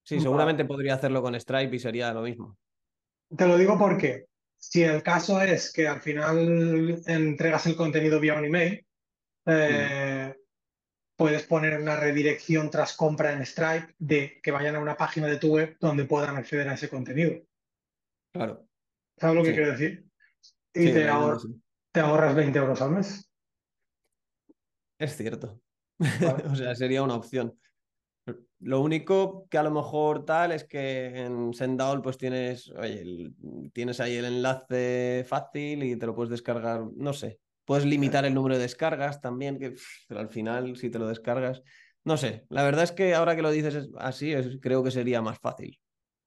Sí, 0.10 0.20
seguramente 0.20 0.66
podría 0.66 0.96
hacerlo 0.96 1.22
con 1.22 1.40
Stripe 1.40 1.76
y 1.76 1.78
sería 1.78 2.12
lo 2.12 2.24
mismo. 2.24 2.58
Te 3.38 3.46
lo 3.46 3.60
digo 3.60 3.78
porque 3.78 4.26
si 4.58 4.82
el 4.82 5.04
caso 5.04 5.40
es 5.40 5.72
que 5.72 5.88
al 5.88 6.02
final 6.02 7.00
entregas 7.06 7.68
el 7.68 7.76
contenido 7.76 8.20
vía 8.20 8.34
un 8.34 8.46
email, 8.46 8.84
eh, 9.46 10.36
puedes 11.16 11.44
poner 11.44 11.80
una 11.80 11.96
redirección 11.96 12.72
tras 12.72 12.98
compra 12.98 13.34
en 13.34 13.46
Stripe 13.46 13.94
de 14.00 14.40
que 14.42 14.50
vayan 14.50 14.78
a 14.78 14.80
una 14.80 14.98
página 14.98 15.28
de 15.28 15.38
tu 15.38 15.54
web 15.54 15.78
donde 15.80 16.06
puedan 16.06 16.38
acceder 16.38 16.68
a 16.70 16.74
ese 16.74 16.90
contenido. 16.90 17.44
Claro. 18.34 18.68
¿Sabes 19.16 19.36
lo 19.36 19.44
que 19.44 19.54
quiero 19.54 19.74
decir? 19.74 20.08
Y 20.74 20.86
te, 20.86 21.08
te, 21.92 22.00
ahorras 22.00 22.34
20 22.34 22.58
euros 22.58 22.82
al 22.82 22.92
mes. 22.94 23.30
Es 24.98 25.16
cierto. 25.16 25.62
o 26.52 26.56
sea, 26.56 26.74
sería 26.74 27.04
una 27.04 27.14
opción. 27.14 27.56
Lo 28.62 28.82
único 28.82 29.48
que 29.50 29.58
a 29.58 29.64
lo 29.64 29.72
mejor 29.72 30.26
tal 30.26 30.52
es 30.52 30.66
que 30.66 31.18
en 31.18 31.54
Sendowl 31.54 32.02
pues 32.02 32.18
tienes, 32.18 32.70
oye, 32.72 33.32
tienes 33.74 34.00
ahí 34.02 34.18
el 34.18 34.26
enlace 34.26 35.26
fácil 35.28 35.84
y 35.84 35.96
te 35.96 36.06
lo 36.06 36.14
puedes 36.14 36.30
descargar, 36.30 36.84
no 36.96 37.14
sé. 37.14 37.40
Puedes 37.64 37.86
limitar 37.86 38.26
el 38.26 38.34
número 38.34 38.56
de 38.56 38.64
descargas 38.64 39.22
también, 39.22 39.60
que 39.60 39.76
pero 40.08 40.20
al 40.20 40.30
final 40.30 40.76
si 40.76 40.90
te 40.90 41.00
lo 41.00 41.08
descargas, 41.08 41.62
no 42.04 42.18
sé. 42.18 42.46
La 42.50 42.64
verdad 42.64 42.84
es 42.84 42.92
que 42.92 43.14
ahora 43.14 43.36
que 43.36 43.42
lo 43.42 43.52
dices 43.52 43.90
así, 43.98 44.34
creo 44.62 44.84
que 44.84 44.92
sería 44.92 45.22
más 45.22 45.40
fácil. 45.40 45.80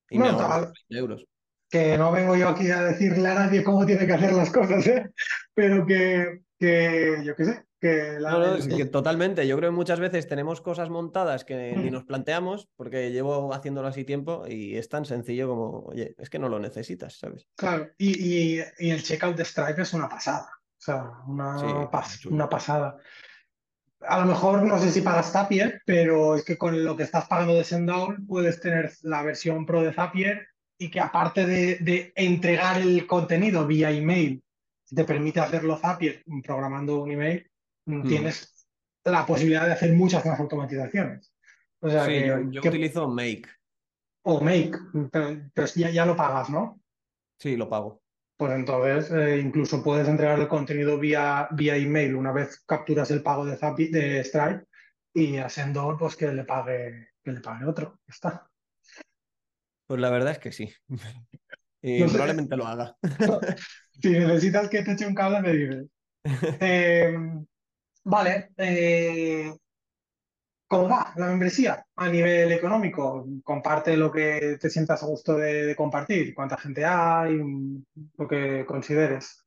Y 0.09 0.19
no, 0.19 0.71
me 0.89 0.99
euros. 0.99 1.27
Que 1.69 1.99
no 1.99 2.13
vengo 2.13 2.37
yo 2.37 2.49
aquí 2.49 2.71
a 2.71 2.83
decirle 2.83 3.29
a 3.29 3.35
nadie 3.35 3.65
cómo 3.65 3.85
tiene 3.85 4.07
que 4.07 4.13
hacer 4.13 4.33
las 4.33 4.51
cosas, 4.51 4.87
¿eh? 4.87 5.11
pero 5.55 5.85
que, 5.87 6.43
que 6.59 7.23
yo 7.25 7.35
qué 7.35 7.45
sé, 7.45 7.65
que 7.83 8.85
totalmente. 8.93 9.47
Yo 9.47 9.57
creo 9.57 9.71
que 9.71 9.77
muchas 9.77 9.99
veces 9.99 10.29
tenemos 10.29 10.61
cosas 10.61 10.89
montadas 10.89 11.45
que 11.45 11.75
ni 11.77 11.91
mm. 11.91 11.93
nos 11.93 12.05
planteamos, 12.05 12.69
porque 12.77 13.11
llevo 13.11 13.53
haciéndolo 13.53 13.89
así 13.89 14.05
tiempo 14.05 14.45
y 14.49 14.77
es 14.77 14.89
tan 14.89 15.05
sencillo 15.05 15.49
como, 15.49 15.81
oye, 15.87 16.15
es 16.17 16.31
que 16.31 16.39
no 16.39 16.49
lo 16.49 16.61
necesitas, 16.61 17.19
¿sabes? 17.19 17.49
Claro, 17.57 17.91
y, 17.99 18.59
el 18.79 19.03
checkout 19.03 19.37
de 19.37 19.45
Stripe 19.45 19.83
es 19.83 19.93
una 19.95 20.09
pasada. 20.09 20.49
O 20.79 20.85
sea, 20.85 21.11
una, 21.27 21.57
una 22.31 22.49
pasada. 22.49 22.99
A 24.01 24.21
lo 24.21 24.27
mejor 24.27 24.63
no 24.63 24.79
sé 24.79 24.91
si 24.91 25.01
pagas 25.01 25.33
Zapier, 25.33 25.83
pero 25.85 26.37
es 26.37 26.45
que 26.45 26.57
con 26.57 26.85
lo 26.85 26.97
que 26.97 27.05
estás 27.05 27.27
pagando 27.27 27.55
de 27.55 27.65
Sendown 27.65 28.27
puedes 28.27 28.61
tener 28.61 28.93
la 29.03 29.23
versión 29.23 29.67
pro 29.67 29.83
de 29.83 29.93
Zapier 29.93 30.47
y 30.79 30.91
que 30.91 31.01
aparte 31.01 31.47
de, 31.47 31.79
de 31.79 32.13
entregar 32.15 32.81
el 32.81 33.07
contenido 33.07 33.67
vía 33.67 33.91
email, 33.91 34.43
te 34.95 35.05
permite 35.05 35.41
hacerlo 35.41 35.77
Zapier 35.77 36.23
programando 36.45 37.03
un 37.03 37.13
email, 37.13 37.49
Mm. 37.87 38.07
tienes 38.07 38.67
la 39.05 39.27
posibilidad 39.27 39.67
de 39.67 39.73
hacer 39.73 39.93
muchas 39.93 40.25
más 40.25 40.39
automatizaciones. 40.39 41.33
O 41.81 41.91
sea, 41.91 42.07
sí, 42.07 42.25
yo, 42.51 42.61
utilizo 42.61 43.09
Make. 43.09 43.49
O 44.25 44.41
Make, 44.41 44.79
pero, 45.11 45.67
ya, 45.75 45.91
ya, 45.91 46.07
lo 46.07 46.17
pagas, 46.17 46.49
¿no? 46.49 46.81
Sí, 47.39 47.57
lo 47.57 47.69
pago. 47.69 48.01
Pues 48.37 48.53
entonces 48.53 49.11
eh, 49.11 49.41
incluso 49.41 49.83
puedes 49.83 50.09
entregar 50.09 50.39
el 50.39 50.49
contenido 50.49 50.99
vía, 50.99 51.49
vía 51.53 51.77
email 51.77 52.15
una 52.15 52.33
vez 52.33 52.63
capturas 52.67 53.11
el 53.11 53.23
pago 53.23 53.45
de, 53.45 53.57
Zapi, 53.57 53.89
de 53.89 54.23
Stripe 54.25 54.65
y 55.15 55.37
a 55.39 55.49
Sendor 55.49 55.99
pues 55.99 56.17
que 56.17 56.33
le 56.33 56.45
pague, 56.45 57.09
que 57.23 57.33
le 57.33 57.41
pague 57.41 57.67
otro. 57.67 58.01
está. 58.07 58.49
Pues 59.87 60.01
la 60.01 60.11
verdad 60.11 60.33
es 60.33 60.39
que 60.39 60.53
sí. 60.53 60.73
y 61.83 62.05
probablemente 62.05 62.57
lo 62.57 62.67
haga. 62.67 62.97
si 64.03 64.11
necesitas 64.11 64.69
que 64.69 64.83
te 64.83 64.93
eche 64.93 65.07
un 65.07 65.15
cable, 65.15 65.43
me 65.43 65.53
dices. 65.53 65.87
Eh, 66.61 67.17
Vale, 68.05 68.51
eh, 68.57 69.55
¿cómo 70.67 70.89
va 70.89 71.13
la 71.17 71.27
membresía 71.29 71.87
a 71.95 72.09
nivel 72.09 72.51
económico? 72.51 73.27
Comparte 73.45 73.97
lo 73.97 74.11
que 74.11 74.57
te 74.61 74.71
sientas 74.71 75.03
a 75.03 75.07
gusto 75.07 75.37
de, 75.37 75.77
compartir, 75.77 76.35
cuánta 76.35 76.57
gente 76.57 76.85
hay, 76.85 77.39
lo 78.17 78.29
que 78.29 78.65
consideres. 78.67 79.45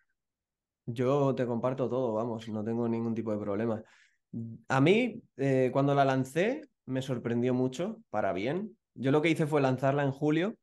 Yo 0.85 1.35
te 1.35 1.45
comparto 1.45 1.89
todo, 1.89 2.13
vamos, 2.13 2.47
no 2.47 2.63
tengo 2.63 2.87
ningún 2.87 3.13
tipo 3.13 3.31
de 3.31 3.39
problema. 3.39 3.83
A 4.69 4.79
mí, 4.79 5.21
eh, 5.37 5.69
cuando 5.73 5.93
la 5.93 6.05
lancé, 6.05 6.61
me 6.85 7.01
sorprendió 7.01 7.53
mucho, 7.53 7.99
para 8.09 8.31
bien. 8.31 8.77
Yo 8.93 9.11
lo 9.11 9.21
que 9.21 9.29
hice 9.29 9.47
fue 9.47 9.61
lanzarla 9.61 10.03
en 10.03 10.11
julio, 10.11 10.55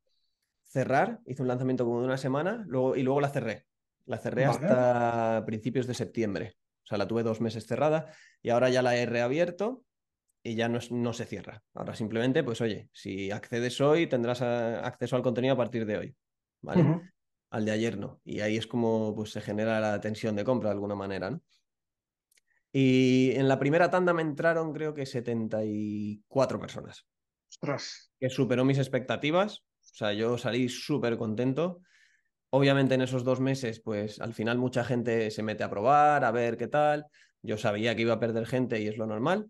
cerrar, 0.63 1.19
hice 1.27 1.43
un 1.43 1.47
lanzamiento 1.47 1.85
como 1.85 1.99
de 1.99 2.05
una 2.05 2.17
semana 2.17 2.63
luego, 2.67 2.95
y 2.95 3.03
luego 3.03 3.21
la 3.21 3.29
cerré. 3.29 3.65
La 4.05 4.17
cerré 4.17 4.45
hasta 4.45 5.43
principios 5.45 5.85
de 5.87 5.93
septiembre. 5.93 6.55
O 6.83 6.87
sea, 6.87 6.97
la 6.97 7.07
tuve 7.07 7.23
dos 7.23 7.41
meses 7.41 7.65
cerrada 7.65 8.13
y 8.41 8.49
ahora 8.49 8.69
ya 8.69 8.81
la 8.81 8.95
he 8.95 9.05
reabierto 9.05 9.83
y 10.43 10.55
ya 10.55 10.67
no, 10.67 10.79
no 10.91 11.13
se 11.13 11.25
cierra. 11.25 11.63
Ahora 11.73 11.95
simplemente, 11.95 12.43
pues 12.43 12.59
oye, 12.61 12.89
si 12.91 13.31
accedes 13.31 13.79
hoy, 13.79 14.07
tendrás 14.07 14.41
eh, 14.41 14.79
acceso 14.83 15.15
al 15.15 15.23
contenido 15.23 15.53
a 15.53 15.57
partir 15.57 15.85
de 15.85 15.97
hoy. 15.97 16.15
¿Vale? 16.61 17.01
Al 17.49 17.65
de 17.65 17.71
ayer 17.71 17.97
no. 17.97 18.21
Y 18.23 18.39
ahí 18.39 18.57
es 18.57 18.67
como 18.67 19.13
pues, 19.15 19.31
se 19.31 19.41
genera 19.41 19.79
la 19.79 19.99
tensión 20.01 20.35
de 20.35 20.43
compra 20.43 20.69
de 20.69 20.75
alguna 20.75 20.95
manera. 20.95 21.29
¿no? 21.29 21.41
Y 22.71 23.31
en 23.35 23.47
la 23.47 23.59
primera 23.59 23.89
tanda 23.89 24.13
me 24.13 24.23
entraron 24.23 24.73
creo 24.73 24.93
que 24.93 25.05
74 25.05 26.59
personas. 26.59 27.05
Ostras. 27.49 28.11
Que 28.19 28.29
superó 28.29 28.65
mis 28.65 28.79
expectativas. 28.79 29.59
O 29.59 29.95
sea, 29.95 30.13
yo 30.13 30.37
salí 30.37 30.69
súper 30.69 31.17
contento. 31.17 31.81
Obviamente 32.55 32.93
en 32.93 33.01
esos 33.01 33.23
dos 33.23 33.39
meses, 33.39 33.79
pues 33.79 34.21
al 34.21 34.35
final 34.35 34.59
mucha 34.59 34.83
gente 34.83 35.31
se 35.31 35.41
mete 35.41 35.63
a 35.63 35.71
probar, 35.71 36.23
a 36.23 36.29
ver 36.29 36.55
qué 36.55 36.67
tal. 36.67 37.07
Yo 37.41 37.57
sabía 37.57 37.95
que 37.95 38.03
iba 38.03 38.13
a 38.13 38.19
perder 38.19 38.45
gente 38.45 38.79
y 38.79 38.87
es 38.87 38.95
lo 38.95 39.07
normal. 39.07 39.49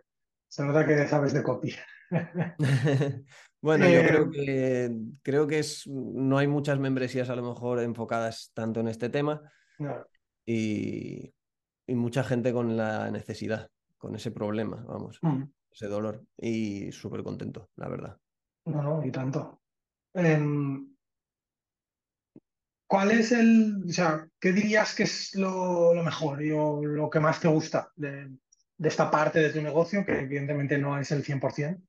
se 0.49 0.64
nota 0.64 0.87
que 0.87 1.07
sabes 1.07 1.35
de 1.35 1.43
copia. 1.43 1.85
bueno, 3.61 3.89
yo 3.89 4.07
creo 4.07 4.31
eh, 4.33 4.33
que 4.33 4.97
creo 5.23 5.47
que 5.47 5.59
es, 5.59 5.87
no 5.87 6.39
hay 6.39 6.47
muchas 6.47 6.79
membresías 6.79 7.29
a 7.29 7.37
lo 7.37 7.43
mejor 7.43 7.81
enfocadas 7.81 8.53
tanto 8.55 8.81
en 8.81 8.89
este 8.89 9.11
tema. 9.11 9.43
Y, 10.47 11.35
y 11.87 11.95
mucha 11.95 12.24
gente 12.24 12.53
con 12.53 12.76
la 12.76 13.11
necesidad, 13.11 13.70
con 13.97 14.14
ese 14.16 14.30
problema, 14.30 14.84
vamos, 14.87 15.18
mm. 15.22 15.43
ese 15.70 15.87
dolor. 15.87 16.24
Y 16.37 16.91
súper 16.93 17.22
contento, 17.22 17.70
la 17.76 17.89
verdad. 17.89 18.18
No, 18.64 18.82
no, 18.82 19.07
y 19.07 19.11
tanto. 19.11 19.61
Em, 20.14 20.95
¿Cuál 22.89 23.11
es 23.12 23.32
el, 23.32 23.84
o 23.89 23.93
sea, 23.93 24.28
qué 24.41 24.53
dirías 24.53 24.95
que 24.95 25.05
es 25.05 25.34
lo, 25.34 25.93
mejor 26.05 26.43
y 26.43 26.51
lo 26.51 27.11
que 27.11 27.20
más 27.20 27.41
te 27.41 27.49
gusta 27.49 27.93
de, 27.97 28.30
esta 28.78 29.11
parte 29.11 29.41
de 29.41 29.51
tu 29.51 29.61
negocio, 29.61 30.05
que 30.05 30.20
evidentemente 30.20 30.78
no 30.78 30.99
es 30.99 31.11
el 31.11 31.24
100%, 31.24 31.80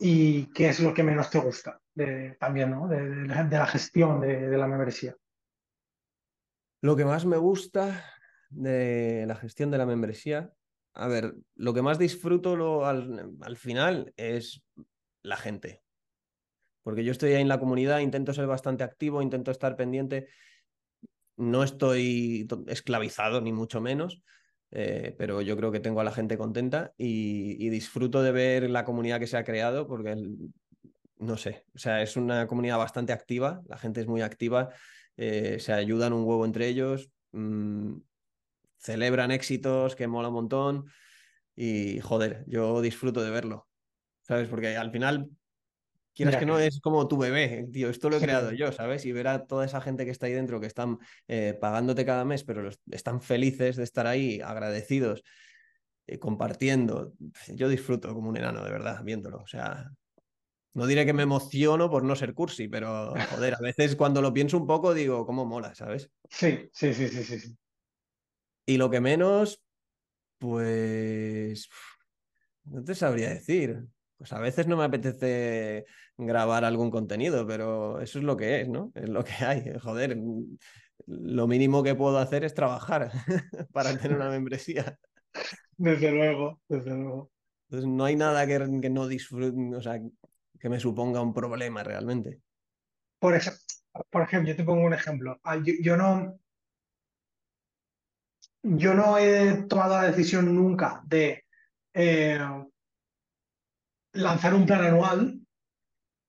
y 0.00 0.46
qué 0.52 0.68
es 0.68 0.80
lo 0.80 0.94
que 0.94 1.02
menos 1.02 1.30
te 1.30 1.38
gusta 1.38 1.80
de, 1.94 2.36
también, 2.38 2.70
¿no? 2.70 2.86
De, 2.88 3.02
de 3.02 3.26
la 3.26 3.66
gestión 3.66 4.20
de 4.20 4.56
la 4.56 4.66
membresía? 4.66 5.16
Lo 6.82 6.94
que 6.94 7.04
más 7.04 7.24
me 7.24 7.38
gusta 7.38 8.04
de 8.50 9.24
la 9.26 9.34
gestión 9.36 9.70
de 9.70 9.78
la 9.78 9.86
membresía, 9.86 10.52
a 10.98 11.06
ver, 11.06 11.36
lo 11.54 11.72
que 11.74 11.82
más 11.82 11.98
disfruto 11.98 12.84
al, 12.84 13.56
final 13.56 14.12
es 14.16 14.62
la 15.22 15.36
gente. 15.36 15.82
Porque 16.82 17.04
yo 17.04 17.12
estoy 17.12 17.32
ahí 17.32 17.42
en 17.42 17.48
la 17.48 17.60
comunidad, 17.60 18.00
intento 18.00 18.34
ser 18.34 18.46
bastante 18.46 18.82
activo, 18.82 19.22
intento 19.22 19.52
estar 19.52 19.76
pendiente. 19.76 20.28
No 21.36 21.62
estoy 21.62 22.48
esclavizado, 22.66 23.40
ni 23.40 23.52
mucho 23.52 23.80
menos, 23.80 24.22
eh, 24.72 25.14
pero 25.16 25.40
yo 25.40 25.56
creo 25.56 25.70
que 25.70 25.78
tengo 25.78 26.00
a 26.00 26.04
la 26.04 26.10
gente 26.10 26.36
contenta 26.36 26.94
y, 26.96 27.68
disfruto 27.68 28.22
de 28.22 28.32
ver 28.32 28.68
la 28.68 28.84
comunidad 28.84 29.20
que 29.20 29.28
se 29.28 29.36
ha 29.36 29.44
creado, 29.44 29.86
porque 29.86 30.16
no 31.18 31.36
sé, 31.36 31.64
o 31.74 31.78
sea, 31.78 32.02
es 32.02 32.16
una 32.16 32.48
comunidad 32.48 32.78
bastante 32.78 33.12
activa, 33.12 33.62
la 33.68 33.78
gente 33.78 34.00
es 34.00 34.08
muy 34.08 34.22
activa, 34.22 34.70
eh, 35.16 35.58
se 35.60 35.72
ayudan 35.72 36.12
un 36.12 36.24
huevo 36.24 36.44
entre 36.44 36.66
ellos. 36.66 37.08
Mm, 37.30 37.98
celebran 38.78 39.30
éxitos, 39.30 39.96
que 39.96 40.06
mola 40.06 40.28
un 40.28 40.34
montón. 40.34 40.84
Y 41.54 42.00
joder, 42.00 42.44
yo 42.46 42.80
disfruto 42.80 43.22
de 43.22 43.30
verlo. 43.30 43.68
¿Sabes? 44.22 44.48
Porque 44.48 44.76
al 44.76 44.90
final, 44.90 45.30
quieras 46.14 46.36
que 46.36 46.46
no, 46.46 46.58
es 46.58 46.80
como 46.80 47.08
tu 47.08 47.16
bebé, 47.16 47.66
tío. 47.72 47.88
Esto 47.88 48.10
lo 48.10 48.18
he 48.18 48.20
creado 48.20 48.52
yo, 48.52 48.72
¿sabes? 48.72 49.04
Y 49.06 49.12
ver 49.12 49.28
a 49.28 49.46
toda 49.46 49.64
esa 49.64 49.80
gente 49.80 50.04
que 50.04 50.10
está 50.10 50.26
ahí 50.26 50.32
dentro, 50.32 50.60
que 50.60 50.66
están 50.66 50.98
eh, 51.26 51.56
pagándote 51.58 52.04
cada 52.04 52.24
mes, 52.24 52.44
pero 52.44 52.68
están 52.90 53.22
felices 53.22 53.76
de 53.76 53.84
estar 53.84 54.06
ahí, 54.06 54.40
agradecidos, 54.40 55.22
eh, 56.06 56.18
compartiendo. 56.18 57.14
Yo 57.48 57.68
disfruto 57.68 58.14
como 58.14 58.28
un 58.28 58.36
enano, 58.36 58.62
de 58.62 58.70
verdad, 58.70 59.02
viéndolo. 59.02 59.38
O 59.38 59.46
sea, 59.46 59.90
no 60.74 60.86
diré 60.86 61.06
que 61.06 61.12
me 61.12 61.22
emociono 61.24 61.90
por 61.90 62.04
no 62.04 62.14
ser 62.14 62.34
cursi, 62.34 62.68
pero 62.68 63.14
joder, 63.30 63.54
a 63.54 63.58
veces 63.62 63.96
cuando 63.96 64.22
lo 64.22 64.32
pienso 64.32 64.58
un 64.58 64.66
poco 64.66 64.94
digo, 64.94 65.26
¿cómo 65.26 65.44
mola, 65.44 65.74
¿sabes? 65.74 66.10
Sí, 66.28 66.68
sí, 66.72 66.94
sí, 66.94 67.08
sí, 67.08 67.24
sí. 67.24 67.56
Y 68.68 68.76
lo 68.76 68.90
que 68.90 69.00
menos, 69.00 69.62
pues 70.36 71.70
no 72.64 72.84
te 72.84 72.94
sabría 72.94 73.30
decir. 73.30 73.86
Pues 74.18 74.30
a 74.34 74.40
veces 74.40 74.66
no 74.66 74.76
me 74.76 74.84
apetece 74.84 75.86
grabar 76.18 76.66
algún 76.66 76.90
contenido, 76.90 77.46
pero 77.46 77.98
eso 78.02 78.18
es 78.18 78.26
lo 78.26 78.36
que 78.36 78.60
es, 78.60 78.68
¿no? 78.68 78.92
Es 78.94 79.08
lo 79.08 79.24
que 79.24 79.32
hay. 79.42 79.72
Joder, 79.80 80.18
lo 81.06 81.46
mínimo 81.46 81.82
que 81.82 81.94
puedo 81.94 82.18
hacer 82.18 82.44
es 82.44 82.52
trabajar 82.52 83.10
para 83.72 83.96
tener 83.96 84.18
una 84.18 84.28
membresía. 84.28 84.98
Desde 85.78 86.10
luego, 86.10 86.60
desde 86.68 86.90
luego. 86.90 87.30
Entonces 87.70 87.88
no 87.88 88.04
hay 88.04 88.16
nada 88.16 88.46
que, 88.46 88.58
no 88.90 89.08
disfrute, 89.08 89.74
o 89.74 89.80
sea, 89.80 89.98
que 90.60 90.68
me 90.68 90.78
suponga 90.78 91.22
un 91.22 91.32
problema 91.32 91.82
realmente. 91.82 92.42
Por, 93.18 93.40
por 94.10 94.22
ejemplo, 94.24 94.50
yo 94.50 94.56
te 94.56 94.64
pongo 94.64 94.84
un 94.84 94.92
ejemplo. 94.92 95.40
Ah, 95.42 95.58
yo 95.64 95.96
no, 95.96 96.38
yo 98.62 98.94
no 98.94 99.18
he 99.18 99.64
tomado 99.68 99.96
la 99.96 100.10
decisión 100.10 100.54
nunca 100.54 101.02
de 101.06 101.44
eh, 101.94 102.38
lanzar 104.12 104.54
un 104.54 104.66
plan 104.66 104.84
anual 104.84 105.40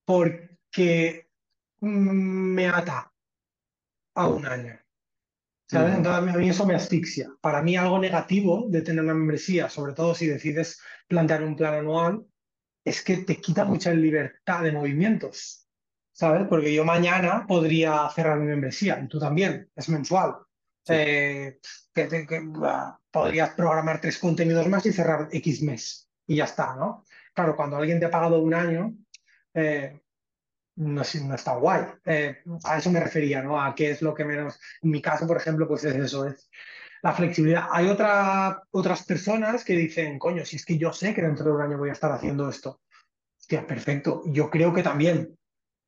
porque 0.05 1.29
me 1.81 2.67
ata 2.67 3.11
a 4.15 4.27
un 4.27 4.45
año. 4.45 4.79
¿sabes? 5.69 5.95
Entonces 5.95 6.33
a 6.33 6.37
mí 6.37 6.49
eso 6.49 6.65
me 6.65 6.75
asfixia. 6.75 7.29
Para 7.41 7.61
mí 7.61 7.77
algo 7.77 7.99
negativo 7.99 8.65
de 8.69 8.81
tener 8.81 9.03
una 9.03 9.13
membresía, 9.13 9.69
sobre 9.69 9.93
todo 9.93 10.15
si 10.15 10.25
decides 10.27 10.81
plantear 11.07 11.43
un 11.43 11.55
plan 11.55 11.75
anual, 11.75 12.25
es 12.83 13.03
que 13.03 13.17
te 13.17 13.37
quita 13.37 13.65
mucha 13.65 13.93
libertad 13.93 14.63
de 14.63 14.71
movimientos. 14.71 15.67
¿Sabes? 16.11 16.47
Porque 16.49 16.73
yo 16.73 16.83
mañana 16.83 17.45
podría 17.47 18.09
cerrar 18.09 18.39
mi 18.39 18.47
membresía 18.47 18.99
y 18.99 19.07
tú 19.07 19.19
también, 19.19 19.69
es 19.75 19.87
mensual. 19.89 20.37
Eh, 20.89 21.59
que, 21.93 22.51
podrías 23.11 23.49
programar 23.51 24.01
tres 24.01 24.17
contenidos 24.17 24.67
más 24.67 24.85
y 24.85 24.93
cerrar 24.93 25.29
X 25.31 25.61
mes 25.63 26.09
y 26.27 26.37
ya 26.37 26.45
está, 26.45 26.75
¿no? 26.75 27.05
Claro, 27.33 27.55
cuando 27.55 27.77
alguien 27.77 27.99
te 27.99 28.05
ha 28.05 28.11
pagado 28.11 28.39
un 28.39 28.53
año, 28.53 28.93
eh, 29.53 29.99
no, 30.75 31.01
no, 31.23 31.35
está 31.35 31.55
guay. 31.55 31.85
Eh, 32.05 32.37
a 32.63 32.77
eso 32.77 32.91
me 32.91 32.99
refería, 32.99 33.41
¿no? 33.41 33.61
A 33.61 33.73
qué 33.75 33.91
es 33.91 34.01
lo 34.01 34.13
que 34.13 34.25
menos, 34.25 34.59
en 34.81 34.91
mi 34.91 35.01
caso, 35.01 35.27
por 35.27 35.37
ejemplo, 35.37 35.67
pues 35.67 35.83
es 35.83 35.95
eso, 35.95 36.27
es 36.27 36.49
la 37.01 37.13
flexibilidad. 37.13 37.67
Hay 37.71 37.87
otra, 37.89 38.63
otras 38.71 39.03
personas 39.05 39.63
que 39.63 39.73
dicen, 39.73 40.19
coño, 40.19 40.45
si 40.45 40.57
es 40.57 40.65
que 40.65 40.77
yo 40.77 40.93
sé 40.93 41.13
que 41.13 41.21
dentro 41.21 41.45
de 41.45 41.51
un 41.51 41.61
año 41.61 41.77
voy 41.77 41.89
a 41.89 41.93
estar 41.93 42.11
haciendo 42.11 42.49
esto. 42.49 42.81
Hostia, 43.39 43.65
perfecto. 43.65 44.23
Yo 44.27 44.49
creo 44.49 44.73
que 44.73 44.83
también, 44.83 45.37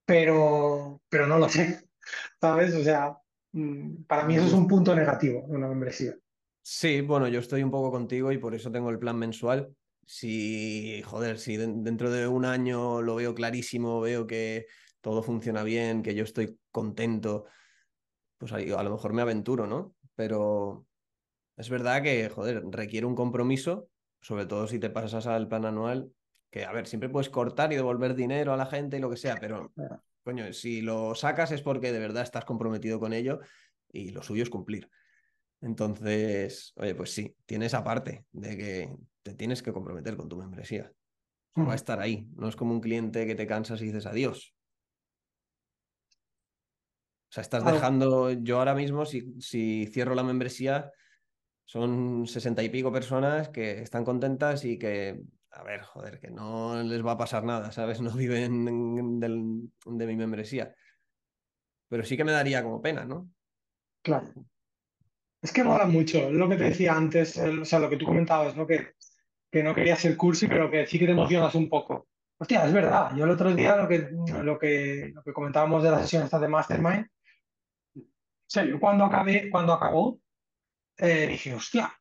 pero, 0.06 1.02
pero 1.10 1.28
no 1.28 1.38
lo 1.38 1.49
sé. 1.49 1.84
¿Sabes? 2.41 2.74
O 2.74 2.84
sea, 2.84 3.18
para 4.08 4.26
mí 4.26 4.36
eso 4.36 4.47
es 4.47 4.54
un 4.54 4.68
punto 4.68 4.95
negativo 4.95 5.45
de 5.47 5.56
una 5.56 5.68
membresía. 5.68 6.16
Sí, 6.62 7.02
bueno, 7.02 7.28
yo 7.28 7.39
estoy 7.39 7.64
un 7.64 7.72
poco 7.72 7.91
contigo 7.91 8.32
y 8.32 8.38
por 8.38 8.54
eso 8.54 8.72
tengo 8.72 8.89
el 8.89 8.99
plan 8.99 9.18
mensual. 9.18 9.76
Si, 10.06 11.02
joder, 11.04 11.39
si 11.39 11.58
dentro 11.58 12.12
de 12.12 12.28
un 12.28 12.45
año 12.45 13.02
lo 13.02 13.16
veo 13.16 13.34
clarísimo, 13.34 14.02
veo 14.02 14.28
que 14.28 14.68
todo 14.99 15.24
funciona 15.24 15.64
bien, 15.64 16.04
que 16.04 16.14
yo 16.14 16.24
estoy 16.24 16.60
contento, 16.72 17.45
pues 18.38 18.52
ahí, 18.54 18.72
a 18.72 18.84
lo 18.84 18.91
mejor 18.91 19.14
me 19.14 19.22
aventuro, 19.22 19.68
¿no? 19.68 19.95
Pero 20.16 20.86
es 21.58 21.70
verdad 21.70 22.04
que, 22.04 22.30
joder, 22.30 22.64
requiere 22.70 23.06
un 23.06 23.16
compromiso, 23.16 23.88
sobre 24.22 24.45
todo 24.45 24.68
si 24.68 24.80
te 24.80 24.89
pasas 24.89 25.28
al 25.28 25.47
plan 25.47 25.66
anual, 25.66 26.12
que, 26.49 26.66
a 26.66 26.72
ver, 26.72 26.86
siempre 26.86 27.10
puedes 27.10 27.30
cortar 27.30 27.72
y 27.74 27.76
devolver 27.76 28.14
dinero 28.14 28.54
a 28.54 28.58
la 28.58 28.66
gente 28.66 28.97
y 28.97 28.99
lo 28.99 29.10
que 29.10 29.18
sea, 29.18 29.38
pero 29.39 29.72
coño, 30.24 30.52
si 30.54 30.82
lo 30.82 31.16
sacas 31.16 31.52
es 31.52 31.62
porque 31.62 31.92
de 31.92 32.00
verdad 32.00 32.24
estás 32.24 32.46
comprometido 32.46 33.00
con 33.00 33.14
ello 33.14 33.40
y 33.92 34.12
lo 34.12 34.24
suyo 34.24 34.44
es 34.44 34.50
cumplir. 34.50 34.90
Entonces, 35.62 36.74
oye, 36.76 36.96
pues 36.96 37.14
sí, 37.14 37.36
tiene 37.46 37.68
esa 37.68 37.84
parte 37.84 38.26
de 38.32 38.58
que 38.58 38.96
te 39.22 39.36
tienes 39.36 39.62
que 39.62 39.74
comprometer 39.74 40.18
con 40.18 40.28
tu 40.28 40.38
membresía. 40.38 40.92
Va 41.58 41.74
a 41.74 41.76
estar 41.76 42.00
ahí. 42.00 42.28
No 42.36 42.48
es 42.48 42.56
como 42.56 42.74
un 42.74 42.82
cliente 42.82 43.28
que 43.28 43.36
te 43.36 43.46
cansas 43.46 43.82
y 43.82 43.86
dices 43.86 44.06
adiós. 44.06 44.56
O 47.30 47.34
sea, 47.34 47.42
estás 47.42 47.64
dejando. 47.64 48.32
Yo 48.32 48.60
ahora 48.60 48.74
mismo, 48.74 49.06
si, 49.06 49.40
si 49.40 49.86
cierro 49.88 50.16
la 50.16 50.24
membresía, 50.24 50.92
son 51.66 52.28
sesenta 52.28 52.64
y 52.64 52.70
pico 52.70 52.92
personas 52.92 53.50
que 53.50 53.82
están 53.82 54.04
contentas 54.04 54.66
y 54.66 54.78
que 54.78 55.22
a 55.52 55.64
ver, 55.64 55.82
joder, 55.82 56.20
que 56.20 56.30
no 56.30 56.82
les 56.82 57.06
va 57.06 57.14
a 57.14 57.18
pasar 57.18 57.43
nada, 57.43 57.72
¿sabes? 57.72 58.02
No 58.02 58.12
viven 58.16 59.20
de 59.20 60.08
mi 60.08 60.16
membresía. 60.16 60.74
Pero 61.89 62.04
sí 62.04 62.16
que 62.16 62.24
me 62.24 62.32
daría 62.32 62.64
como 62.64 62.82
pena, 62.82 63.06
¿no? 63.06 63.30
Claro. 64.02 64.34
Es 65.41 65.52
que 65.52 65.64
mola 65.64 65.86
mucho, 65.86 66.32
lo 66.32 66.47
que 66.47 66.56
te 66.56 66.66
decía 66.66 66.93
antes, 66.95 67.38
o 67.38 67.66
sea, 67.66 67.80
lo 67.80 67.89
que 67.89 67.97
tú 67.97 68.06
comentabas, 68.06 68.56
¿no? 68.56 68.66
Que, 68.66 68.93
que 69.52 69.64
no 69.64 69.76
querías 69.76 69.99
ser 69.99 70.16
cursi, 70.16 70.47
pero 70.47 70.70
que 70.70 70.86
sí 70.86 70.99
que 70.99 71.06
te 71.06 71.12
emocionas 71.12 71.56
un 71.56 71.68
poco. 71.68 72.08
Hostia, 72.38 72.66
es 72.66 72.74
verdad. 72.74 73.12
Yo 73.16 73.26
el 73.26 73.32
otro 73.32 73.54
día 73.54 73.76
lo 73.76 73.88
que, 73.88 74.10
lo 74.43 74.58
que, 74.58 75.12
lo 75.14 75.24
que 75.24 75.34
comentábamos 75.34 75.84
de 75.84 75.91
la 75.91 75.99
sesión 75.99 76.24
esta 76.24 76.39
de 76.39 76.47
Mastermind, 76.47 77.08
o 77.95 78.54
sea, 78.54 78.66
yo 78.66 78.80
cuando 78.80 79.06
acabé, 79.06 79.49
cuando 79.49 79.74
acabó, 79.74 80.20
eh, 80.97 81.28
dije, 81.28 81.54
hostia, 81.54 81.91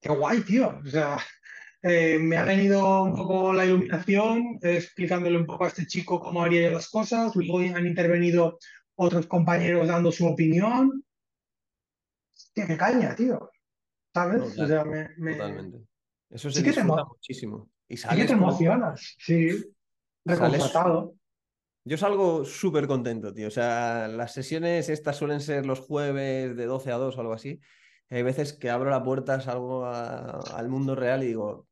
qué 0.00 0.08
guay, 0.10 0.42
tío. 0.42 0.80
O 0.84 0.86
sea, 0.86 1.16
eh, 1.86 2.18
me 2.18 2.38
ha 2.38 2.44
venido 2.44 3.02
un 3.02 3.14
poco 3.14 3.52
la 3.52 3.66
iluminación, 3.66 4.58
eh, 4.62 4.76
explicándole 4.76 5.36
un 5.36 5.44
poco 5.44 5.66
a 5.66 5.68
este 5.68 5.86
chico 5.86 6.18
cómo 6.18 6.42
haría 6.42 6.70
las 6.70 6.88
cosas. 6.88 7.36
Luego 7.36 7.58
han 7.58 7.86
intervenido 7.86 8.58
otros 8.94 9.26
compañeros 9.26 9.86
dando 9.86 10.10
su 10.10 10.26
opinión. 10.26 11.04
Hostia, 12.34 12.66
qué 12.66 12.78
caña, 12.78 13.14
tío. 13.14 13.50
¿Sabes? 14.14 14.58
o 14.58 14.66
sea, 14.66 14.82
me, 14.84 15.10
Totalmente. 15.32 15.78
Eso 16.30 16.50
se 16.50 16.60
sí 16.60 16.64
disfruta 16.64 17.04
muchísimo. 17.04 17.68
Y 17.86 17.98
sales 17.98 18.16
sí 18.16 18.22
que 18.22 18.28
te 18.28 18.32
emocionas, 18.32 19.16
sí. 19.18 19.48
Reconfortado. 20.24 21.14
Yo 21.84 21.98
salgo 21.98 22.46
súper 22.46 22.86
contento, 22.86 23.34
tío. 23.34 23.48
O 23.48 23.50
sea, 23.50 24.08
las 24.08 24.32
sesiones 24.32 24.88
estas 24.88 25.18
suelen 25.18 25.42
ser 25.42 25.66
los 25.66 25.80
jueves 25.80 26.56
de 26.56 26.64
12 26.64 26.92
a 26.92 26.96
2 26.96 27.14
o 27.14 27.20
algo 27.20 27.34
así. 27.34 27.60
hay 28.08 28.22
veces 28.22 28.54
que 28.54 28.70
abro 28.70 28.88
la 28.88 29.02
puerta, 29.02 29.38
salgo 29.42 29.84
al 29.84 30.68
mundo 30.70 30.94
real 30.94 31.22
y 31.22 31.26
digo, 31.26 31.66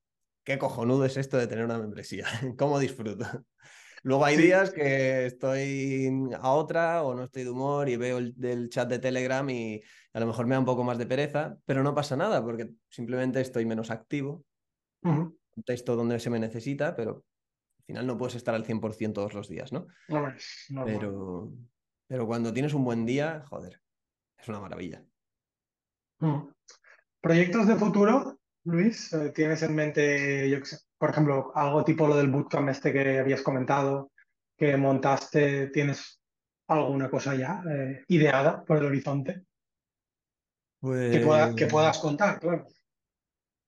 qué 0.45 0.59
cojonudo 0.59 1.05
es 1.05 1.17
esto 1.17 1.37
de 1.37 1.47
tener 1.47 1.65
una 1.65 1.79
membresía. 1.79 2.27
¿Cómo 2.59 2.79
disfruto? 2.79 3.27
Luego 4.05 4.25
hay 4.25 4.37
días 4.37 4.73
que 4.73 5.27
estoy 5.27 6.11
a 6.41 6.51
otra 6.51 7.05
o 7.05 7.15
no 7.15 7.25
estoy 7.25 7.45
de 7.45 7.51
humor 7.51 7.89
y 7.89 7.97
veo 7.97 8.19
el 8.19 8.35
del 8.37 8.69
chat 8.69 8.89
de 8.89 8.99
Telegram 8.99 9.49
y 9.49 9.81
a 10.13 10.19
lo 10.19 10.27
mejor 10.27 10.47
me 10.47 10.57
da 10.57 10.59
un 10.59 10.65
poco 10.65 10.83
más 10.83 10.99
de 10.99 11.07
pereza, 11.07 11.57
pero 11.65 11.85
no 11.85 11.95
pasa 11.95 12.17
nada 12.17 12.43
porque 12.43 12.71
simplemente 12.89 13.41
estoy 13.41 13.65
menos 13.65 13.91
activo. 13.93 14.45
Un 15.03 15.37
texto 15.65 15.95
donde 15.95 16.19
se 16.19 16.31
me 16.31 16.41
necesita, 16.41 16.97
pero 16.97 17.25
al 17.79 17.85
final 17.87 18.07
no 18.07 18.19
puedes 18.19 18.35
estar 18.35 18.55
al 18.55 18.65
100% 18.65 19.13
todos 19.13 19.35
los 19.35 19.49
días, 19.49 19.73
¿no? 19.73 19.87
no, 20.09 20.85
pero, 20.85 21.53
pero 22.09 22.27
cuando 22.27 22.53
tienes 22.53 22.75
un 22.75 22.85
buen 22.85 23.07
día, 23.07 23.45
joder, 23.49 23.81
es 24.37 24.49
una 24.49 24.61
maravilla. 24.61 25.05
¿Proyectos 27.21 27.69
de 27.69 27.77
futuro, 27.77 28.41
Luis? 28.65 29.13
Eh, 29.13 29.31
¿Tienes 29.35 29.63
en 29.63 29.75
mente, 29.75 30.49
yo 30.49 30.59
por 30.99 31.11
ejemplo, 31.11 31.53
algo 31.55 31.85
tipo 31.85 32.07
lo 32.07 32.17
del 32.17 32.31
bootcamp 32.31 32.69
este 32.69 32.93
que 32.93 33.19
habías 33.19 33.43
comentado, 33.43 34.11
que 34.57 34.77
montaste, 34.77 35.69
¿tienes 35.69 36.21
alguna 36.69 37.11
cosa 37.11 37.35
ya 37.35 37.63
eh, 37.71 38.05
ideada 38.09 38.65
por 38.65 38.79
el 38.79 38.87
horizonte? 38.87 39.43
Que, 40.81 41.11
que 41.57 41.67
puedas 41.67 41.99
pues 41.99 41.99
contar, 41.99 42.41
claro. 42.41 42.67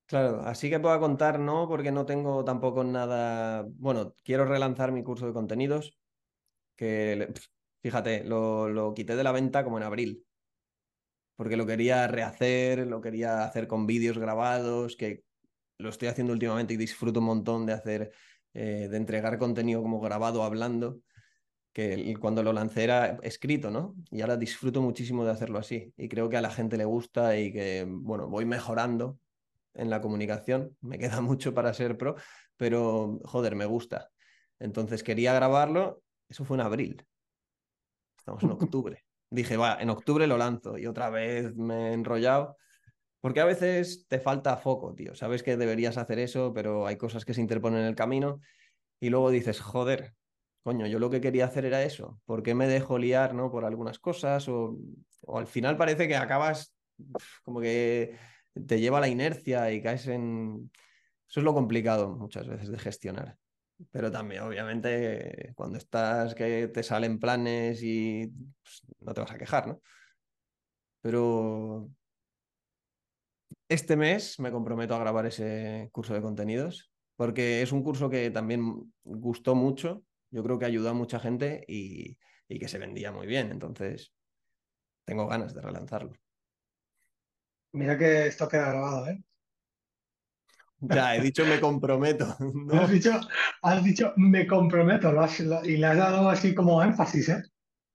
Claro, 0.07 0.41
así 0.43 0.69
que 0.69 0.79
pueda 0.79 0.99
contar, 0.99 1.39
no, 1.39 1.67
porque 1.67 1.91
no 1.91 2.05
tengo 2.05 2.45
tampoco 2.45 2.85
nada. 2.85 3.65
Bueno, 3.67 4.15
quiero 4.23 4.45
relanzar 4.45 4.93
mi 4.93 5.03
curso 5.03 5.27
de 5.27 5.33
contenidos, 5.33 5.99
que 6.77 7.33
fíjate, 7.83 8.25
lo, 8.25 8.69
lo 8.69 8.93
quité 8.93 9.17
de 9.17 9.25
la 9.25 9.33
venta 9.33 9.65
como 9.65 9.79
en 9.79 9.85
abril, 9.85 10.24
porque 11.37 11.57
lo 11.57 11.67
quería 11.67 12.07
rehacer, 12.07 12.87
lo 12.87 13.01
quería 13.01 13.45
hacer 13.45 13.67
con 13.67 13.87
vídeos 13.87 14.19
grabados, 14.19 14.97
que 14.97 15.23
lo 15.79 15.89
estoy 15.89 16.09
haciendo 16.09 16.33
últimamente 16.33 16.75
y 16.75 16.77
disfruto 16.77 17.21
un 17.21 17.27
montón 17.27 17.67
de 17.67 17.73
hacer, 17.73 18.13
eh, 18.55 18.89
de 18.91 18.97
entregar 18.97 19.39
contenido 19.39 19.83
como 19.83 20.01
grabado, 20.01 20.45
hablando, 20.45 21.01
que 21.73 22.15
cuando 22.21 22.43
lo 22.43 22.53
lancé 22.53 22.85
era 22.85 23.19
escrito, 23.23 23.71
¿no? 23.71 23.97
Y 24.11 24.21
ahora 24.21 24.37
disfruto 24.37 24.81
muchísimo 24.81 25.25
de 25.25 25.33
hacerlo 25.33 25.59
así 25.59 25.93
y 25.97 26.09
creo 26.09 26.29
que 26.29 26.37
a 26.37 26.41
la 26.41 26.51
gente 26.51 26.77
le 26.77 26.85
gusta 26.85 27.37
y 27.37 27.53
que, 27.53 27.85
bueno, 27.89 28.29
voy 28.29 28.45
mejorando 28.45 29.19
en 29.75 29.91
la 29.91 30.01
comunicación, 30.01 30.77
me 30.81 30.99
queda 30.99 31.21
mucho 31.21 31.53
para 31.53 31.75
ser 31.75 31.99
pro, 31.99 32.15
pero 32.57 33.19
joder, 33.25 33.57
me 33.57 33.67
gusta. 33.67 34.11
Entonces 34.61 35.03
quería 35.03 35.35
grabarlo, 35.35 36.03
eso 36.29 36.45
fue 36.45 36.57
en 36.57 36.61
abril. 36.63 37.05
Estamos 38.17 38.43
en 38.45 38.51
octubre. 38.53 39.04
Dije, 39.35 39.57
va, 39.57 39.79
en 39.81 39.91
octubre 39.91 40.29
lo 40.29 40.39
lanzo 40.39 40.79
y 40.79 40.87
otra 40.87 41.11
vez 41.11 41.57
me 41.57 41.91
he 41.91 41.93
enrollado. 41.93 42.57
Porque 43.21 43.41
a 43.41 43.45
veces 43.45 44.07
te 44.07 44.21
falta 44.21 44.57
foco, 44.57 44.95
tío. 44.95 45.15
Sabes 45.15 45.43
que 45.43 45.57
deberías 45.57 45.97
hacer 45.97 46.21
eso, 46.21 46.53
pero 46.55 46.87
hay 46.87 46.97
cosas 46.97 47.25
que 47.25 47.35
se 47.35 47.41
interponen 47.41 47.81
en 47.81 47.87
el 47.87 47.95
camino 47.97 48.41
y 49.01 49.09
luego 49.11 49.31
dices, 49.31 49.61
joder, 49.61 50.15
coño, 50.63 50.87
yo 50.87 51.01
lo 51.01 51.11
que 51.11 51.21
quería 51.21 51.47
hacer 51.47 51.65
era 51.65 51.83
eso. 51.83 52.21
¿Por 52.27 52.43
qué 52.45 52.55
me 52.55 52.69
dejo 52.69 52.97
liar, 52.97 53.35
no? 53.35 53.51
Por 53.51 53.65
algunas 53.65 53.99
cosas 53.99 54.49
o, 54.49 54.77
o 55.23 55.39
al 55.39 55.49
final 55.49 55.77
parece 55.77 56.07
que 56.07 56.17
acabas 56.17 56.75
como 57.43 57.61
que 57.61 58.17
te 58.67 58.79
lleva 58.79 59.01
la 59.01 59.09
inercia 59.09 59.73
y 59.73 59.83
caes 59.83 60.07
en... 60.07 60.71
Eso 61.29 61.41
es 61.41 61.45
lo 61.45 61.55
complicado 61.55 62.15
muchas 62.15 62.47
veces 62.47 62.69
de 62.69 62.79
gestionar. 62.79 63.39
Pero 63.91 64.11
también, 64.11 64.43
obviamente, 64.43 65.53
cuando 65.57 65.79
estás 65.79 66.35
que 66.35 66.69
te 66.69 66.83
salen 66.83 67.19
planes 67.19 67.83
y 67.83 68.29
pues, 68.63 68.83
no 69.01 69.13
te 69.13 69.21
vas 69.21 69.33
a 69.33 69.39
quejar, 69.39 69.67
¿no? 69.67 69.81
Pero 71.01 71.91
este 73.69 73.97
mes 73.97 74.39
me 74.41 74.53
comprometo 74.53 74.95
a 74.95 74.99
grabar 74.99 75.27
ese 75.27 75.89
curso 75.93 76.15
de 76.15 76.23
contenidos 76.23 76.93
porque 77.17 77.63
es 77.63 77.73
un 77.73 77.83
curso 77.83 78.11
que 78.11 78.31
también 78.31 78.93
gustó 79.03 79.55
mucho. 79.55 80.05
Yo 80.31 80.43
creo 80.43 80.59
que 80.59 80.65
ayudó 80.65 80.91
a 80.91 80.95
mucha 80.95 81.21
gente 81.21 81.65
y, 81.69 82.19
y 82.49 82.59
que 82.59 82.69
se 82.69 82.79
vendía 82.79 83.13
muy 83.13 83.27
bien. 83.27 83.51
Entonces, 83.51 84.13
tengo 85.05 85.27
ganas 85.27 85.55
de 85.55 85.61
relanzarlo. 85.61 86.13
Mira 87.73 87.99
que 87.99 88.27
esto 88.27 88.49
queda 88.49 88.71
grabado, 88.71 89.09
¿eh? 89.09 89.23
Ya, 90.89 91.17
he 91.17 91.21
dicho 91.21 91.45
me 91.47 91.61
comprometo. 91.61 92.37
Has, 92.73 92.91
dicho, 92.91 93.21
has 93.63 93.85
dicho 93.85 94.13
me 94.17 94.47
comprometo 94.47 95.13
y 95.65 95.77
le 95.77 95.87
has 95.87 95.97
dado 95.97 96.29
así 96.29 96.55
como 96.55 96.83
énfasis, 96.83 97.29
¿eh? 97.29 97.43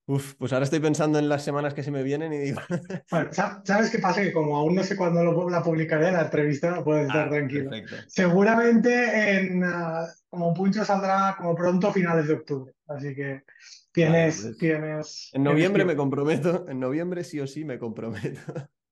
Uf, 0.10 0.34
pues 0.40 0.52
ahora 0.54 0.64
estoy 0.64 0.80
pensando 0.80 1.20
en 1.20 1.30
las 1.30 1.44
semanas 1.44 1.76
que 1.76 1.84
se 1.84 1.92
me 1.92 2.02
vienen 2.02 2.34
y 2.34 2.40
digo. 2.40 2.60
Bueno, 3.12 3.30
¿sabes 3.32 3.92
qué 3.92 4.00
pasa? 4.00 4.24
Que 4.24 4.34
como 4.34 4.58
aún 4.58 4.74
no 4.74 4.84
sé 4.84 4.96
cuándo 4.96 5.22
la 5.50 5.62
publicaré 5.62 6.12
la 6.12 6.22
entrevista, 6.22 6.72
no 6.72 6.84
puedes 6.84 7.06
estar 7.06 7.28
ah, 7.28 7.30
tranquilo. 7.30 7.70
Seguramente 8.08 9.38
en 9.38 9.64
uh, 9.64 10.08
como 10.28 10.52
Puncho 10.56 10.84
saldrá 10.84 11.36
como 11.38 11.54
pronto 11.54 11.94
finales 11.94 12.28
de 12.28 12.34
octubre. 12.34 12.74
Así 12.88 13.14
que 13.14 13.44
tienes. 13.92 14.42
Pues, 14.42 14.58
tienes 14.58 15.30
en 15.32 15.44
noviembre 15.44 15.86
me 15.86 15.96
comprometo. 15.96 16.66
En 16.68 16.80
noviembre 16.80 17.24
sí 17.24 17.40
o 17.40 17.46
sí 17.46 17.64
me 17.64 17.78
comprometo. 17.78 18.42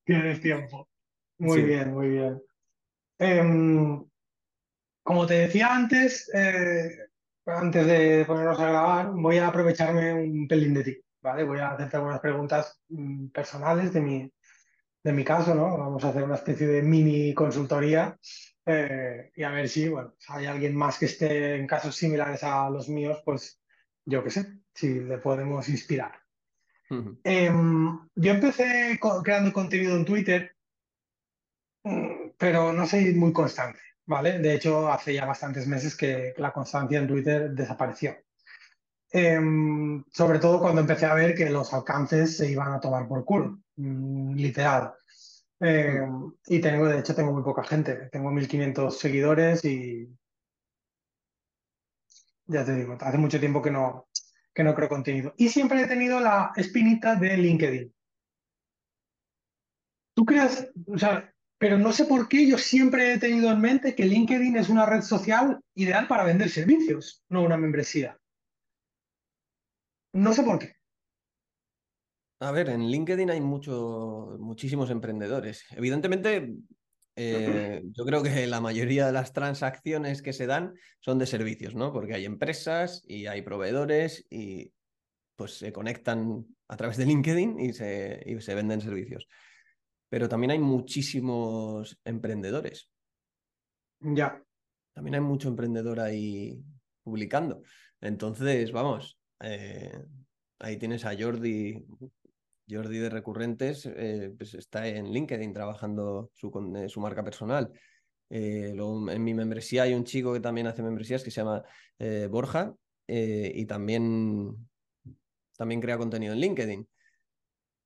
Tienes 0.05 0.39
tiempo. 0.39 0.87
Muy 1.39 1.63
bien, 1.63 1.95
muy 1.95 2.09
bien. 2.09 2.39
Em, 3.19 4.03
como 5.03 5.25
te 5.25 5.35
decía 5.35 5.73
antes, 5.73 6.29
eh, 6.33 7.09
antes 7.45 7.85
de 7.87 8.25
ponernos 8.25 8.59
a 8.59 8.69
grabar, 8.69 9.11
voy 9.13 9.37
a 9.37 9.47
aprovecharme 9.47 10.13
un 10.13 10.47
pelín 10.47 10.73
de 10.73 10.83
ti, 10.83 10.97
¿vale? 11.21 11.43
Voy 11.43 11.59
a 11.59 11.71
hacerte 11.71 11.97
algunas 11.97 12.19
preguntas 12.19 12.79
mm, 12.89 13.27
personales 13.27 13.93
de 13.93 14.01
mi, 14.01 14.31
de 15.03 15.13
mi 15.13 15.23
caso, 15.23 15.55
¿no? 15.55 15.77
Vamos 15.77 16.03
a 16.03 16.09
hacer 16.09 16.23
una 16.23 16.35
especie 16.35 16.67
de 16.67 16.81
mini 16.81 17.33
consultoría 17.33 18.17
eh, 18.65 19.31
y 19.33 19.43
a 19.43 19.51
ver 19.51 19.69
si, 19.69 19.87
bueno, 19.87 20.13
hay 20.27 20.45
alguien 20.45 20.75
más 20.75 20.99
que 20.99 21.05
esté 21.05 21.55
en 21.55 21.67
casos 21.67 21.95
similares 21.95 22.43
a 22.43 22.69
los 22.69 22.89
míos, 22.89 23.21
pues 23.23 23.61
yo 24.05 24.23
qué 24.23 24.29
sé, 24.29 24.59
si 24.73 24.99
le 24.99 25.17
podemos 25.19 25.69
inspirar. 25.69 26.19
Em, 27.23 27.99
yo 28.15 28.31
empecé 28.31 28.99
creando 29.23 29.51
contenido 29.53 29.95
en 29.95 30.05
Twitter, 30.05 30.55
mm, 31.83 32.26
pero 32.37 32.71
no 32.73 32.85
soy 32.85 33.13
muy 33.13 33.33
constante, 33.33 33.79
¿vale? 34.05 34.39
De 34.39 34.53
hecho, 34.55 34.91
hace 34.91 35.13
ya 35.13 35.25
bastantes 35.25 35.67
meses 35.67 35.95
que 35.95 36.33
la 36.37 36.51
constancia 36.53 36.99
en 36.99 37.07
Twitter 37.07 37.51
desapareció. 37.51 38.15
Em, 39.09 40.03
sobre 40.11 40.39
todo 40.39 40.59
cuando 40.59 40.81
empecé 40.81 41.05
a 41.05 41.13
ver 41.13 41.33
que 41.33 41.49
los 41.49 41.73
alcances 41.73 42.37
se 42.37 42.51
iban 42.51 42.73
a 42.73 42.79
tomar 42.79 43.07
por 43.07 43.23
culo, 43.25 43.59
mm, 43.77 44.35
literal. 44.35 44.93
Em, 45.59 46.31
y 46.47 46.59
tengo, 46.61 46.87
de 46.87 46.99
hecho, 46.99 47.15
tengo 47.15 47.33
muy 47.33 47.43
poca 47.43 47.63
gente. 47.63 48.09
Tengo 48.11 48.31
1500 48.31 48.99
seguidores 48.99 49.65
y 49.65 50.07
ya 52.45 52.63
te 52.65 52.75
digo, 52.75 52.97
hace 52.99 53.17
mucho 53.17 53.39
tiempo 53.39 53.61
que 53.61 53.71
no, 53.71 54.07
que 54.53 54.63
no 54.63 54.75
creo 54.75 54.89
contenido. 54.89 55.33
Y 55.37 55.49
siempre 55.49 55.81
he 55.81 55.87
tenido 55.87 56.19
la 56.19 56.51
espinita 56.55 57.15
de 57.15 57.37
LinkedIn. 57.37 57.93
¿Tú 60.13 60.25
crees? 60.25 60.71
O 60.87 60.97
sea, 60.97 61.33
pero 61.57 61.77
no 61.77 61.91
sé 61.91 62.05
por 62.05 62.27
qué 62.27 62.47
yo 62.47 62.57
siempre 62.57 63.13
he 63.13 63.19
tenido 63.19 63.51
en 63.51 63.61
mente 63.61 63.95
que 63.95 64.05
LinkedIn 64.05 64.57
es 64.57 64.69
una 64.69 64.85
red 64.85 65.01
social 65.01 65.59
ideal 65.75 66.07
para 66.07 66.23
vender 66.23 66.49
servicios, 66.49 67.23
no 67.29 67.43
una 67.43 67.57
membresía. 67.57 68.19
No 70.13 70.33
sé 70.33 70.43
por 70.43 70.59
qué. 70.59 70.73
A 72.39 72.51
ver, 72.51 72.69
en 72.69 72.87
LinkedIn 72.87 73.31
hay 73.31 73.41
muchísimos 73.41 74.91
emprendedores. 74.91 75.65
Evidentemente, 75.71 76.53
eh, 77.15 77.81
yo 77.83 78.05
creo 78.05 78.21
que 78.21 78.45
la 78.45 78.61
mayoría 78.61 79.07
de 79.07 79.11
las 79.11 79.33
transacciones 79.33 80.21
que 80.21 80.33
se 80.33 80.45
dan 80.45 80.75
son 80.99 81.17
de 81.17 81.25
servicios, 81.25 81.73
¿no? 81.73 81.91
Porque 81.91 82.13
hay 82.13 82.25
empresas 82.25 83.03
y 83.07 83.25
hay 83.25 83.41
proveedores 83.41 84.27
y 84.29 84.71
pues 85.35 85.57
se 85.57 85.73
conectan 85.73 86.45
a 86.67 86.77
través 86.77 86.97
de 86.97 87.07
LinkedIn 87.07 87.59
y 87.59 87.73
se, 87.73 88.21
y 88.23 88.39
se 88.39 88.53
venden 88.53 88.81
servicios. 88.81 89.27
Pero 90.09 90.29
también 90.29 90.51
hay 90.51 90.59
muchísimos 90.59 91.99
emprendedores. 92.05 92.89
Ya. 93.99 94.41
También 94.93 95.15
hay 95.15 95.21
mucho 95.21 95.49
emprendedor 95.49 95.99
ahí 95.99 96.59
publicando. 97.03 97.61
Entonces, 98.01 98.71
vamos, 98.71 99.19
eh, 99.41 100.05
ahí 100.59 100.77
tienes 100.77 101.05
a 101.05 101.15
Jordi, 101.17 101.85
Jordi 102.69 102.97
de 102.97 103.09
Recurrentes, 103.09 103.85
eh, 103.85 104.33
pues 104.37 104.53
está 104.55 104.87
en 104.87 105.11
LinkedIn 105.11 105.53
trabajando 105.53 106.31
su, 106.33 106.51
eh, 106.75 106.89
su 106.89 106.99
marca 106.99 107.23
personal. 107.23 107.71
en 108.29 109.23
mi 109.23 109.33
membresía 109.33 109.83
hay 109.83 109.93
un 109.93 110.03
chico 110.03 110.33
que 110.33 110.41
también 110.41 110.67
hace 110.67 110.83
membresías 110.83 111.23
que 111.23 111.31
se 111.31 111.41
llama 111.41 111.63
Borja 112.29 112.75
y 113.07 113.65
también, 113.65 114.67
también 115.55 115.79
crea 115.79 115.97
contenido 115.97 116.33
en 116.33 116.39
LinkedIn. 116.41 116.87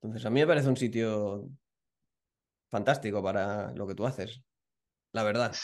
Entonces, 0.01 0.25
a 0.25 0.29
mí 0.31 0.39
me 0.39 0.47
parece 0.47 0.69
un 0.69 0.77
sitio 0.77 1.47
fantástico 2.71 3.21
para 3.21 3.71
lo 3.73 3.85
que 3.85 3.95
tú 3.95 4.07
haces, 4.07 4.41
la 5.11 5.23
verdad. 5.23 5.55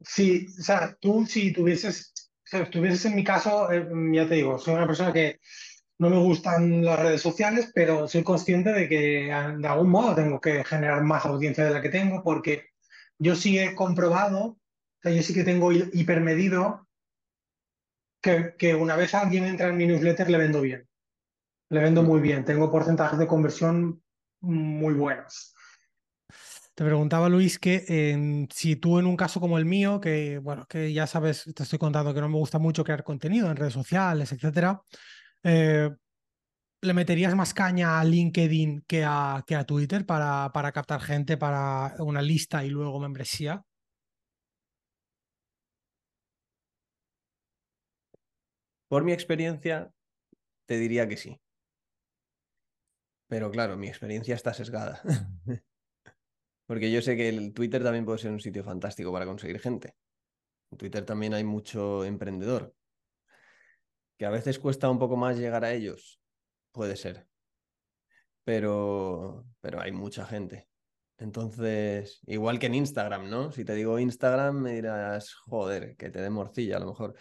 Sí, 0.00 0.46
o 0.58 0.62
sea, 0.62 0.96
tú 1.00 1.24
si 1.26 1.52
tuvieses, 1.52 2.12
si 2.42 2.56
estuvieses 2.56 3.04
en 3.04 3.14
mi 3.14 3.22
caso, 3.22 3.70
eh, 3.70 3.86
ya 4.12 4.26
te 4.26 4.34
digo, 4.36 4.58
soy 4.58 4.74
una 4.74 4.86
persona 4.86 5.12
que 5.12 5.38
no 5.98 6.10
me 6.10 6.18
gustan 6.18 6.84
las 6.84 6.98
redes 6.98 7.22
sociales, 7.22 7.70
pero 7.74 8.08
soy 8.08 8.24
consciente 8.24 8.72
de 8.72 8.88
que 8.88 9.32
ah, 9.32 9.54
de 9.56 9.68
algún 9.68 9.90
modo 9.90 10.14
tengo 10.14 10.40
que 10.40 10.64
generar 10.64 11.02
más 11.04 11.24
audiencia 11.24 11.64
de 11.64 11.70
la 11.70 11.82
que 11.82 11.88
tengo, 11.90 12.22
porque 12.22 12.70
yo 13.18 13.36
sí 13.36 13.58
he 13.58 13.74
comprobado, 13.74 14.40
o 14.44 14.58
sea, 15.02 15.12
yo 15.12 15.22
sí 15.22 15.34
que 15.34 15.44
tengo 15.44 15.70
hipermedido 15.72 16.88
que, 18.20 18.54
que 18.58 18.74
una 18.74 18.96
vez 18.96 19.14
alguien 19.14 19.44
entra 19.44 19.68
en 19.68 19.76
mi 19.76 19.86
newsletter 19.86 20.30
le 20.30 20.38
vendo 20.38 20.60
bien. 20.62 20.88
Le 21.70 21.80
vendo 21.80 22.02
muy 22.02 22.20
bien, 22.20 22.44
tengo 22.44 22.70
porcentajes 22.70 23.18
de 23.18 23.26
conversión 23.26 24.02
muy 24.40 24.94
buenos. 24.94 25.53
Te 26.74 26.84
preguntaba, 26.84 27.28
Luis, 27.28 27.60
que 27.60 28.46
si 28.52 28.74
tú 28.74 28.98
en 28.98 29.06
un 29.06 29.16
caso 29.16 29.38
como 29.38 29.58
el 29.58 29.64
mío, 29.64 30.00
que 30.00 30.38
bueno, 30.38 30.66
que 30.66 30.92
ya 30.92 31.06
sabes, 31.06 31.44
te 31.54 31.62
estoy 31.62 31.78
contando 31.78 32.12
que 32.12 32.20
no 32.20 32.28
me 32.28 32.36
gusta 32.36 32.58
mucho 32.58 32.82
crear 32.82 33.04
contenido 33.04 33.48
en 33.48 33.56
redes 33.56 33.74
sociales, 33.74 34.32
etcétera, 34.32 34.82
eh, 35.44 35.90
¿le 36.82 36.94
meterías 36.94 37.34
más 37.36 37.54
caña 37.54 38.00
a 38.00 38.04
LinkedIn 38.04 38.82
que 38.88 39.04
a, 39.06 39.44
que 39.46 39.54
a 39.56 39.64
Twitter 39.64 40.04
para, 40.06 40.50
para 40.52 40.72
captar 40.72 41.00
gente 41.00 41.36
para 41.36 41.94
una 42.00 42.22
lista 42.22 42.64
y 42.64 42.70
luego 42.70 42.98
membresía? 43.00 43.64
Por 48.88 49.04
mi 49.04 49.12
experiencia, 49.12 49.90
te 50.66 50.78
diría 50.78 51.08
que 51.08 51.16
sí. 51.16 51.40
Pero 53.28 53.50
claro, 53.50 53.76
mi 53.76 53.88
experiencia 53.88 54.34
está 54.34 54.54
sesgada. 54.54 55.02
Porque 56.66 56.90
yo 56.90 57.02
sé 57.02 57.16
que 57.16 57.28
el 57.28 57.52
Twitter 57.52 57.82
también 57.82 58.04
puede 58.04 58.18
ser 58.18 58.30
un 58.30 58.40
sitio 58.40 58.64
fantástico 58.64 59.12
para 59.12 59.26
conseguir 59.26 59.60
gente. 59.60 59.96
En 60.70 60.78
Twitter 60.78 61.04
también 61.04 61.34
hay 61.34 61.44
mucho 61.44 62.04
emprendedor. 62.04 62.74
Que 64.18 64.26
a 64.26 64.30
veces 64.30 64.58
cuesta 64.58 64.88
un 64.88 64.98
poco 64.98 65.16
más 65.16 65.38
llegar 65.38 65.64
a 65.64 65.72
ellos. 65.72 66.20
Puede 66.72 66.96
ser. 66.96 67.28
Pero, 68.44 69.46
pero 69.60 69.80
hay 69.80 69.92
mucha 69.92 70.24
gente. 70.24 70.68
Entonces, 71.18 72.20
igual 72.26 72.58
que 72.58 72.66
en 72.66 72.74
Instagram, 72.74 73.30
¿no? 73.30 73.52
Si 73.52 73.64
te 73.64 73.74
digo 73.74 73.98
Instagram, 73.98 74.56
me 74.56 74.72
dirás, 74.74 75.34
joder, 75.34 75.96
que 75.96 76.10
te 76.10 76.20
dé 76.20 76.30
morcilla 76.30 76.76
a 76.76 76.80
lo 76.80 76.86
mejor. 76.86 77.14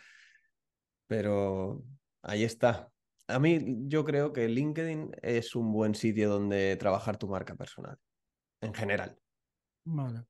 Pero 1.07 1.83
ahí 2.21 2.43
está. 2.43 2.89
A 3.27 3.39
mí 3.39 3.85
yo 3.87 4.03
creo 4.03 4.33
que 4.33 4.47
LinkedIn 4.47 5.11
es 5.21 5.55
un 5.55 5.71
buen 5.71 5.95
sitio 5.95 6.29
donde 6.29 6.75
trabajar 6.77 7.17
tu 7.17 7.27
marca 7.27 7.55
personal, 7.55 7.97
en 8.61 8.73
general. 8.73 9.17
Vale. 9.85 10.25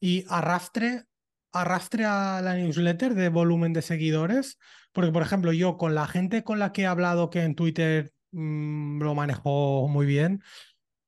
Y 0.00 0.24
arrastre, 0.28 1.04
arrastre 1.52 2.04
a 2.04 2.40
la 2.42 2.54
newsletter 2.54 3.14
de 3.14 3.28
volumen 3.28 3.72
de 3.72 3.82
seguidores, 3.82 4.58
porque 4.92 5.12
por 5.12 5.22
ejemplo 5.22 5.52
yo 5.52 5.76
con 5.76 5.94
la 5.94 6.06
gente 6.06 6.44
con 6.44 6.58
la 6.58 6.72
que 6.72 6.82
he 6.82 6.86
hablado 6.86 7.30
que 7.30 7.42
en 7.42 7.54
Twitter 7.54 8.12
mm, 8.32 9.02
lo 9.02 9.14
manejó 9.14 9.88
muy 9.88 10.06
bien, 10.06 10.42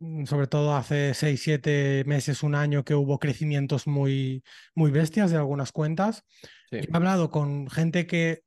mm, 0.01 0.25
sobre 0.27 0.47
todo 0.47 0.77
hace 0.77 1.15
6, 1.15 1.41
7 1.43 2.05
meses, 2.07 2.43
un 2.43 2.55
año 2.55 2.85
que 2.85 2.95
hubo 2.95 3.19
crecimientos 3.19 3.87
muy, 3.87 4.43
muy 4.75 4.91
bestias 4.91 5.31
de 5.31 5.37
algunas 5.37 5.73
cuentas. 5.73 6.25
he 6.71 6.87
hablado 6.93 7.31
con 7.31 7.69
gente 7.71 8.07
que 8.07 8.43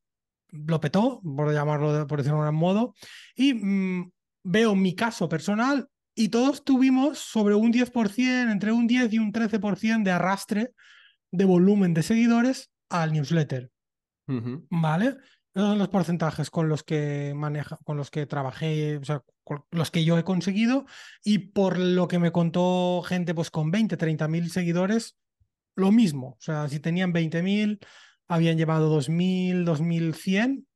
lo 0.50 0.80
petó, 0.80 1.22
por 1.24 1.54
llamarlo, 1.54 2.08
por 2.08 2.20
decirlo 2.20 2.40
de 2.40 2.48
algún 2.48 2.60
modo, 2.60 2.94
y 3.36 3.54
mm, 3.54 4.12
veo 4.44 4.76
mi 4.76 4.96
caso 4.96 5.30
personal 5.30 5.88
y 6.16 6.30
todos 6.30 6.64
tuvimos 6.64 7.20
sobre 7.20 7.56
un 7.56 7.72
10%, 7.72 8.52
entre 8.52 8.72
un 8.72 8.88
10 8.88 9.14
y 9.14 9.20
un 9.20 9.32
13% 9.32 10.04
de 10.04 10.12
arrastre 10.12 10.72
de 11.32 11.46
volumen 11.46 11.94
de 11.94 12.04
seguidores 12.04 12.72
al 12.90 13.14
newsletter. 13.14 13.72
¿Vale? 14.70 15.18
Esos 15.54 15.70
son 15.70 15.80
los 15.80 15.90
porcentajes 15.90 16.50
con 16.50 16.70
los 16.70 16.84
que 16.84 17.34
maneja, 17.36 17.78
con 17.84 17.98
los 17.98 18.10
que 18.10 18.26
trabajé, 18.26 18.98
o 18.98 19.04
sea, 19.04 19.22
los 19.72 19.92
que 19.92 20.06
yo 20.06 20.18
he 20.18 20.24
conseguido. 20.24 20.86
Y 21.24 21.40
por 21.40 21.78
lo 21.78 22.08
que 22.08 22.20
me 22.20 22.32
contó 22.32 23.02
gente, 23.04 23.34
pues 23.34 23.52
con 23.52 23.72
20, 23.72 23.98
30 23.98 24.28
mil 24.28 24.52
seguidores, 24.52 25.18
lo 25.76 25.92
mismo. 25.92 26.38
O 26.40 26.42
sea, 26.42 26.70
si 26.70 26.80
tenían 26.80 27.12
20 27.12 27.44
mil, 27.44 27.80
habían 28.28 28.58
llevado 28.58 28.88
2000, 28.90 29.66
2100. 29.66 30.68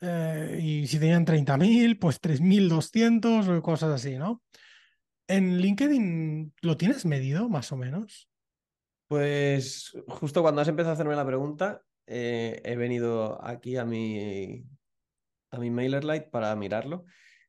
Eh, 0.00 0.58
y 0.62 0.86
si 0.86 0.98
tenían 0.98 1.24
30.000, 1.24 1.98
pues 1.98 2.20
3.200 2.20 3.48
o 3.48 3.62
cosas 3.62 3.90
así, 3.90 4.16
¿no? 4.16 4.42
¿En 5.26 5.58
LinkedIn 5.58 6.52
lo 6.60 6.76
tienes 6.76 7.06
medido 7.06 7.48
más 7.48 7.72
o 7.72 7.76
menos? 7.76 8.28
Pues 9.08 9.96
justo 10.06 10.42
cuando 10.42 10.60
has 10.60 10.68
empezado 10.68 10.90
a 10.90 10.94
hacerme 10.94 11.16
la 11.16 11.26
pregunta, 11.26 11.82
eh, 12.06 12.60
he 12.64 12.76
venido 12.76 13.42
aquí 13.44 13.76
a 13.76 13.84
mi, 13.84 14.64
a 15.50 15.58
mi 15.58 15.70
MailerLite 15.70 16.28
para 16.30 16.54
mirarlo. 16.56 17.04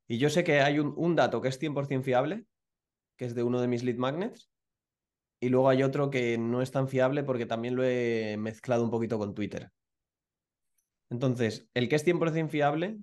Y 0.07 0.17
yo 0.17 0.29
sé 0.29 0.43
que 0.43 0.61
hay 0.61 0.79
un, 0.79 1.15
dato 1.15 1.41
que 1.41 1.49
es 1.49 1.59
100% 1.59 2.03
fiable, 2.03 2.45
que 3.17 3.25
es 3.25 3.35
de 3.35 3.43
uno 3.43 3.59
de 3.59 3.67
mis 3.67 3.83
lead 3.83 3.97
magnets. 3.97 4.51
Y 5.41 5.49
luego 5.49 5.69
hay 5.69 5.83
otro 5.83 6.09
que 6.09 6.37
no 6.37 6.61
es 6.61 6.71
tan 6.71 6.87
fiable 6.87 7.23
porque 7.23 7.45
también 7.45 7.75
lo 7.75 7.83
he 7.83 8.37
mezclado 8.37 8.83
un 8.83 8.91
poquito 8.91 9.17
con 9.17 9.35
Twitter. 9.35 9.71
Entonces, 11.09 11.69
el 11.73 11.89
que 11.89 11.95
es 11.95 12.05
100% 12.05 12.49
fiable, 12.49 12.99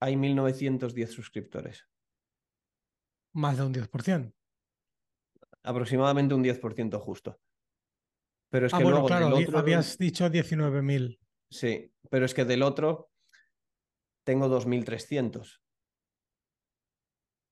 hay 0.00 0.16
1910 0.16 1.10
suscriptores. 1.10 1.86
Más 3.34 3.56
de 3.58 3.64
un 3.64 3.74
10%. 3.74 4.32
Aproximadamente 5.62 6.34
un 6.34 6.44
10% 6.44 6.98
justo. 7.00 7.40
Pero 8.50 8.66
es 8.66 8.74
ah, 8.74 8.78
que 8.78 8.84
bueno, 8.84 9.04
claro, 9.04 9.36
habías 9.56 9.98
dicho 9.98 10.26
19.000. 10.26 11.18
Sí, 11.50 11.92
pero 12.08 12.24
es 12.24 12.34
que 12.34 12.44
del 12.44 12.62
otro 12.62 13.10
tengo 14.24 14.48
2.300. 14.48 15.60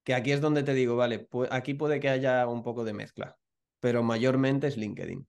Que 0.04 0.14
aquí 0.14 0.32
es 0.32 0.40
donde 0.40 0.62
te 0.62 0.74
digo, 0.74 0.96
vale, 0.96 1.28
aquí 1.50 1.74
puede 1.74 1.98
que 1.98 2.08
haya 2.08 2.46
un 2.46 2.62
poco 2.62 2.84
de 2.84 2.92
mezcla, 2.92 3.36
pero 3.80 4.02
mayormente 4.02 4.68
es 4.68 4.76
LinkedIn. 4.76 5.26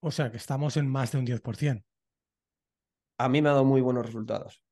O 0.00 0.10
sea 0.10 0.30
que 0.30 0.36
estamos 0.36 0.76
en 0.76 0.88
más 0.88 1.12
de 1.12 1.18
un 1.18 1.26
10%. 1.26 1.84
A 3.18 3.28
mí 3.28 3.40
me 3.40 3.48
ha 3.48 3.52
dado 3.52 3.64
muy 3.64 3.80
buenos 3.80 4.04
resultados. 4.04 4.63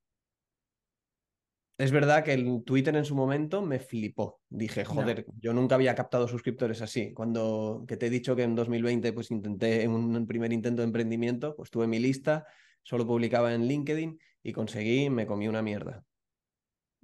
Es 1.82 1.90
verdad 1.90 2.22
que 2.22 2.32
el 2.32 2.62
Twitter 2.62 2.94
en 2.94 3.04
su 3.04 3.16
momento 3.16 3.60
me 3.60 3.80
flipó. 3.80 4.40
Dije, 4.48 4.84
joder, 4.84 5.26
yo 5.40 5.52
nunca 5.52 5.74
había 5.74 5.96
captado 5.96 6.28
suscriptores 6.28 6.80
así. 6.80 7.12
Cuando 7.12 7.84
que 7.88 7.96
te 7.96 8.06
he 8.06 8.10
dicho 8.10 8.36
que 8.36 8.44
en 8.44 8.54
2020 8.54 9.12
pues 9.12 9.32
intenté 9.32 9.82
en 9.82 9.90
un 9.90 10.24
primer 10.28 10.52
intento 10.52 10.82
de 10.82 10.86
emprendimiento, 10.86 11.56
pues 11.56 11.70
tuve 11.70 11.88
mi 11.88 11.98
lista, 11.98 12.46
solo 12.84 13.04
publicaba 13.04 13.52
en 13.52 13.66
LinkedIn 13.66 14.16
y 14.44 14.52
conseguí, 14.52 15.10
me 15.10 15.26
comí 15.26 15.48
una 15.48 15.60
mierda. 15.60 16.04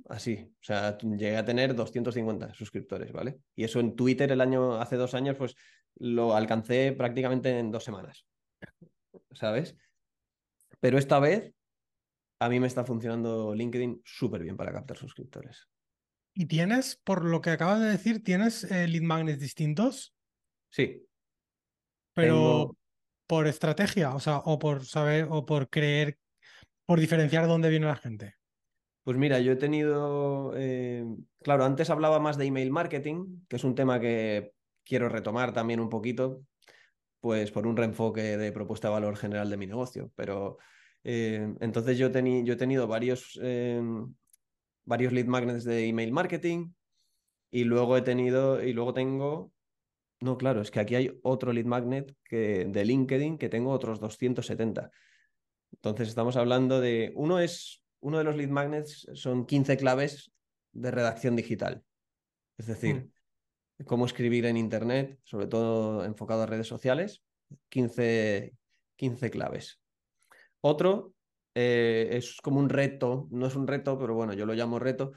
Así, 0.08 0.48
o 0.48 0.64
sea, 0.64 0.96
llegué 0.96 1.36
a 1.36 1.44
tener 1.44 1.74
250 1.74 2.54
suscriptores, 2.54 3.10
¿vale? 3.10 3.40
Y 3.56 3.64
eso 3.64 3.80
en 3.80 3.96
Twitter 3.96 4.30
el 4.30 4.40
año, 4.40 4.80
hace 4.80 4.94
dos 4.94 5.12
años, 5.12 5.34
pues 5.36 5.56
lo 5.96 6.36
alcancé 6.36 6.92
prácticamente 6.92 7.58
en 7.58 7.72
dos 7.72 7.82
semanas, 7.82 8.28
¿sabes? 9.32 9.74
Pero 10.78 10.98
esta 10.98 11.18
vez 11.18 11.52
a 12.40 12.48
mí 12.48 12.60
me 12.60 12.66
está 12.66 12.84
funcionando 12.84 13.54
LinkedIn 13.54 14.02
súper 14.04 14.42
bien 14.42 14.56
para 14.56 14.72
captar 14.72 14.96
suscriptores. 14.96 15.68
¿Y 16.34 16.46
tienes, 16.46 17.00
por 17.02 17.24
lo 17.24 17.40
que 17.40 17.50
acabas 17.50 17.80
de 17.80 17.86
decir, 17.86 18.22
tienes 18.22 18.64
eh, 18.64 18.86
lead 18.86 19.02
magnets 19.02 19.40
distintos? 19.40 20.14
Sí. 20.70 21.04
Pero 22.14 22.76
por 23.26 23.46
estrategia, 23.46 24.14
o 24.14 24.20
sea, 24.20 24.38
o 24.38 24.58
por 24.58 24.84
saber, 24.84 25.26
o 25.30 25.44
por 25.44 25.68
creer, 25.68 26.18
por 26.86 27.00
diferenciar 27.00 27.46
dónde 27.46 27.70
viene 27.70 27.86
la 27.86 27.96
gente. 27.96 28.36
Pues 29.02 29.16
mira, 29.16 29.40
yo 29.40 29.52
he 29.52 29.56
tenido, 29.56 30.52
eh, 30.56 31.04
claro, 31.42 31.64
antes 31.64 31.90
hablaba 31.90 32.20
más 32.20 32.36
de 32.36 32.46
email 32.46 32.70
marketing, 32.70 33.44
que 33.48 33.56
es 33.56 33.64
un 33.64 33.74
tema 33.74 33.98
que 34.00 34.52
quiero 34.84 35.08
retomar 35.08 35.52
también 35.52 35.80
un 35.80 35.88
poquito, 35.88 36.42
pues 37.20 37.50
por 37.50 37.66
un 37.66 37.76
reenfoque 37.76 38.36
de 38.36 38.52
propuesta 38.52 38.88
de 38.88 38.94
valor 38.94 39.16
general 39.16 39.50
de 39.50 39.56
mi 39.56 39.66
negocio, 39.66 40.12
pero 40.14 40.58
eh, 41.04 41.54
entonces 41.60 41.98
yo, 41.98 42.10
yo, 42.10 42.52
he 42.52 42.56
tenido 42.56 42.86
varios, 42.86 43.38
em, 43.42 44.14
varios 44.84 45.12
lead 45.12 45.26
magnets 45.26 45.64
de 45.64 45.86
email 45.86 46.12
marketing 46.12 46.72
y 47.50 47.64
luego 47.64 47.96
he 47.96 48.02
tenido, 48.02 48.62
y 48.62 48.72
luego 48.72 48.92
tengo 48.92 49.52
No, 50.20 50.36
claro, 50.36 50.60
es 50.60 50.70
que 50.70 50.80
aquí 50.80 50.96
hay 50.96 51.18
otro 51.22 51.52
lead 51.52 51.66
magnet 51.66 52.14
que, 52.24 52.64
de 52.64 52.84
LinkedIn 52.84 53.38
que 53.38 53.48
tengo 53.48 53.70
otros 53.70 54.00
270. 54.00 54.90
Entonces 55.72 56.08
estamos 56.08 56.36
hablando 56.36 56.80
de, 56.80 57.12
uno 57.14 57.38
es, 57.38 57.82
uno 58.00 58.18
de 58.18 58.24
los 58.24 58.36
lead 58.36 58.48
magnets 58.48 59.06
son 59.14 59.46
15 59.46 59.76
claves 59.76 60.32
de 60.72 60.90
redacción 60.90 61.36
digital. 61.36 61.84
Es 62.58 62.66
decir, 62.66 63.10
mm. 63.78 63.84
cómo 63.84 64.06
escribir 64.06 64.46
en 64.46 64.56
Internet, 64.56 65.20
sobre 65.22 65.46
todo 65.46 66.04
enfocado 66.04 66.42
a 66.42 66.46
redes 66.46 66.66
sociales, 66.66 67.22
15, 67.68 68.54
15 68.96 69.30
claves. 69.30 69.80
Otro 70.60 71.14
eh, 71.54 72.08
es 72.12 72.36
como 72.42 72.60
un 72.60 72.68
reto, 72.68 73.28
no 73.30 73.46
es 73.46 73.56
un 73.56 73.66
reto, 73.66 73.98
pero 73.98 74.14
bueno, 74.14 74.32
yo 74.32 74.46
lo 74.46 74.54
llamo 74.54 74.78
reto, 74.78 75.12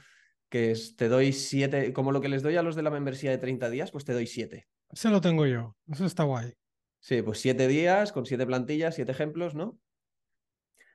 que 0.50 0.72
es 0.72 0.96
te 0.96 1.08
doy 1.08 1.34
siete, 1.34 1.94
como 1.94 2.12
lo 2.12 2.22
que 2.22 2.30
les 2.30 2.44
doy 2.44 2.58
a 2.58 2.64
los 2.64 2.76
de 2.76 2.84
la 2.84 2.90
membresía 2.90 3.32
de 3.32 3.38
30 3.38 3.70
días, 3.70 3.92
pues 3.92 4.06
te 4.06 4.14
doy 4.14 4.28
siete. 4.28 4.68
Ese 4.90 5.10
lo 5.10 5.22
tengo 5.22 5.46
yo, 5.46 5.76
eso 5.92 6.06
está 6.06 6.24
guay. 6.24 6.54
Sí, 7.00 7.22
pues 7.22 7.40
siete 7.40 7.68
días 7.68 8.12
con 8.12 8.26
siete 8.26 8.46
plantillas, 8.46 8.96
siete 8.96 9.12
ejemplos, 9.12 9.56
¿no? 9.56 9.80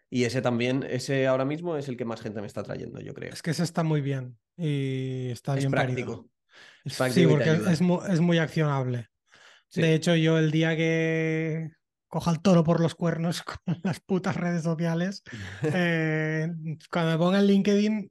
Y 0.08 0.24
ese 0.24 0.40
también, 0.40 0.84
ese 0.88 1.26
ahora 1.26 1.44
mismo 1.44 1.76
es 1.76 1.88
el 1.88 1.96
que 1.96 2.04
más 2.04 2.20
gente 2.20 2.40
me 2.40 2.46
está 2.46 2.62
trayendo, 2.62 3.00
yo 3.00 3.12
creo. 3.12 3.32
Es 3.32 3.42
que 3.42 3.50
ese 3.50 3.64
está 3.64 3.82
muy 3.82 4.00
bien 4.00 4.38
y 4.56 5.30
está 5.30 5.54
bien 5.54 5.70
práctico. 5.70 6.28
sí, 6.84 7.26
porque 7.26 7.58
es 7.70 8.20
muy, 8.20 8.38
accionable. 8.38 9.08
De 9.74 9.94
hecho, 9.94 10.14
yo 10.14 10.38
el 10.38 10.52
día 10.52 10.76
que 10.76 11.70
coja 12.16 12.30
el 12.30 12.40
toro 12.40 12.64
por 12.64 12.80
los 12.80 12.94
cuernos 12.94 13.42
con 13.64 13.78
las 13.82 14.00
putas 14.00 14.36
redes 14.36 14.62
sociales, 14.62 15.22
eh, 15.62 16.48
cuando 16.90 17.12
me 17.12 17.18
ponga 17.18 17.40
en 17.40 17.46
LinkedIn, 17.46 18.10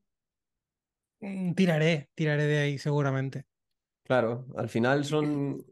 mm, 1.22 1.53
tiraré, 1.53 2.10
tiraré 2.14 2.43
de 2.43 2.60
ahí 2.60 2.78
seguramente. 2.78 3.45
Claro, 4.03 4.45
al 4.56 4.70
final 4.70 5.06
son 5.06 5.66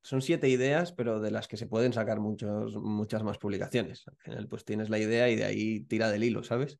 son 0.00 0.22
siete 0.22 0.48
ideas, 0.48 0.92
pero 0.92 1.20
de 1.20 1.30
las 1.30 1.48
que 1.48 1.58
se 1.58 1.66
pueden 1.66 1.92
sacar 1.92 2.18
muchos, 2.18 2.76
muchas 2.76 3.22
más 3.22 3.36
publicaciones. 3.36 4.08
Al 4.08 4.16
final, 4.16 4.48
pues 4.48 4.64
tienes 4.64 4.88
la 4.88 4.98
idea 4.98 5.28
y 5.28 5.36
de 5.36 5.44
ahí 5.44 5.80
tira 5.80 6.10
del 6.10 6.24
hilo, 6.24 6.42
¿sabes? 6.42 6.78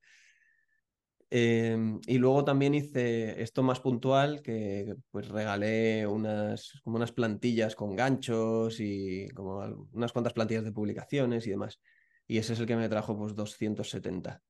Em, 1.30 2.00
y 2.06 2.16
luego 2.16 2.42
también 2.44 2.74
hice 2.74 3.42
esto 3.42 3.62
más 3.62 3.80
puntual, 3.80 4.40
que 4.40 4.96
pues 5.10 5.28
regalé 5.28 6.06
unas, 6.06 6.80
como 6.82 6.96
unas 6.96 7.12
plantillas 7.12 7.74
con 7.76 7.94
ganchos 7.94 8.80
y 8.80 9.28
como 9.34 9.88
unas 9.92 10.12
cuantas 10.12 10.32
plantillas 10.32 10.64
de 10.64 10.72
publicaciones 10.72 11.46
y 11.46 11.50
demás. 11.50 11.80
Y 12.26 12.38
ese 12.38 12.54
es 12.54 12.60
el 12.60 12.66
que 12.66 12.76
me 12.76 12.88
trajo 12.88 13.16
pues 13.16 13.34
270. 13.34 14.42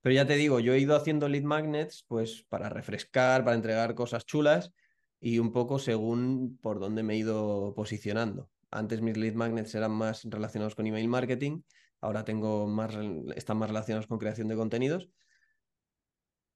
Pero 0.00 0.14
ya 0.14 0.26
te 0.26 0.34
digo, 0.36 0.60
yo 0.60 0.72
he 0.74 0.78
ido 0.78 0.96
haciendo 0.96 1.28
lead 1.28 1.42
magnets 1.42 2.04
pues 2.08 2.44
para 2.48 2.68
refrescar, 2.68 3.44
para 3.44 3.56
entregar 3.56 3.94
cosas 3.94 4.26
chulas 4.26 4.72
y 5.20 5.38
un 5.38 5.52
poco 5.52 5.78
según 5.78 6.58
por 6.60 6.80
dónde 6.80 7.02
me 7.02 7.14
he 7.14 7.18
ido 7.18 7.74
posicionando. 7.74 8.50
Antes 8.70 9.00
mis 9.00 9.16
lead 9.16 9.34
magnets 9.34 9.74
eran 9.74 9.92
más 9.92 10.24
relacionados 10.24 10.74
con 10.74 10.86
email 10.86 11.08
marketing, 11.08 11.62
ahora 12.00 12.24
tengo 12.24 12.66
más, 12.66 12.94
están 13.34 13.58
más 13.58 13.68
relacionados 13.70 14.06
con 14.06 14.18
creación 14.18 14.48
de 14.48 14.56
contenidos. 14.56 15.08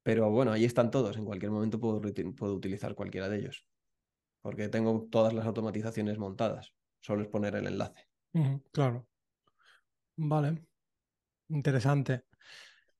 Pero 0.02 0.30
bueno, 0.30 0.52
ahí 0.52 0.64
están 0.64 0.90
todos, 0.90 1.16
en 1.16 1.24
cualquier 1.24 1.52
momento 1.52 1.78
puedo, 1.78 2.00
puedo 2.36 2.54
utilizar 2.54 2.94
cualquiera 2.94 3.28
de 3.28 3.38
ellos, 3.38 3.64
porque 4.40 4.68
tengo 4.68 5.08
todas 5.10 5.32
las 5.32 5.46
automatizaciones 5.46 6.18
montadas, 6.18 6.74
solo 7.00 7.22
es 7.22 7.28
poner 7.28 7.54
el 7.54 7.66
enlace. 7.66 8.08
claro. 8.72 9.06
Vale, 10.16 10.62
interesante. 11.48 12.24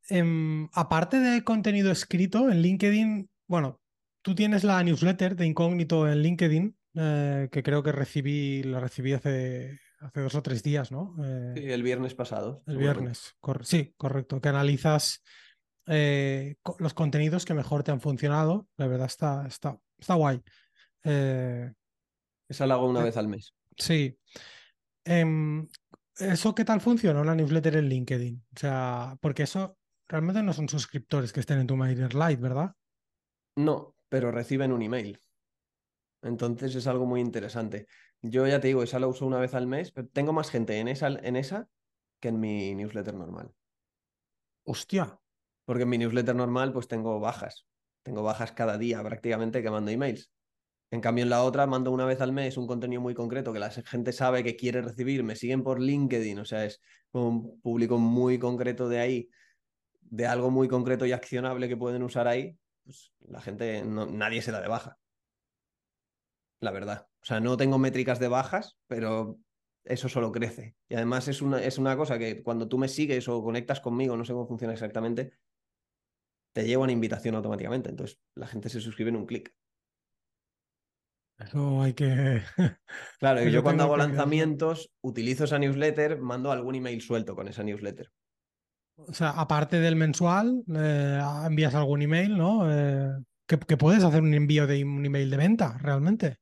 Em, 0.09 0.69
aparte 0.73 1.19
de 1.19 1.45
contenido 1.45 1.91
escrito 1.91 2.51
en 2.51 2.63
LinkedIn, 2.63 3.31
bueno, 3.47 3.81
tú 4.23 4.35
tienes 4.35 4.65
la 4.65 4.83
newsletter 4.83 5.37
de 5.37 5.47
incógnito 5.47 6.09
en 6.09 6.23
LinkedIn, 6.23 6.77
eh, 6.95 7.49
que 7.51 7.63
creo 7.63 7.83
que 7.83 7.93
recibí, 7.93 8.63
la 8.63 8.81
recibí 8.81 9.13
hace, 9.13 9.79
hace 10.01 10.21
dos 10.21 10.35
o 10.35 10.43
tres 10.43 10.63
días, 10.63 10.91
¿no? 10.91 11.15
Eh, 11.23 11.53
sí, 11.57 11.71
el 11.71 11.83
viernes 11.83 12.15
pasado. 12.15 12.63
El 12.67 12.79
viernes, 12.79 13.35
sí, 13.63 13.95
correcto. 13.97 14.41
Que 14.41 14.49
analizas 14.49 15.23
eh, 15.87 16.57
los 16.79 16.95
contenidos 16.95 17.45
que 17.45 17.55
mejor 17.55 17.83
te 17.83 17.91
han 17.91 18.01
funcionado. 18.01 18.69
La 18.77 18.87
verdad 18.87 19.07
está, 19.07 19.47
está, 19.47 19.79
está 19.99 20.15
guay. 20.15 20.43
Esa 21.03 22.67
la 22.67 22.75
hago 22.75 22.89
una 22.89 23.03
vez 23.03 23.17
al 23.17 23.29
mes. 23.29 23.55
Sí. 23.77 24.19
Em, 25.05 25.67
¿Eso 26.19 26.55
qué 26.55 26.65
tal 26.65 26.81
funciona, 26.81 27.21
una 27.21 27.35
newsletter 27.35 27.77
en 27.77 27.89
LinkedIn? 27.89 28.45
O 28.55 28.59
sea, 28.59 29.17
porque 29.21 29.45
eso 29.45 29.79
realmente 30.09 30.43
no 30.43 30.53
son 30.53 30.69
suscriptores 30.69 31.33
que 31.33 31.41
estén 31.41 31.59
en 31.59 31.67
tu 31.67 31.77
MailerLite, 31.77 32.41
¿verdad? 32.41 32.75
No, 33.57 33.97
pero 34.09 34.31
reciben 34.31 34.73
un 34.73 34.83
email. 34.83 35.19
Entonces 36.23 36.75
es 36.75 36.87
algo 36.87 37.07
muy 37.07 37.21
interesante. 37.21 37.87
Yo 38.21 38.47
ya 38.47 38.61
te 38.61 38.69
digo, 38.69 38.83
esa 38.83 39.01
la 39.01 39.09
uso 39.09 39.27
una 39.27 39.39
vez 39.39 39.55
al 39.55 39.67
mes, 39.67 39.91
pero 39.91 40.07
tengo 40.09 40.33
más 40.33 40.51
gente 40.51 40.79
en 40.79 40.89
esa, 40.89 41.09
en 41.09 41.37
esa 41.37 41.69
que 42.21 42.29
en 42.29 42.39
mi 42.39 42.75
newsletter 42.75 43.15
normal. 43.15 43.53
Hostia. 44.65 45.19
Porque 45.65 45.85
en 45.85 45.89
mi 45.89 45.99
newsletter 45.99 46.35
normal 46.35 46.73
pues 46.73 46.89
tengo 46.89 47.21
bajas. 47.21 47.67
Tengo 48.03 48.23
bajas 48.23 48.53
cada 48.53 48.79
día 48.79 49.03
prácticamente 49.03 49.63
que 49.63 49.71
mando 49.71 49.91
emails. 49.91 50.33
En 50.91 51.01
cambio, 51.01 51.23
en 51.25 51.31
la 51.31 51.43
otra 51.43 51.67
mando 51.67 51.91
una 51.91 52.05
vez 52.05 52.21
al 52.21 52.33
mes 52.33 52.57
un 52.57 52.67
contenido 52.67 53.01
muy 53.01 53.15
concreto 53.15 53.53
que 53.53 53.59
la 53.59 53.71
gente 53.71 54.13
sabe 54.13 54.45
que 54.45 54.57
quiere 54.57 54.83
recibir. 54.83 55.23
Me 55.25 55.37
siguen 55.37 55.63
por 55.63 55.81
LinkedIn, 55.81 56.39
o 56.39 56.45
sea, 56.45 56.67
es 56.67 56.81
un 57.13 57.61
público 57.61 57.99
muy 57.99 58.39
concreto 58.39 58.89
de 58.89 59.01
ahí, 59.01 59.31
de 60.01 60.27
algo 60.27 60.51
muy 60.51 60.69
concreto 60.69 61.07
y 61.07 61.13
accionable 61.13 61.69
que 61.69 61.77
pueden 61.77 62.03
usar 62.03 62.29
ahí 62.29 62.59
pues 62.85 63.13
la 63.21 63.41
gente, 63.41 63.85
no, 63.85 64.07
nadie 64.07 64.43
se 64.43 64.53
da 64.53 64.61
de 64.61 64.69
baja. 64.69 64.99
La 66.61 66.71
verdad. 66.71 67.09
O 67.23 67.25
sea, 67.25 67.41
no 67.41 67.57
tengo 67.57 67.79
métricas 67.79 68.19
de 68.19 68.29
bajas, 68.29 68.77
pero 68.87 69.39
eso 69.85 70.09
solo 70.09 70.33
crece. 70.33 70.77
Y 70.89 70.95
además 70.95 71.29
es 71.29 71.43
una, 71.43 71.63
es 71.63 71.79
una 71.79 71.97
cosa 71.97 72.19
que 72.19 72.43
cuando 72.43 72.69
tú 72.69 72.79
me 72.79 72.89
sigues 72.89 73.29
o 73.29 73.43
conectas 73.43 73.81
conmigo, 73.81 74.17
no 74.17 74.25
sé 74.25 74.33
cómo 74.33 74.47
funciona 74.47 74.73
exactamente, 74.73 75.33
te 76.53 76.65
lleva 76.65 76.85
una 76.85 76.93
invitación 76.93 77.35
automáticamente. 77.35 77.91
Entonces 77.91 78.19
la 78.35 78.47
gente 78.47 78.69
se 78.69 78.81
suscribe 78.81 79.11
en 79.11 79.17
un 79.17 79.27
clic. 79.27 79.55
Eso 81.39 81.83
hay 81.83 81.95
que. 81.95 82.43
Claro, 83.19 83.43
yo 83.45 83.63
cuando 83.63 83.85
hago 83.85 83.97
lanzamientos 83.97 84.91
utilizo 85.01 85.45
esa 85.45 85.59
newsletter, 85.59 86.21
mando 86.21 86.51
algún 86.51 86.75
email 86.75 87.01
suelto 87.01 87.35
con 87.35 87.49
esa 87.49 87.63
newsletter. 87.63 88.11
O 88.97 89.13
sea, 89.13 89.31
aparte 89.31 89.81
del 89.81 89.97
mensual, 89.97 90.63
eh, 90.75 91.21
envías 91.47 91.75
algún 91.75 92.03
email, 92.03 92.37
¿no? 92.37 92.71
Eh, 92.71 93.11
que, 93.47 93.77
puedes 93.77 94.05
hacer 94.05 94.23
un 94.23 94.35
envío 94.35 94.67
de 94.67 94.85
un 94.85 95.05
email 95.05 95.31
de 95.31 95.37
venta, 95.37 95.79
realmente. 95.79 96.39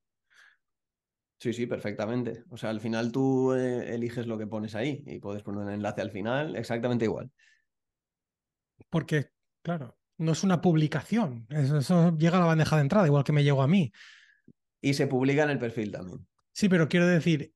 Sí, 1.38 1.52
sí, 1.52 1.66
perfectamente. 1.66 2.44
O 2.50 2.56
sea, 2.56 2.70
al 2.70 2.80
final 2.80 3.10
tú 3.10 3.54
eh, 3.54 3.94
eliges 3.94 4.26
lo 4.26 4.36
que 4.36 4.46
pones 4.46 4.74
ahí 4.74 5.02
y 5.06 5.18
puedes 5.18 5.42
poner 5.42 5.62
un 5.62 5.70
enlace 5.70 6.02
al 6.02 6.10
final 6.10 6.54
exactamente 6.56 7.06
igual. 7.06 7.30
Porque, 8.90 9.30
claro, 9.62 9.96
no 10.20 10.32
es 10.32 10.44
una 10.44 10.60
publicación. 10.60 11.46
Eso, 11.48 12.16
llega 12.16 12.36
a 12.36 12.40
la 12.40 12.46
bandeja 12.46 12.76
de 12.76 12.82
entrada, 12.82 13.06
igual 13.06 13.24
que 13.24 13.32
me 13.32 13.42
llegó 13.42 13.62
a 13.62 13.68
mí. 13.68 13.90
Y 14.80 14.94
se 14.94 15.06
publica 15.06 15.42
en 15.44 15.50
el 15.50 15.58
perfil 15.58 15.90
también. 15.90 16.26
Sí, 16.52 16.68
pero 16.68 16.88
quiero 16.88 17.06
decir 17.06 17.52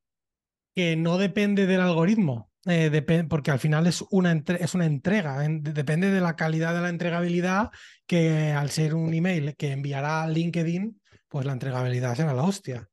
que 0.75 0.97
no 0.97 1.19
depende 1.19 1.67
del 1.67 1.81
algoritmo. 1.81 2.51
Eh, 2.67 3.05
porque 3.29 3.51
al 3.51 3.59
final 3.59 3.87
es 3.87 4.03
una, 4.11 4.33
es 4.33 4.75
una 4.75 4.87
entrega, 4.87 5.47
depende 5.47 6.11
de 6.11 6.23
la 6.23 6.35
calidad 6.35 6.75
de 6.75 6.81
la 6.81 6.89
entregabilidad, 6.89 7.71
que 8.07 8.53
al 8.53 8.71
ser 8.71 8.95
un 8.95 9.13
email 9.13 9.55
que 9.55 9.73
enviará 9.73 10.23
a 10.23 10.29
LinkedIn, 10.29 10.99
pues 11.29 11.45
la 11.45 11.53
entregabilidad 11.53 12.15
será 12.15 12.33
la 12.33 12.43
hostia. 12.43 12.89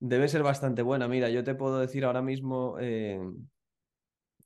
Debe 0.00 0.28
ser 0.28 0.42
bastante 0.42 0.80
buena. 0.80 1.08
Mira, 1.08 1.28
yo 1.28 1.44
te 1.44 1.54
puedo 1.54 1.78
decir 1.78 2.06
ahora 2.06 2.22
mismo, 2.22 2.76
eh, 2.80 3.20